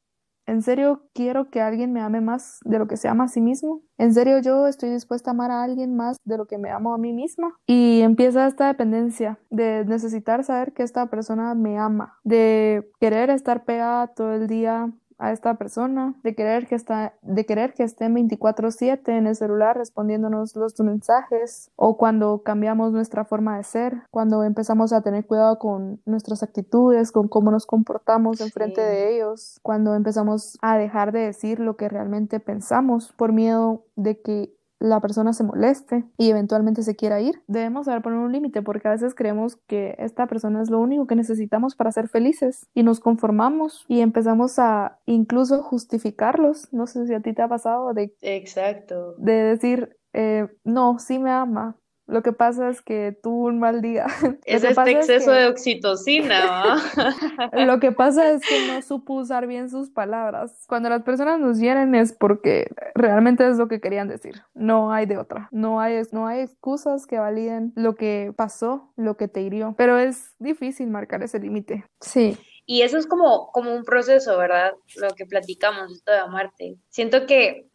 ¿en 0.46 0.62
serio 0.62 1.08
quiero 1.14 1.50
que 1.50 1.60
alguien 1.60 1.92
me 1.92 2.00
ame 2.00 2.20
más 2.20 2.58
de 2.64 2.78
lo 2.78 2.88
que 2.88 2.96
se 2.96 3.08
ama 3.08 3.24
a 3.24 3.28
sí 3.28 3.40
mismo? 3.40 3.82
¿En 3.98 4.14
serio 4.14 4.40
yo 4.40 4.66
estoy 4.66 4.90
dispuesta 4.90 5.30
a 5.30 5.32
amar 5.32 5.50
a 5.50 5.62
alguien 5.62 5.96
más 5.96 6.16
de 6.24 6.36
lo 6.36 6.46
que 6.46 6.58
me 6.58 6.70
amo 6.70 6.92
a 6.94 6.98
mí 6.98 7.12
misma? 7.12 7.54
Y 7.66 8.00
empieza 8.00 8.46
esta 8.46 8.66
dependencia 8.66 9.38
de 9.50 9.84
necesitar 9.84 10.44
saber 10.44 10.72
que 10.72 10.82
esta 10.82 11.06
persona 11.06 11.54
me 11.54 11.78
ama, 11.78 12.18
de 12.24 12.90
querer 13.00 13.30
estar 13.30 13.64
pegada 13.64 14.08
todo 14.08 14.34
el 14.34 14.46
día 14.48 14.92
a 15.20 15.32
esta 15.32 15.54
persona, 15.54 16.14
de 16.24 16.34
querer 16.34 16.66
que, 16.66 16.74
está, 16.74 17.14
de 17.22 17.46
querer 17.46 17.74
que 17.74 17.84
esté 17.84 18.08
24/7 18.08 19.16
en 19.16 19.26
el 19.26 19.36
celular 19.36 19.76
respondiéndonos 19.76 20.56
los 20.56 20.80
mensajes 20.80 21.70
o 21.76 21.96
cuando 21.96 22.42
cambiamos 22.42 22.92
nuestra 22.92 23.24
forma 23.24 23.56
de 23.58 23.64
ser, 23.64 24.02
cuando 24.10 24.42
empezamos 24.44 24.92
a 24.92 25.02
tener 25.02 25.26
cuidado 25.26 25.58
con 25.58 26.00
nuestras 26.06 26.42
actitudes, 26.42 27.12
con 27.12 27.28
cómo 27.28 27.50
nos 27.50 27.66
comportamos 27.66 28.40
en 28.40 28.50
frente 28.50 28.80
de 28.80 29.14
ellos, 29.14 29.60
cuando 29.62 29.94
empezamos 29.94 30.58
a 30.62 30.76
dejar 30.78 31.12
de 31.12 31.20
decir 31.20 31.60
lo 31.60 31.76
que 31.76 31.88
realmente 31.88 32.40
pensamos 32.40 33.12
por 33.12 33.32
miedo 33.32 33.84
de 33.96 34.20
que 34.20 34.54
la 34.80 35.00
persona 35.00 35.32
se 35.32 35.44
moleste 35.44 36.04
y 36.16 36.30
eventualmente 36.30 36.82
se 36.82 36.96
quiera 36.96 37.20
ir, 37.20 37.42
debemos 37.46 37.86
saber 37.86 38.02
poner 38.02 38.18
un 38.18 38.32
límite 38.32 38.62
porque 38.62 38.88
a 38.88 38.92
veces 38.92 39.14
creemos 39.14 39.56
que 39.66 39.94
esta 39.98 40.26
persona 40.26 40.62
es 40.62 40.70
lo 40.70 40.80
único 40.80 41.06
que 41.06 41.14
necesitamos 41.14 41.76
para 41.76 41.92
ser 41.92 42.08
felices 42.08 42.66
y 42.74 42.82
nos 42.82 42.98
conformamos 42.98 43.84
y 43.88 44.00
empezamos 44.00 44.58
a 44.58 44.98
incluso 45.06 45.62
justificarlos. 45.62 46.72
No 46.72 46.86
sé 46.86 47.06
si 47.06 47.14
a 47.14 47.20
ti 47.20 47.34
te 47.34 47.42
ha 47.42 47.48
pasado 47.48 47.92
de... 47.92 48.14
Exacto. 48.22 49.14
De 49.18 49.32
decir, 49.32 49.96
eh, 50.14 50.48
no, 50.64 50.98
sí 50.98 51.18
me 51.18 51.30
ama, 51.30 51.76
lo 52.10 52.22
que 52.22 52.32
pasa 52.32 52.68
es 52.68 52.82
que 52.82 53.16
tuvo 53.22 53.46
un 53.46 53.58
mal 53.58 53.80
día. 53.80 54.06
Es 54.44 54.64
este 54.64 54.90
exceso 54.90 55.30
de 55.30 55.46
oxitocina. 55.46 56.76
Lo 57.52 57.78
que 57.78 57.92
pasa 57.92 58.32
es 58.32 58.42
que 58.46 58.66
no 58.66 58.82
supo 58.82 59.14
usar 59.14 59.46
bien 59.46 59.70
sus 59.70 59.90
palabras. 59.90 60.64
Cuando 60.66 60.88
las 60.88 61.02
personas 61.02 61.38
nos 61.38 61.58
hieren 61.58 61.94
es 61.94 62.12
porque 62.12 62.68
realmente 62.94 63.48
es 63.48 63.58
lo 63.58 63.68
que 63.68 63.80
querían 63.80 64.08
decir. 64.08 64.42
No 64.54 64.92
hay 64.92 65.06
de 65.06 65.18
otra. 65.18 65.48
No 65.52 65.80
hay, 65.80 66.02
no 66.10 66.26
hay 66.26 66.40
excusas 66.40 67.06
que 67.06 67.18
validen 67.18 67.72
lo 67.76 67.94
que 67.94 68.32
pasó, 68.36 68.92
lo 68.96 69.16
que 69.16 69.28
te 69.28 69.42
hirió. 69.42 69.74
Pero 69.76 69.98
es 69.98 70.34
difícil 70.38 70.88
marcar 70.88 71.22
ese 71.22 71.38
límite. 71.38 71.84
Sí. 72.00 72.36
Y 72.66 72.82
eso 72.82 72.98
es 72.98 73.06
como, 73.06 73.50
como 73.52 73.74
un 73.74 73.84
proceso, 73.84 74.36
¿verdad? 74.36 74.72
Lo 74.96 75.10
que 75.14 75.26
platicamos, 75.26 75.92
esto 75.92 76.12
de 76.12 76.18
amarte. 76.18 76.76
Siento 76.88 77.26
que 77.26 77.69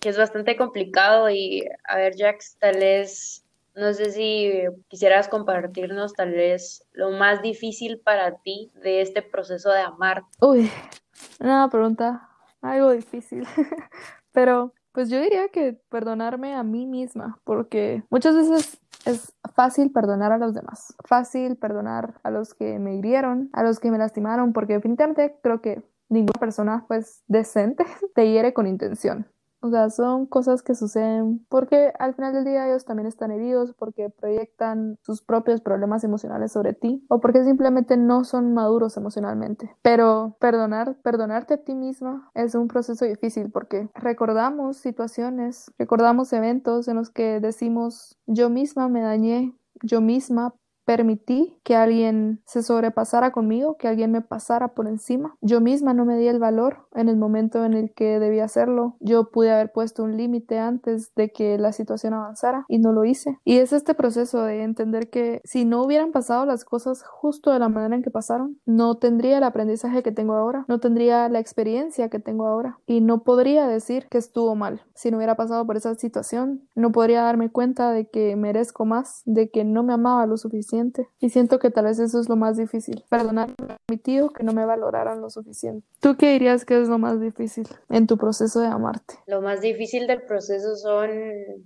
que 0.00 0.08
es 0.08 0.18
bastante 0.18 0.56
complicado 0.56 1.30
y 1.30 1.62
a 1.86 1.96
ver 1.96 2.14
Jax, 2.16 2.56
tal 2.58 2.76
vez, 2.76 3.44
no 3.74 3.92
sé 3.92 4.10
si 4.10 4.62
quisieras 4.88 5.28
compartirnos 5.28 6.14
tal 6.14 6.32
vez 6.32 6.84
lo 6.92 7.10
más 7.10 7.42
difícil 7.42 8.00
para 8.00 8.36
ti 8.38 8.70
de 8.82 9.02
este 9.02 9.22
proceso 9.22 9.70
de 9.70 9.80
amar. 9.80 10.24
Uy, 10.40 10.70
una 11.38 11.68
pregunta, 11.68 12.28
algo 12.62 12.90
difícil, 12.90 13.46
pero 14.32 14.72
pues 14.92 15.08
yo 15.10 15.20
diría 15.20 15.48
que 15.48 15.78
perdonarme 15.88 16.54
a 16.54 16.62
mí 16.62 16.86
misma, 16.86 17.38
porque 17.44 18.02
muchas 18.10 18.34
veces 18.34 18.80
es 19.04 19.32
fácil 19.54 19.92
perdonar 19.92 20.32
a 20.32 20.38
los 20.38 20.54
demás, 20.54 20.94
fácil 21.06 21.56
perdonar 21.56 22.14
a 22.22 22.30
los 22.30 22.54
que 22.54 22.78
me 22.78 22.96
hirieron, 22.96 23.50
a 23.52 23.62
los 23.62 23.78
que 23.78 23.90
me 23.90 23.98
lastimaron, 23.98 24.52
porque 24.52 24.74
definitivamente 24.74 25.36
creo 25.42 25.60
que 25.60 25.82
ninguna 26.08 26.40
persona 26.40 26.84
pues 26.88 27.22
decente 27.28 27.84
te 28.14 28.30
hiere 28.30 28.52
con 28.52 28.66
intención. 28.66 29.26
O 29.62 29.70
sea, 29.70 29.90
son 29.90 30.26
cosas 30.26 30.62
que 30.62 30.74
suceden 30.74 31.44
porque 31.48 31.92
al 31.98 32.14
final 32.14 32.32
del 32.32 32.44
día 32.44 32.66
ellos 32.66 32.84
también 32.84 33.06
están 33.06 33.30
heridos, 33.30 33.74
porque 33.74 34.08
proyectan 34.10 34.98
sus 35.02 35.22
propios 35.22 35.60
problemas 35.60 36.02
emocionales 36.04 36.52
sobre 36.52 36.72
ti 36.72 37.04
o 37.08 37.20
porque 37.20 37.44
simplemente 37.44 37.96
no 37.96 38.24
son 38.24 38.54
maduros 38.54 38.96
emocionalmente. 38.96 39.76
Pero 39.82 40.36
perdonar, 40.40 40.96
perdonarte 41.02 41.54
a 41.54 41.64
ti 41.64 41.74
misma 41.74 42.30
es 42.34 42.54
un 42.54 42.68
proceso 42.68 43.04
difícil 43.04 43.50
porque 43.50 43.90
recordamos 43.94 44.78
situaciones, 44.78 45.72
recordamos 45.78 46.32
eventos 46.32 46.88
en 46.88 46.96
los 46.96 47.10
que 47.10 47.40
decimos 47.40 48.18
yo 48.26 48.48
misma 48.48 48.88
me 48.88 49.02
dañé, 49.02 49.54
yo 49.82 50.00
misma 50.00 50.54
permití 50.90 51.56
que 51.62 51.76
alguien 51.76 52.42
se 52.44 52.64
sobrepasara 52.64 53.30
conmigo, 53.30 53.76
que 53.76 53.86
alguien 53.86 54.10
me 54.10 54.22
pasara 54.22 54.74
por 54.74 54.88
encima. 54.88 55.36
Yo 55.40 55.60
misma 55.60 55.94
no 55.94 56.04
me 56.04 56.16
di 56.16 56.26
el 56.26 56.40
valor 56.40 56.88
en 56.96 57.08
el 57.08 57.16
momento 57.16 57.64
en 57.64 57.74
el 57.74 57.94
que 57.94 58.18
debía 58.18 58.46
hacerlo. 58.46 58.96
Yo 58.98 59.30
pude 59.30 59.52
haber 59.52 59.70
puesto 59.70 60.02
un 60.02 60.16
límite 60.16 60.58
antes 60.58 61.14
de 61.14 61.30
que 61.30 61.58
la 61.58 61.70
situación 61.70 62.12
avanzara 62.12 62.64
y 62.66 62.80
no 62.80 62.90
lo 62.90 63.04
hice. 63.04 63.38
Y 63.44 63.58
es 63.58 63.72
este 63.72 63.94
proceso 63.94 64.42
de 64.42 64.64
entender 64.64 65.10
que 65.10 65.40
si 65.44 65.64
no 65.64 65.84
hubieran 65.84 66.10
pasado 66.10 66.44
las 66.44 66.64
cosas 66.64 67.04
justo 67.04 67.52
de 67.52 67.60
la 67.60 67.68
manera 67.68 67.94
en 67.94 68.02
que 68.02 68.10
pasaron, 68.10 68.58
no 68.66 68.96
tendría 68.96 69.38
el 69.38 69.44
aprendizaje 69.44 70.02
que 70.02 70.10
tengo 70.10 70.34
ahora, 70.34 70.64
no 70.66 70.80
tendría 70.80 71.28
la 71.28 71.38
experiencia 71.38 72.08
que 72.08 72.18
tengo 72.18 72.48
ahora 72.48 72.80
y 72.86 73.00
no 73.00 73.22
podría 73.22 73.68
decir 73.68 74.08
que 74.10 74.18
estuvo 74.18 74.56
mal. 74.56 74.82
Si 74.96 75.12
no 75.12 75.18
hubiera 75.18 75.36
pasado 75.36 75.64
por 75.64 75.76
esa 75.76 75.94
situación, 75.94 76.68
no 76.74 76.90
podría 76.90 77.22
darme 77.22 77.52
cuenta 77.52 77.92
de 77.92 78.08
que 78.08 78.34
merezco 78.34 78.84
más, 78.86 79.22
de 79.24 79.50
que 79.50 79.62
no 79.62 79.84
me 79.84 79.92
amaba 79.92 80.26
lo 80.26 80.36
suficiente 80.36 80.79
y 81.20 81.30
siento 81.30 81.58
que 81.58 81.70
tal 81.70 81.84
vez 81.84 81.98
eso 81.98 82.20
es 82.20 82.28
lo 82.28 82.36
más 82.36 82.56
difícil, 82.56 83.04
perdonar 83.08 83.50
a 83.68 83.76
mi 83.88 83.98
tío 83.98 84.30
que 84.30 84.44
no 84.44 84.52
me 84.52 84.64
valoraran 84.64 85.20
lo 85.20 85.30
suficiente. 85.30 85.86
¿Tú 86.00 86.16
qué 86.16 86.32
dirías 86.32 86.64
que 86.64 86.80
es 86.80 86.88
lo 86.88 86.98
más 86.98 87.20
difícil 87.20 87.68
en 87.88 88.06
tu 88.06 88.16
proceso 88.16 88.60
de 88.60 88.68
amarte? 88.68 89.14
Lo 89.26 89.40
más 89.42 89.60
difícil 89.60 90.06
del 90.06 90.22
proceso 90.22 90.76
son 90.76 91.10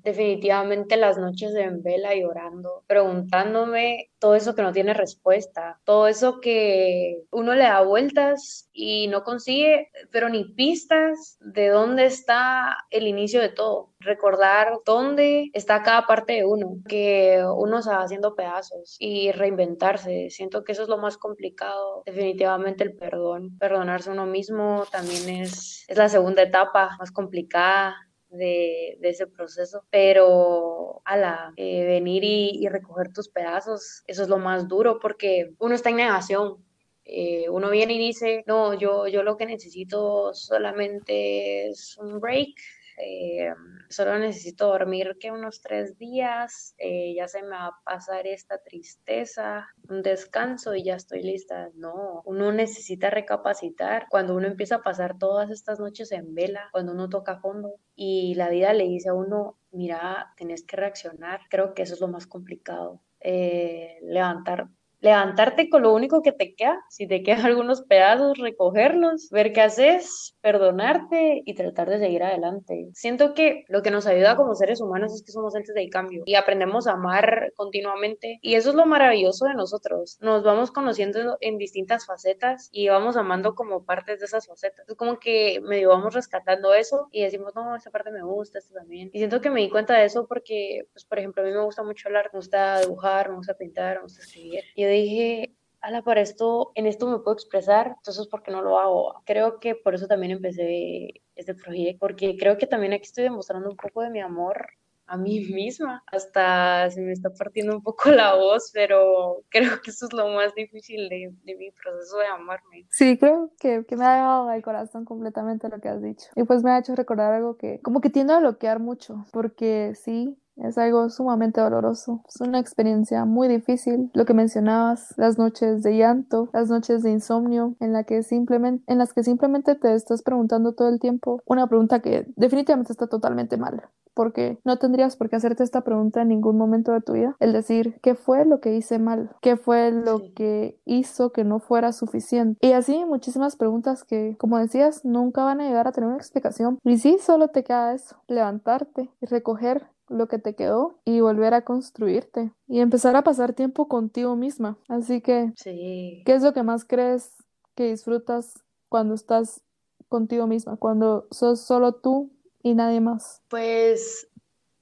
definitivamente 0.02 0.96
las 0.96 1.18
noches 1.18 1.54
en 1.54 1.82
vela 1.82 2.14
llorando, 2.14 2.82
preguntándome 2.86 4.10
todo 4.18 4.34
eso 4.34 4.54
que 4.54 4.62
no 4.62 4.72
tiene 4.72 4.94
respuesta, 4.94 5.80
todo 5.84 6.08
eso 6.08 6.40
que 6.40 7.24
uno 7.30 7.54
le 7.54 7.64
da 7.64 7.82
vueltas 7.82 8.68
y 8.72 9.06
no 9.08 9.22
consigue, 9.22 9.90
pero 10.10 10.28
ni 10.28 10.44
pistas 10.44 11.36
de 11.40 11.68
dónde 11.68 12.06
está 12.06 12.76
el 12.90 13.06
inicio 13.06 13.40
de 13.40 13.50
todo. 13.50 13.90
Recordar 14.04 14.80
dónde 14.84 15.50
está 15.52 15.82
cada 15.82 16.06
parte 16.06 16.34
de 16.34 16.44
uno, 16.44 16.76
que 16.88 17.42
uno 17.56 17.82
se 17.82 17.90
va 17.90 18.02
haciendo 18.02 18.34
pedazos 18.34 18.96
y 18.98 19.32
reinventarse. 19.32 20.28
Siento 20.30 20.62
que 20.62 20.72
eso 20.72 20.82
es 20.82 20.88
lo 20.88 20.98
más 20.98 21.16
complicado. 21.16 22.02
Definitivamente 22.06 22.84
el 22.84 22.94
perdón. 22.94 23.56
Perdonarse 23.58 24.10
uno 24.10 24.26
mismo 24.26 24.84
también 24.92 25.42
es, 25.42 25.84
es 25.88 25.96
la 25.96 26.08
segunda 26.08 26.42
etapa 26.42 26.96
más 26.98 27.10
complicada 27.10 27.96
de, 28.34 28.98
ese 29.02 29.26
proceso, 29.26 29.84
pero 29.90 31.02
ala, 31.04 31.52
eh, 31.56 31.84
venir 31.84 32.24
y, 32.24 32.68
recoger 32.68 33.12
tus 33.12 33.28
pedazos, 33.28 34.02
eso 34.06 34.22
es 34.22 34.28
lo 34.28 34.38
más 34.38 34.68
duro 34.68 34.98
porque 35.00 35.52
uno 35.58 35.74
está 35.74 35.90
en 35.90 35.96
negación. 35.96 36.64
Eh, 37.04 37.46
uno 37.50 37.70
viene 37.70 37.94
y 37.94 37.98
dice, 37.98 38.44
no, 38.46 38.74
yo, 38.74 39.06
yo 39.08 39.22
lo 39.22 39.36
que 39.36 39.46
necesito 39.46 40.32
solamente 40.32 41.68
es 41.68 41.98
un 41.98 42.18
break, 42.18 42.54
eh, 42.96 43.52
solo 43.88 44.18
necesito 44.18 44.68
dormir 44.68 45.16
que 45.20 45.30
unos 45.30 45.60
tres 45.60 45.98
días, 45.98 46.74
eh, 46.78 47.14
ya 47.14 47.28
se 47.28 47.42
me 47.42 47.50
va 47.50 47.66
a 47.66 47.80
pasar 47.84 48.26
esta 48.26 48.58
tristeza, 48.58 49.68
un 49.88 50.02
descanso 50.02 50.74
y 50.74 50.84
ya 50.84 50.94
estoy 50.96 51.22
lista. 51.22 51.70
No, 51.74 52.22
uno 52.24 52.52
necesita 52.52 53.10
recapacitar 53.10 54.06
cuando 54.10 54.34
uno 54.34 54.46
empieza 54.46 54.76
a 54.76 54.82
pasar 54.82 55.18
todas 55.18 55.50
estas 55.50 55.80
noches 55.80 56.12
en 56.12 56.34
vela, 56.34 56.68
cuando 56.72 56.92
uno 56.92 57.08
toca 57.08 57.38
fondo 57.38 57.74
y 57.94 58.34
la 58.34 58.48
vida 58.48 58.72
le 58.72 58.84
dice 58.84 59.08
a 59.08 59.14
uno, 59.14 59.58
mira, 59.70 60.32
tenés 60.36 60.64
que 60.64 60.76
reaccionar. 60.76 61.40
Creo 61.50 61.74
que 61.74 61.82
eso 61.82 61.94
es 61.94 62.00
lo 62.00 62.08
más 62.08 62.26
complicado. 62.26 63.00
Eh, 63.20 63.98
levantar 64.02 64.68
levantarte 65.04 65.68
con 65.68 65.82
lo 65.82 65.92
único 65.92 66.22
que 66.22 66.32
te 66.32 66.54
queda, 66.54 66.80
si 66.88 67.06
te 67.06 67.22
quedan 67.22 67.44
algunos 67.46 67.82
pedazos, 67.82 68.38
recogerlos, 68.38 69.28
ver 69.30 69.52
qué 69.52 69.60
haces, 69.60 70.34
perdonarte 70.40 71.42
y 71.44 71.54
tratar 71.54 71.90
de 71.90 71.98
seguir 71.98 72.22
adelante. 72.22 72.88
Siento 72.94 73.34
que 73.34 73.64
lo 73.68 73.82
que 73.82 73.90
nos 73.90 74.06
ayuda 74.06 74.36
como 74.36 74.54
seres 74.54 74.80
humanos 74.80 75.12
es 75.14 75.22
que 75.22 75.32
somos 75.32 75.54
entes 75.54 75.74
de 75.74 75.88
cambio 75.90 76.22
y 76.24 76.36
aprendemos 76.36 76.86
a 76.86 76.92
amar 76.92 77.52
continuamente 77.54 78.38
y 78.40 78.54
eso 78.54 78.70
es 78.70 78.76
lo 78.76 78.86
maravilloso 78.86 79.44
de 79.44 79.54
nosotros. 79.54 80.16
Nos 80.20 80.42
vamos 80.42 80.70
conociendo 80.70 81.36
en 81.40 81.58
distintas 81.58 82.06
facetas 82.06 82.70
y 82.72 82.88
vamos 82.88 83.16
amando 83.18 83.54
como 83.54 83.84
partes 83.84 84.20
de 84.20 84.26
esas 84.26 84.46
facetas. 84.46 84.88
Es 84.88 84.94
como 84.94 85.18
que 85.18 85.60
medio 85.62 85.90
vamos 85.90 86.14
rescatando 86.14 86.72
eso 86.72 87.08
y 87.12 87.22
decimos, 87.22 87.54
no, 87.54 87.76
esta 87.76 87.90
parte 87.90 88.10
me 88.10 88.22
gusta, 88.22 88.58
esta 88.58 88.74
también. 88.74 89.10
Y 89.12 89.18
siento 89.18 89.42
que 89.42 89.50
me 89.50 89.60
di 89.60 89.68
cuenta 89.68 89.98
de 89.98 90.06
eso 90.06 90.26
porque, 90.26 90.88
pues, 90.92 91.04
por 91.04 91.18
ejemplo, 91.18 91.42
a 91.42 91.46
mí 91.46 91.52
me 91.52 91.62
gusta 91.62 91.82
mucho 91.82 92.08
hablar, 92.08 92.30
me 92.32 92.38
gusta 92.38 92.80
dibujar, 92.80 93.28
me 93.28 93.36
gusta 93.36 93.54
pintar, 93.54 93.96
me 93.96 94.02
gusta 94.04 94.22
escribir. 94.22 94.64
Y 94.74 94.84
dije, 94.94 95.54
ala, 95.80 96.02
para 96.02 96.20
esto, 96.20 96.72
en 96.74 96.86
esto 96.86 97.06
me 97.08 97.18
puedo 97.18 97.34
expresar, 97.34 97.94
entonces, 97.98 98.26
¿por 98.28 98.42
qué 98.42 98.50
no 98.50 98.62
lo 98.62 98.78
hago? 98.78 99.22
Creo 99.26 99.60
que 99.60 99.74
por 99.74 99.94
eso 99.94 100.06
también 100.06 100.32
empecé 100.32 101.22
este 101.36 101.54
proyecto, 101.54 101.98
porque 102.00 102.36
creo 102.38 102.56
que 102.58 102.66
también 102.66 102.92
aquí 102.92 103.04
estoy 103.04 103.24
demostrando 103.24 103.68
un 103.70 103.76
poco 103.76 104.02
de 104.02 104.10
mi 104.10 104.20
amor 104.20 104.66
a 105.06 105.16
mí 105.16 105.40
misma. 105.54 106.02
Hasta 106.06 106.90
se 106.90 107.00
me 107.00 107.12
está 107.12 107.30
partiendo 107.30 107.76
un 107.76 107.82
poco 107.82 108.10
la 108.10 108.34
voz, 108.34 108.70
pero 108.72 109.42
creo 109.48 109.80
que 109.82 109.90
eso 109.90 110.06
es 110.06 110.12
lo 110.12 110.28
más 110.28 110.54
difícil 110.54 111.08
de, 111.08 111.32
de 111.44 111.54
mi 111.56 111.70
proceso 111.70 112.18
de 112.18 112.26
amarme. 112.26 112.86
Sí, 112.90 113.18
creo 113.18 113.52
que, 113.58 113.84
que 113.86 113.96
me 113.96 114.04
ha 114.04 114.16
llegado 114.16 114.48
al 114.48 114.62
corazón 114.62 115.04
completamente 115.04 115.68
lo 115.68 115.80
que 115.80 115.88
has 115.88 116.02
dicho. 116.02 116.28
Y 116.36 116.44
pues 116.44 116.62
me 116.62 116.70
ha 116.70 116.78
hecho 116.78 116.94
recordar 116.94 117.32
algo 117.32 117.56
que 117.56 117.80
como 117.80 118.00
que 118.00 118.10
tiendo 118.10 118.34
a 118.34 118.40
bloquear 118.40 118.80
mucho, 118.80 119.26
porque 119.32 119.92
sí, 119.94 120.36
es 120.56 120.78
algo 120.78 121.10
sumamente 121.10 121.60
doloroso, 121.60 122.22
es 122.28 122.40
una 122.40 122.58
experiencia 122.58 123.24
muy 123.24 123.48
difícil. 123.48 124.10
Lo 124.14 124.24
que 124.24 124.34
mencionabas, 124.34 125.14
las 125.16 125.38
noches 125.38 125.82
de 125.82 125.96
llanto, 125.96 126.48
las 126.52 126.68
noches 126.68 127.02
de 127.02 127.10
insomnio, 127.10 127.76
en, 127.80 127.92
la 127.92 128.04
que 128.04 128.22
simplemente, 128.22 128.84
en 128.86 128.98
las 128.98 129.12
que 129.12 129.22
simplemente 129.22 129.74
te 129.74 129.94
estás 129.94 130.22
preguntando 130.22 130.74
todo 130.74 130.88
el 130.88 131.00
tiempo 131.00 131.42
una 131.46 131.66
pregunta 131.66 132.00
que 132.00 132.26
definitivamente 132.36 132.92
está 132.92 133.06
totalmente 133.06 133.56
mal 133.56 133.82
porque 134.14 134.60
no 134.64 134.78
tendrías 134.78 135.16
por 135.16 135.28
qué 135.28 135.36
hacerte 135.36 135.62
esta 135.62 135.82
pregunta 135.82 136.22
en 136.22 136.28
ningún 136.28 136.56
momento 136.56 136.92
de 136.92 137.00
tu 137.00 137.12
vida. 137.12 137.36
El 137.40 137.52
decir, 137.52 137.98
¿qué 138.00 138.14
fue 138.14 138.44
lo 138.44 138.60
que 138.60 138.74
hice 138.74 138.98
mal? 138.98 139.30
¿Qué 139.42 139.56
fue 139.56 139.90
lo 139.90 140.32
que 140.34 140.78
hizo 140.84 141.32
que 141.32 141.44
no 141.44 141.58
fuera 141.58 141.92
suficiente? 141.92 142.64
Y 142.66 142.72
así 142.72 143.04
muchísimas 143.04 143.56
preguntas 143.56 144.04
que, 144.04 144.36
como 144.38 144.58
decías, 144.58 145.04
nunca 145.04 145.44
van 145.44 145.60
a 145.60 145.66
llegar 145.66 145.88
a 145.88 145.92
tener 145.92 146.08
una 146.08 146.16
explicación. 146.16 146.78
Y 146.84 146.98
sí, 146.98 147.18
solo 147.20 147.48
te 147.48 147.64
queda 147.64 147.92
eso, 147.92 148.16
levantarte 148.28 149.10
y 149.20 149.26
recoger 149.26 149.88
lo 150.08 150.28
que 150.28 150.38
te 150.38 150.54
quedó 150.54 151.00
y 151.04 151.20
volver 151.20 151.54
a 151.54 151.64
construirte 151.64 152.52
y 152.68 152.80
empezar 152.80 153.16
a 153.16 153.24
pasar 153.24 153.54
tiempo 153.54 153.88
contigo 153.88 154.36
misma. 154.36 154.78
Así 154.88 155.20
que, 155.20 155.52
sí. 155.56 156.22
¿qué 156.26 156.34
es 156.34 156.42
lo 156.42 156.52
que 156.52 156.62
más 156.62 156.84
crees 156.84 157.32
que 157.74 157.90
disfrutas 157.90 158.62
cuando 158.88 159.14
estás 159.14 159.62
contigo 160.08 160.46
misma, 160.46 160.76
cuando 160.76 161.26
sos 161.30 161.60
solo 161.60 161.94
tú 161.94 162.30
y 162.62 162.74
nadie 162.74 163.00
más? 163.00 163.42
Pues 163.48 164.28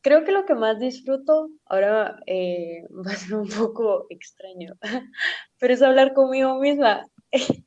creo 0.02 0.24
que 0.24 0.32
lo 0.32 0.44
que 0.44 0.54
más 0.54 0.78
disfruto, 0.78 1.48
ahora 1.66 2.20
eh, 2.26 2.86
va 3.06 3.12
a 3.12 3.16
ser 3.16 3.36
un 3.36 3.48
poco 3.48 4.06
extraño, 4.10 4.74
pero 5.58 5.74
es 5.74 5.82
hablar 5.82 6.12
conmigo 6.12 6.58
misma. 6.58 7.06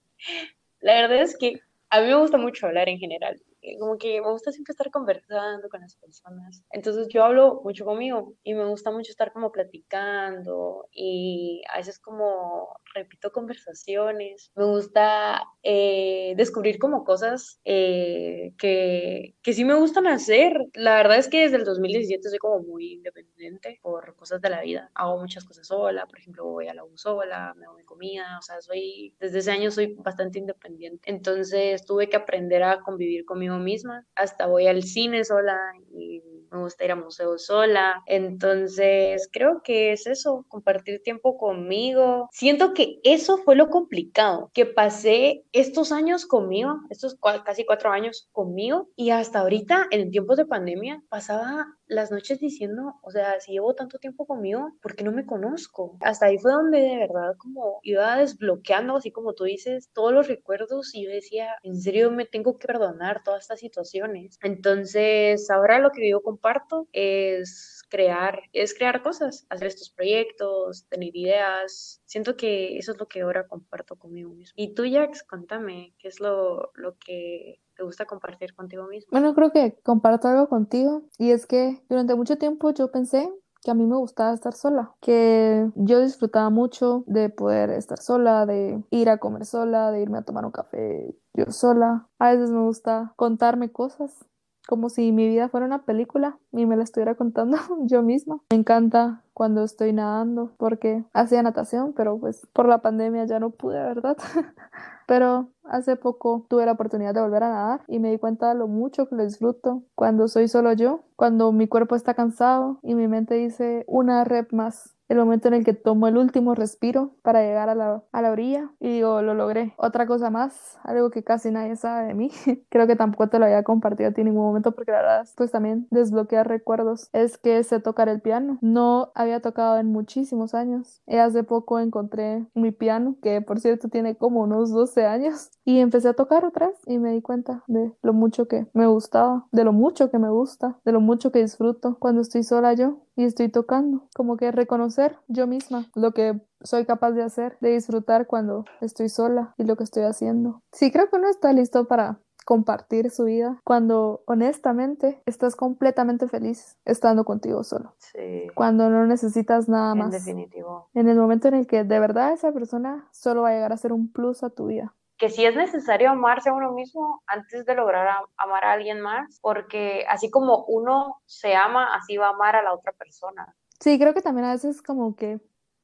La 0.81 0.93
verdad 1.01 1.21
es 1.21 1.35
que 1.37 1.61
a 1.89 2.01
mí 2.01 2.07
me 2.07 2.15
gusta 2.15 2.37
mucho 2.37 2.67
hablar 2.67 2.89
en 2.89 2.99
general 2.99 3.41
como 3.79 3.97
que 3.97 4.21
me 4.21 4.31
gusta 4.31 4.51
siempre 4.51 4.71
estar 4.71 4.91
conversando 4.91 5.69
con 5.69 5.81
las 5.81 5.95
personas. 5.95 6.63
Entonces 6.71 7.07
yo 7.09 7.23
hablo 7.23 7.61
mucho 7.63 7.85
conmigo 7.85 8.33
y 8.43 8.53
me 8.53 8.65
gusta 8.65 8.91
mucho 8.91 9.11
estar 9.11 9.31
como 9.33 9.51
platicando 9.51 10.87
y 10.91 11.61
a 11.73 11.77
veces 11.77 11.99
como 11.99 12.69
repito 12.93 13.31
conversaciones. 13.31 14.51
Me 14.55 14.65
gusta 14.65 15.43
eh, 15.63 16.33
descubrir 16.37 16.79
como 16.79 17.03
cosas 17.03 17.59
eh, 17.65 18.53
que, 18.57 19.35
que 19.41 19.53
sí 19.53 19.65
me 19.65 19.75
gustan 19.75 20.07
hacer. 20.07 20.53
La 20.73 20.95
verdad 20.95 21.17
es 21.17 21.27
que 21.27 21.41
desde 21.41 21.57
el 21.57 21.65
2017 21.65 22.29
soy 22.29 22.39
como 22.39 22.59
muy 22.59 22.93
independiente 22.93 23.79
por 23.81 24.15
cosas 24.15 24.41
de 24.41 24.49
la 24.49 24.61
vida. 24.61 24.91
Hago 24.93 25.19
muchas 25.19 25.43
cosas 25.43 25.67
sola, 25.67 26.05
por 26.05 26.19
ejemplo 26.19 26.45
voy 26.45 26.67
a 26.67 26.73
la 26.73 26.83
U 26.83 26.97
sola, 26.97 27.53
me 27.57 27.65
hago 27.65 27.75
mi 27.75 27.83
comida, 27.83 28.37
o 28.39 28.41
sea, 28.41 28.61
soy, 28.61 29.13
desde 29.19 29.39
ese 29.39 29.51
año 29.51 29.71
soy 29.71 29.93
bastante 29.95 30.39
independiente. 30.39 31.09
Entonces 31.09 31.85
tuve 31.85 32.09
que 32.09 32.17
aprender 32.17 32.63
a 32.63 32.81
convivir 32.81 33.25
conmigo 33.25 33.54
misma, 33.59 34.05
hasta 34.15 34.47
voy 34.47 34.67
al 34.67 34.83
cine 34.83 35.23
sola 35.23 35.57
y 35.91 36.21
me 36.51 36.59
gusta 36.59 36.85
ir 36.85 36.91
a 36.91 36.95
museos 36.95 37.45
sola. 37.45 38.01
Entonces, 38.05 39.29
creo 39.31 39.61
que 39.63 39.91
es 39.91 40.07
eso, 40.07 40.45
compartir 40.47 41.01
tiempo 41.03 41.37
conmigo. 41.37 42.29
Siento 42.31 42.73
que 42.73 42.99
eso 43.03 43.37
fue 43.37 43.55
lo 43.55 43.69
complicado, 43.69 44.51
que 44.53 44.65
pasé 44.65 45.43
estos 45.51 45.91
años 45.91 46.25
conmigo, 46.25 46.79
estos 46.89 47.17
casi 47.45 47.65
cuatro 47.65 47.91
años 47.91 48.29
conmigo, 48.31 48.89
y 48.95 49.09
hasta 49.09 49.39
ahorita, 49.39 49.87
en 49.91 50.11
tiempos 50.11 50.37
de 50.37 50.45
pandemia, 50.45 51.03
pasaba 51.09 51.67
las 51.87 52.11
noches 52.11 52.39
diciendo, 52.39 52.95
o 53.01 53.11
sea, 53.11 53.39
si 53.39 53.53
llevo 53.53 53.75
tanto 53.75 53.99
tiempo 53.99 54.25
conmigo, 54.25 54.73
¿por 54.81 54.95
qué 54.95 55.03
no 55.03 55.11
me 55.11 55.25
conozco? 55.25 55.97
Hasta 56.01 56.27
ahí 56.27 56.37
fue 56.37 56.51
donde 56.51 56.79
de 56.79 56.97
verdad 56.97 57.35
como 57.37 57.79
iba 57.83 58.17
desbloqueando, 58.17 58.95
así 58.95 59.11
como 59.11 59.33
tú 59.33 59.43
dices, 59.43 59.89
todos 59.93 60.13
los 60.13 60.27
recuerdos 60.27 60.93
y 60.95 61.05
yo 61.05 61.11
decía, 61.11 61.49
en 61.63 61.79
serio 61.79 62.11
me 62.11 62.25
tengo 62.25 62.57
que 62.57 62.67
perdonar 62.67 63.23
todas 63.23 63.43
estas 63.43 63.59
situaciones. 63.59 64.39
Entonces, 64.41 65.49
ahora 65.49 65.79
lo 65.79 65.91
que 65.91 66.09
yo 66.09 66.21
comparto 66.21 66.87
es 66.91 67.83
crear, 67.89 68.41
es 68.53 68.73
crear 68.73 69.01
cosas, 69.01 69.45
hacer 69.49 69.67
estos 69.67 69.89
proyectos, 69.89 70.87
tener 70.89 71.15
ideas. 71.15 72.01
Siento 72.05 72.35
que 72.35 72.77
eso 72.77 72.93
es 72.93 72.97
lo 72.97 73.07
que 73.07 73.21
ahora 73.21 73.47
comparto 73.47 73.95
conmigo 73.95 74.33
mismo. 74.33 74.53
Y 74.55 74.73
tú, 74.73 74.83
Jax, 74.89 75.23
contame, 75.23 75.93
¿qué 75.99 76.07
es 76.07 76.19
lo, 76.19 76.71
lo 76.75 76.97
que 76.97 77.59
te 77.75 77.83
gusta 77.83 78.05
compartir 78.05 78.55
contigo 78.55 78.87
mismo? 78.87 79.09
Bueno, 79.11 79.33
creo 79.33 79.51
que 79.51 79.79
comparto 79.83 80.27
algo 80.27 80.49
contigo 80.49 81.03
y 81.17 81.31
es 81.31 81.45
que 81.45 81.83
durante 81.89 82.15
mucho 82.15 82.37
tiempo 82.37 82.71
yo 82.71 82.91
pensé 82.91 83.29
que 83.63 83.71
a 83.71 83.73
mí 83.73 83.85
me 83.87 83.97
gustaba 83.97 84.33
estar 84.33 84.53
sola, 84.53 84.93
que 85.01 85.67
yo 85.75 85.99
disfrutaba 85.99 86.51
mucho 86.51 87.03
de 87.07 87.29
poder 87.29 87.71
estar 87.71 87.97
sola, 87.99 88.45
de 88.45 88.83
ir 88.91 89.09
a 89.09 89.17
comer 89.17 89.45
sola, 89.45 89.91
de 89.91 90.03
irme 90.03 90.19
a 90.19 90.21
tomar 90.21 90.45
un 90.45 90.51
café 90.51 91.15
yo 91.33 91.45
sola. 91.49 92.07
A 92.19 92.31
veces 92.31 92.51
me 92.51 92.61
gusta 92.61 93.13
contarme 93.15 93.71
cosas 93.71 94.25
como 94.67 94.89
si 94.89 95.11
mi 95.11 95.27
vida 95.27 95.49
fuera 95.49 95.65
una 95.65 95.83
película 95.83 96.37
y 96.51 96.65
me 96.65 96.75
la 96.77 96.83
estuviera 96.83 97.15
contando 97.15 97.57
yo 97.85 98.03
misma. 98.03 98.39
Me 98.51 98.57
encanta 98.57 99.23
cuando 99.33 99.63
estoy 99.63 99.93
nadando 99.93 100.53
porque 100.57 101.03
hacía 101.13 101.41
natación, 101.43 101.93
pero 101.93 102.19
pues 102.19 102.47
por 102.53 102.67
la 102.67 102.83
pandemia 102.83 103.25
ya 103.25 103.39
no 103.39 103.49
pude, 103.49 103.79
¿verdad? 103.79 104.17
pero 105.07 105.49
hace 105.63 105.95
poco 105.95 106.45
tuve 106.49 106.65
la 106.65 106.73
oportunidad 106.73 107.13
de 107.13 107.21
volver 107.21 107.43
a 107.43 107.49
nadar 107.49 107.81
y 107.87 107.99
me 107.99 108.11
di 108.11 108.17
cuenta 108.17 108.49
de 108.49 108.55
lo 108.55 108.67
mucho 108.67 109.07
que 109.07 109.15
lo 109.15 109.23
disfruto 109.23 109.83
cuando 109.95 110.27
soy 110.27 110.47
solo 110.47 110.73
yo, 110.73 111.03
cuando 111.15 111.51
mi 111.51 111.67
cuerpo 111.67 111.95
está 111.95 112.13
cansado 112.13 112.79
y 112.83 112.95
mi 112.95 113.07
mente 113.07 113.35
dice 113.35 113.85
una 113.87 114.23
rep 114.23 114.51
más 114.51 114.94
el 115.07 115.17
momento 115.17 115.47
en 115.47 115.53
el 115.55 115.63
que 115.63 115.73
tomo 115.73 116.07
el 116.07 116.17
último 116.17 116.55
respiro 116.55 117.11
para 117.21 117.41
llegar 117.41 117.69
a 117.69 117.75
la, 117.75 118.03
a 118.11 118.21
la 118.21 118.31
orilla 118.31 118.71
y 118.79 118.89
digo, 118.89 119.21
lo 119.21 119.33
logré. 119.33 119.73
Otra 119.77 120.07
cosa 120.07 120.29
más, 120.29 120.77
algo 120.83 121.09
que 121.11 121.23
casi 121.23 121.51
nadie 121.51 121.75
sabe 121.75 122.07
de 122.07 122.13
mí, 122.13 122.31
creo 122.69 122.87
que 122.87 122.95
tampoco 122.95 123.29
te 123.29 123.39
lo 123.39 123.45
había 123.45 123.63
compartido 123.63 124.09
a 124.09 124.13
ti 124.13 124.21
en 124.21 124.27
ningún 124.27 124.45
momento 124.45 124.73
porque 124.73 124.91
la 124.91 124.97
verdad, 124.97 125.27
pues 125.35 125.51
también 125.51 125.87
desbloquear 125.91 126.47
recuerdos, 126.47 127.09
es 127.13 127.37
que 127.37 127.63
sé 127.63 127.79
tocar 127.79 128.09
el 128.09 128.21
piano. 128.21 128.57
No 128.61 129.11
había 129.15 129.41
tocado 129.41 129.77
en 129.77 129.87
muchísimos 129.87 130.53
años. 130.53 131.01
Y 131.07 131.17
hace 131.17 131.43
poco 131.43 131.79
encontré 131.79 132.45
mi 132.53 132.71
piano, 132.71 133.15
que 133.21 133.41
por 133.41 133.59
cierto 133.59 133.89
tiene 133.89 134.15
como 134.15 134.41
unos 134.41 134.71
12 134.71 135.05
años, 135.05 135.51
y 135.63 135.79
empecé 135.79 136.09
a 136.09 136.13
tocar 136.13 136.45
otra 136.45 136.71
y 136.85 136.99
me 136.99 137.11
di 137.11 137.21
cuenta 137.21 137.63
de 137.67 137.91
lo 138.01 138.13
mucho 138.13 138.47
que 138.47 138.67
me 138.73 138.87
gustaba, 138.87 139.47
de 139.51 139.63
lo 139.63 139.73
mucho 139.73 140.09
que 140.11 140.19
me 140.19 140.29
gusta, 140.29 140.77
de 140.85 140.91
lo 140.91 141.01
mucho 141.01 141.31
que 141.31 141.39
disfruto 141.39 141.97
cuando 141.99 142.21
estoy 142.21 142.43
sola 142.43 142.73
yo 142.73 143.04
y 143.15 143.23
estoy 143.23 143.49
tocando. 143.49 144.07
Como 144.15 144.37
que 144.37 144.51
reconocer 144.51 145.17
yo 145.27 145.47
misma 145.47 145.85
lo 145.95 146.13
que 146.13 146.41
soy 146.61 146.85
capaz 146.85 147.11
de 147.11 147.23
hacer, 147.23 147.57
de 147.61 147.69
disfrutar 147.71 148.27
cuando 148.27 148.65
estoy 148.81 149.09
sola 149.09 149.53
y 149.57 149.63
lo 149.63 149.75
que 149.75 149.83
estoy 149.83 150.03
haciendo. 150.03 150.61
Sí, 150.71 150.91
creo 150.91 151.09
que 151.09 151.17
uno 151.17 151.29
está 151.29 151.53
listo 151.53 151.85
para 151.87 152.19
compartir 152.45 153.09
su 153.09 153.23
vida 153.23 153.59
cuando 153.63 154.21
honestamente 154.27 155.19
estás 155.25 155.55
completamente 155.55 156.27
feliz 156.27 156.77
estando 156.85 157.25
contigo 157.25 157.63
solo. 157.63 157.95
Sí. 157.97 158.47
Cuando 158.53 158.89
no 158.89 159.05
necesitas 159.07 159.67
nada 159.67 159.93
En 159.93 159.97
más. 159.97 160.11
definitivo. 160.11 160.87
En 160.93 161.09
el 161.09 161.17
momento 161.17 161.47
en 161.47 161.55
el 161.55 161.67
que 161.67 161.83
de 161.83 161.99
verdad 161.99 162.33
esa 162.33 162.51
persona 162.51 163.07
solo 163.11 163.41
va 163.41 163.49
a 163.49 163.53
llegar 163.53 163.73
a 163.73 163.77
ser 163.77 163.93
un 163.93 164.11
plus 164.11 164.43
a 164.43 164.51
tu 164.51 164.67
vida. 164.67 164.93
Que 165.17 165.29
sí 165.29 165.45
es 165.45 165.55
necesario 165.55 166.09
amarse 166.11 166.49
a 166.49 166.53
uno 166.53 166.71
mismo 166.73 167.21
antes 167.27 167.65
de 167.65 167.75
lograr 167.75 168.07
a- 168.07 168.25
amar 168.37 168.65
a 168.65 168.73
alguien 168.73 169.01
más, 169.01 169.39
porque 169.41 170.05
así 170.09 170.29
como 170.29 170.65
uno 170.65 171.21
se 171.25 171.55
ama, 171.55 171.95
así 171.95 172.17
va 172.17 172.27
a 172.27 172.31
amar 172.31 172.55
a 172.55 172.63
la 172.63 172.73
otra 172.73 172.91
persona. 172.91 173.55
Sí, 173.79 173.97
creo 173.99 174.13
que 174.13 174.21
también 174.21 174.45
a 174.45 174.51
veces 174.53 174.81
como 174.81 175.15
que 175.15 175.39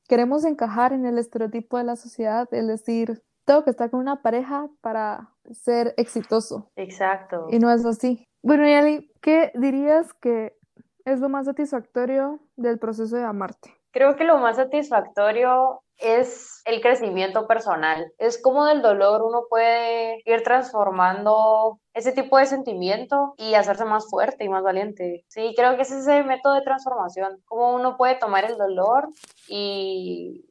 queremos 0.08 0.44
encajar 0.46 0.94
en 0.94 1.06
el 1.06 1.18
estereotipo 1.18 1.78
de 1.78 1.84
la 1.86 1.96
sociedad, 1.96 2.48
el 2.54 2.68
decir, 2.68 3.24
tengo 3.46 3.64
que 3.64 3.70
estar 3.70 3.90
con 3.90 4.00
una 4.00 4.22
pareja 4.22 4.70
para 4.82 5.30
ser 5.52 5.94
exitoso. 5.98 6.72
Exacto. 6.76 7.48
Y 7.50 7.60
no 7.60 7.72
es 7.72 7.86
así. 7.86 8.26
Bueno, 8.44 8.68
Yali, 8.68 9.12
¿qué 9.22 9.52
dirías 9.56 10.14
que 10.14 10.58
es 11.06 11.20
lo 11.20 11.30
más 11.30 11.46
satisfactorio 11.46 12.40
del 12.56 12.80
proceso 12.80 13.16
de 13.16 13.24
amarte? 13.24 13.76
Creo 13.92 14.16
que 14.16 14.24
lo 14.24 14.38
más 14.38 14.56
satisfactorio 14.56 15.82
es 15.98 16.62
el 16.66 16.82
crecimiento 16.82 17.48
personal. 17.48 18.12
Es 18.18 18.42
como 18.42 18.66
del 18.66 18.82
dolor 18.82 19.22
uno 19.22 19.44
puede 19.50 20.22
ir 20.26 20.42
transformando 20.44 21.80
ese 21.94 22.12
tipo 22.12 22.38
de 22.38 22.48
sentimiento 22.48 23.34
y 23.38 23.54
hacerse 23.54 23.86
más 23.86 24.10
fuerte 24.10 24.44
y 24.44 24.50
más 24.50 24.64
valiente. 24.64 25.24
Sí, 25.28 25.54
creo 25.56 25.76
que 25.76 25.84
ese 25.84 26.00
es 26.00 26.08
el 26.08 26.26
método 26.26 26.56
de 26.56 26.62
transformación, 26.62 27.42
cómo 27.46 27.76
uno 27.76 27.98
puede 27.98 28.16
tomar 28.16 28.46
el 28.46 28.58
dolor 28.58 29.10
y, 29.48 30.46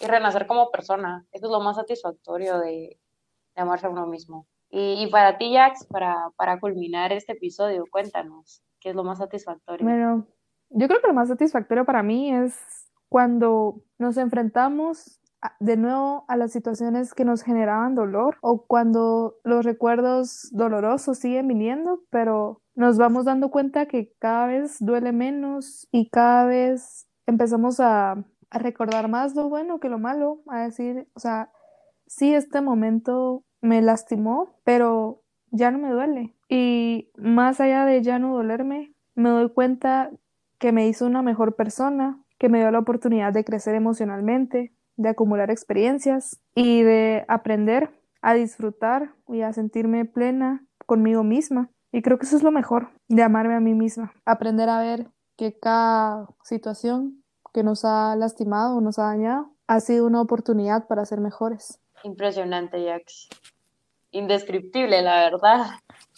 renacer 0.00 0.46
como 0.46 0.70
persona. 0.70 1.24
Eso 1.32 1.46
es 1.46 1.52
lo 1.52 1.60
más 1.60 1.76
satisfactorio 1.76 2.58
de, 2.58 2.98
de 3.54 3.62
amarse 3.62 3.86
a 3.86 3.90
uno 3.90 4.06
mismo. 4.06 4.46
Y, 4.70 5.06
para 5.06 5.38
ti, 5.38 5.54
Jax, 5.54 5.86
para 5.86 6.58
culminar 6.58 7.12
este 7.12 7.32
episodio, 7.32 7.84
cuéntanos, 7.90 8.60
¿qué 8.80 8.90
es 8.90 8.96
lo 8.96 9.04
más 9.04 9.18
satisfactorio? 9.18 9.86
Bueno, 9.86 10.26
yo 10.70 10.88
creo 10.88 11.00
que 11.00 11.08
lo 11.08 11.14
más 11.14 11.28
satisfactorio 11.28 11.84
para 11.84 12.02
mí 12.02 12.34
es 12.34 12.54
cuando 13.08 13.82
nos 13.98 14.16
enfrentamos 14.16 15.20
de 15.60 15.76
nuevo 15.76 16.24
a 16.28 16.36
las 16.36 16.52
situaciones 16.52 17.14
que 17.14 17.24
nos 17.24 17.42
generaban 17.42 17.94
dolor 17.94 18.38
o 18.40 18.64
cuando 18.66 19.36
los 19.44 19.64
recuerdos 19.64 20.48
dolorosos 20.52 21.18
siguen 21.18 21.48
viniendo, 21.48 22.00
pero 22.10 22.62
nos 22.74 22.98
vamos 22.98 23.26
dando 23.26 23.50
cuenta 23.50 23.86
que 23.86 24.12
cada 24.18 24.46
vez 24.46 24.78
duele 24.80 25.12
menos 25.12 25.86
y 25.92 26.08
cada 26.08 26.46
vez 26.46 27.06
empezamos 27.26 27.78
a, 27.80 28.12
a 28.50 28.58
recordar 28.58 29.08
más 29.08 29.34
lo 29.34 29.48
bueno 29.48 29.80
que 29.80 29.88
lo 29.88 29.98
malo, 29.98 30.42
a 30.48 30.62
decir, 30.62 31.08
o 31.14 31.20
sea, 31.20 31.50
sí, 32.06 32.34
este 32.34 32.60
momento 32.60 33.44
me 33.60 33.82
lastimó, 33.82 34.56
pero 34.64 35.22
ya 35.50 35.70
no 35.70 35.78
me 35.78 35.90
duele. 35.90 36.34
Y 36.48 37.10
más 37.16 37.60
allá 37.60 37.84
de 37.84 38.02
ya 38.02 38.18
no 38.18 38.34
dolerme, 38.34 38.94
me 39.14 39.30
doy 39.30 39.50
cuenta 39.50 40.10
que 40.64 40.72
me 40.72 40.88
hizo 40.88 41.04
una 41.04 41.20
mejor 41.20 41.56
persona, 41.56 42.24
que 42.38 42.48
me 42.48 42.58
dio 42.58 42.70
la 42.70 42.78
oportunidad 42.78 43.34
de 43.34 43.44
crecer 43.44 43.74
emocionalmente, 43.74 44.72
de 44.96 45.10
acumular 45.10 45.50
experiencias 45.50 46.40
y 46.54 46.80
de 46.80 47.26
aprender 47.28 47.90
a 48.22 48.32
disfrutar 48.32 49.14
y 49.28 49.42
a 49.42 49.52
sentirme 49.52 50.06
plena 50.06 50.64
conmigo 50.86 51.22
misma. 51.22 51.68
Y 51.92 52.00
creo 52.00 52.18
que 52.18 52.24
eso 52.24 52.38
es 52.38 52.42
lo 52.42 52.50
mejor, 52.50 52.88
de 53.08 53.22
amarme 53.22 53.54
a 53.54 53.60
mí 53.60 53.74
misma, 53.74 54.14
aprender 54.24 54.70
a 54.70 54.80
ver 54.80 55.08
que 55.36 55.52
cada 55.58 56.28
situación 56.44 57.22
que 57.52 57.62
nos 57.62 57.84
ha 57.84 58.16
lastimado 58.16 58.78
o 58.78 58.80
nos 58.80 58.98
ha 58.98 59.08
dañado 59.08 59.50
ha 59.66 59.80
sido 59.80 60.06
una 60.06 60.22
oportunidad 60.22 60.86
para 60.86 61.04
ser 61.04 61.20
mejores. 61.20 61.78
Impresionante, 62.04 62.82
Jax. 62.82 63.28
Indescriptible, 64.12 65.02
la 65.02 65.30
verdad. 65.30 65.66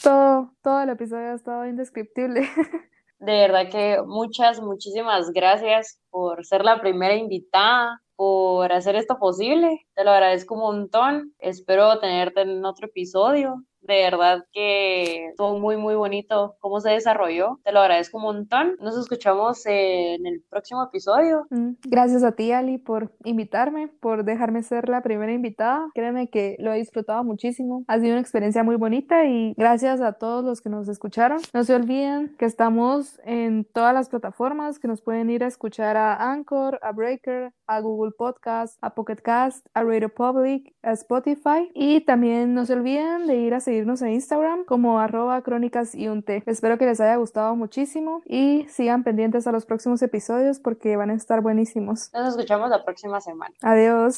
Todo, 0.01 0.53
todo 0.63 0.83
el 0.83 0.91
episodio 0.91 1.33
ha 1.33 1.35
estado 1.35 1.67
indescriptible. 1.67 2.49
De 3.19 3.33
verdad 3.33 3.71
que 3.71 3.99
muchas, 4.07 4.61
muchísimas 4.61 5.31
gracias 5.31 5.99
por 6.11 6.45
ser 6.45 6.65
la 6.65 6.81
primera 6.81 7.15
invitada, 7.15 8.03
por 8.15 8.73
hacer 8.73 8.97
esto 8.97 9.19
posible. 9.19 9.87
Te 9.95 10.05
lo 10.05 10.11
agradezco 10.11 10.55
un 10.55 10.61
montón. 10.61 11.35
Espero 11.39 11.99
tenerte 11.99 12.43
en 12.43 12.65
otro 12.65 12.87
episodio. 12.89 13.63
De 13.87 14.03
verdad 14.03 14.45
que 14.53 15.29
estuvo 15.29 15.59
muy, 15.59 15.77
muy 15.77 15.95
bonito 15.95 16.57
cómo 16.61 16.81
se 16.81 16.91
desarrolló. 16.91 17.61
Te 17.65 17.73
lo 17.73 17.81
agradezco 17.81 18.19
un 18.19 18.25
montón. 18.25 18.77
Nos 18.81 18.97
escuchamos 18.99 19.65
en 19.67 20.27
el 20.27 20.43
próximo 20.49 20.85
episodio. 20.85 21.47
Mm, 21.51 21.75
gracias 21.85 22.25
a 22.25 22.33
ti, 22.33 22.53
Ali, 22.53 22.79
por 22.79 23.13
invitarme, 23.25 23.89
por 23.89 24.25
dejarme 24.25 24.63
ser 24.63 24.89
la 24.89 25.03
primera 25.03 25.33
invitada. 25.33 25.89
Créeme 25.95 26.29
que 26.29 26.57
lo 26.59 26.73
he 26.73 26.79
disfrutado 26.79 27.23
muchísimo. 27.25 27.85
Ha 27.87 27.99
sido 27.99 28.13
una 28.13 28.21
experiencia 28.21 28.63
muy 28.63 28.77
bonita 28.77 29.25
y 29.27 29.55
gracias 29.57 30.01
a 30.01 30.15
todos 30.15 30.45
los 30.45 30.61
que 30.61 30.69
nos 30.69 30.89
escucharon. 30.89 31.39
No 31.53 31.65
se 31.65 31.75
olviden 31.75 32.35
que 32.39 32.45
estamos 32.45 33.21
en 33.25 33.65
todas 33.65 33.95
las 33.95 34.09
plataformas, 34.09 34.79
que 34.79 34.89
nos 34.89 35.01
pueden 35.01 35.31
ir 35.31 35.45
a 35.45 35.47
escuchar 35.47 35.97
a 35.97 36.33
Anchor, 36.33 36.79
a 36.83 36.93
Breaker, 36.93 37.53
a 37.67 37.81
Google 37.81 38.13
Podcast, 38.17 38.79
a 38.81 38.95
Pocket 38.95 39.17
Cast, 39.23 39.67
a 39.75 39.83
Radio 39.83 40.09
Public, 40.09 40.75
a 40.83 40.93
Spotify. 40.93 41.71
Y 41.75 42.01
también 42.03 42.55
no 42.55 42.65
se 42.65 42.73
olviden 42.73 43.27
de 43.27 43.37
ir 43.37 43.55
a 43.55 43.61
seguir 43.61 43.76
seguirnos 43.77 44.01
en 44.01 44.13
Instagram 44.13 44.65
como 44.65 44.99
arroba 45.01 45.43
crónicas 45.43 45.95
y 45.95 46.09
un 46.09 46.23
té. 46.23 46.43
Espero 46.47 46.79
que 46.79 46.87
les 46.87 46.99
haya 46.99 47.17
gustado 47.17 47.55
muchísimo 47.57 48.23
y 48.25 48.67
sigan 48.71 49.05
pendientes 49.05 49.47
a 49.47 49.53
los 49.53 49.67
próximos 49.67 50.01
episodios 50.01 50.61
porque 50.61 50.97
van 50.97 51.11
a 51.11 51.15
estar 51.15 51.43
buenísimos. 51.43 52.11
Nos 52.15 52.31
escuchamos 52.31 52.71
la 52.71 52.85
próxima 52.85 53.21
semana. 53.21 53.55
Adiós. 53.61 54.17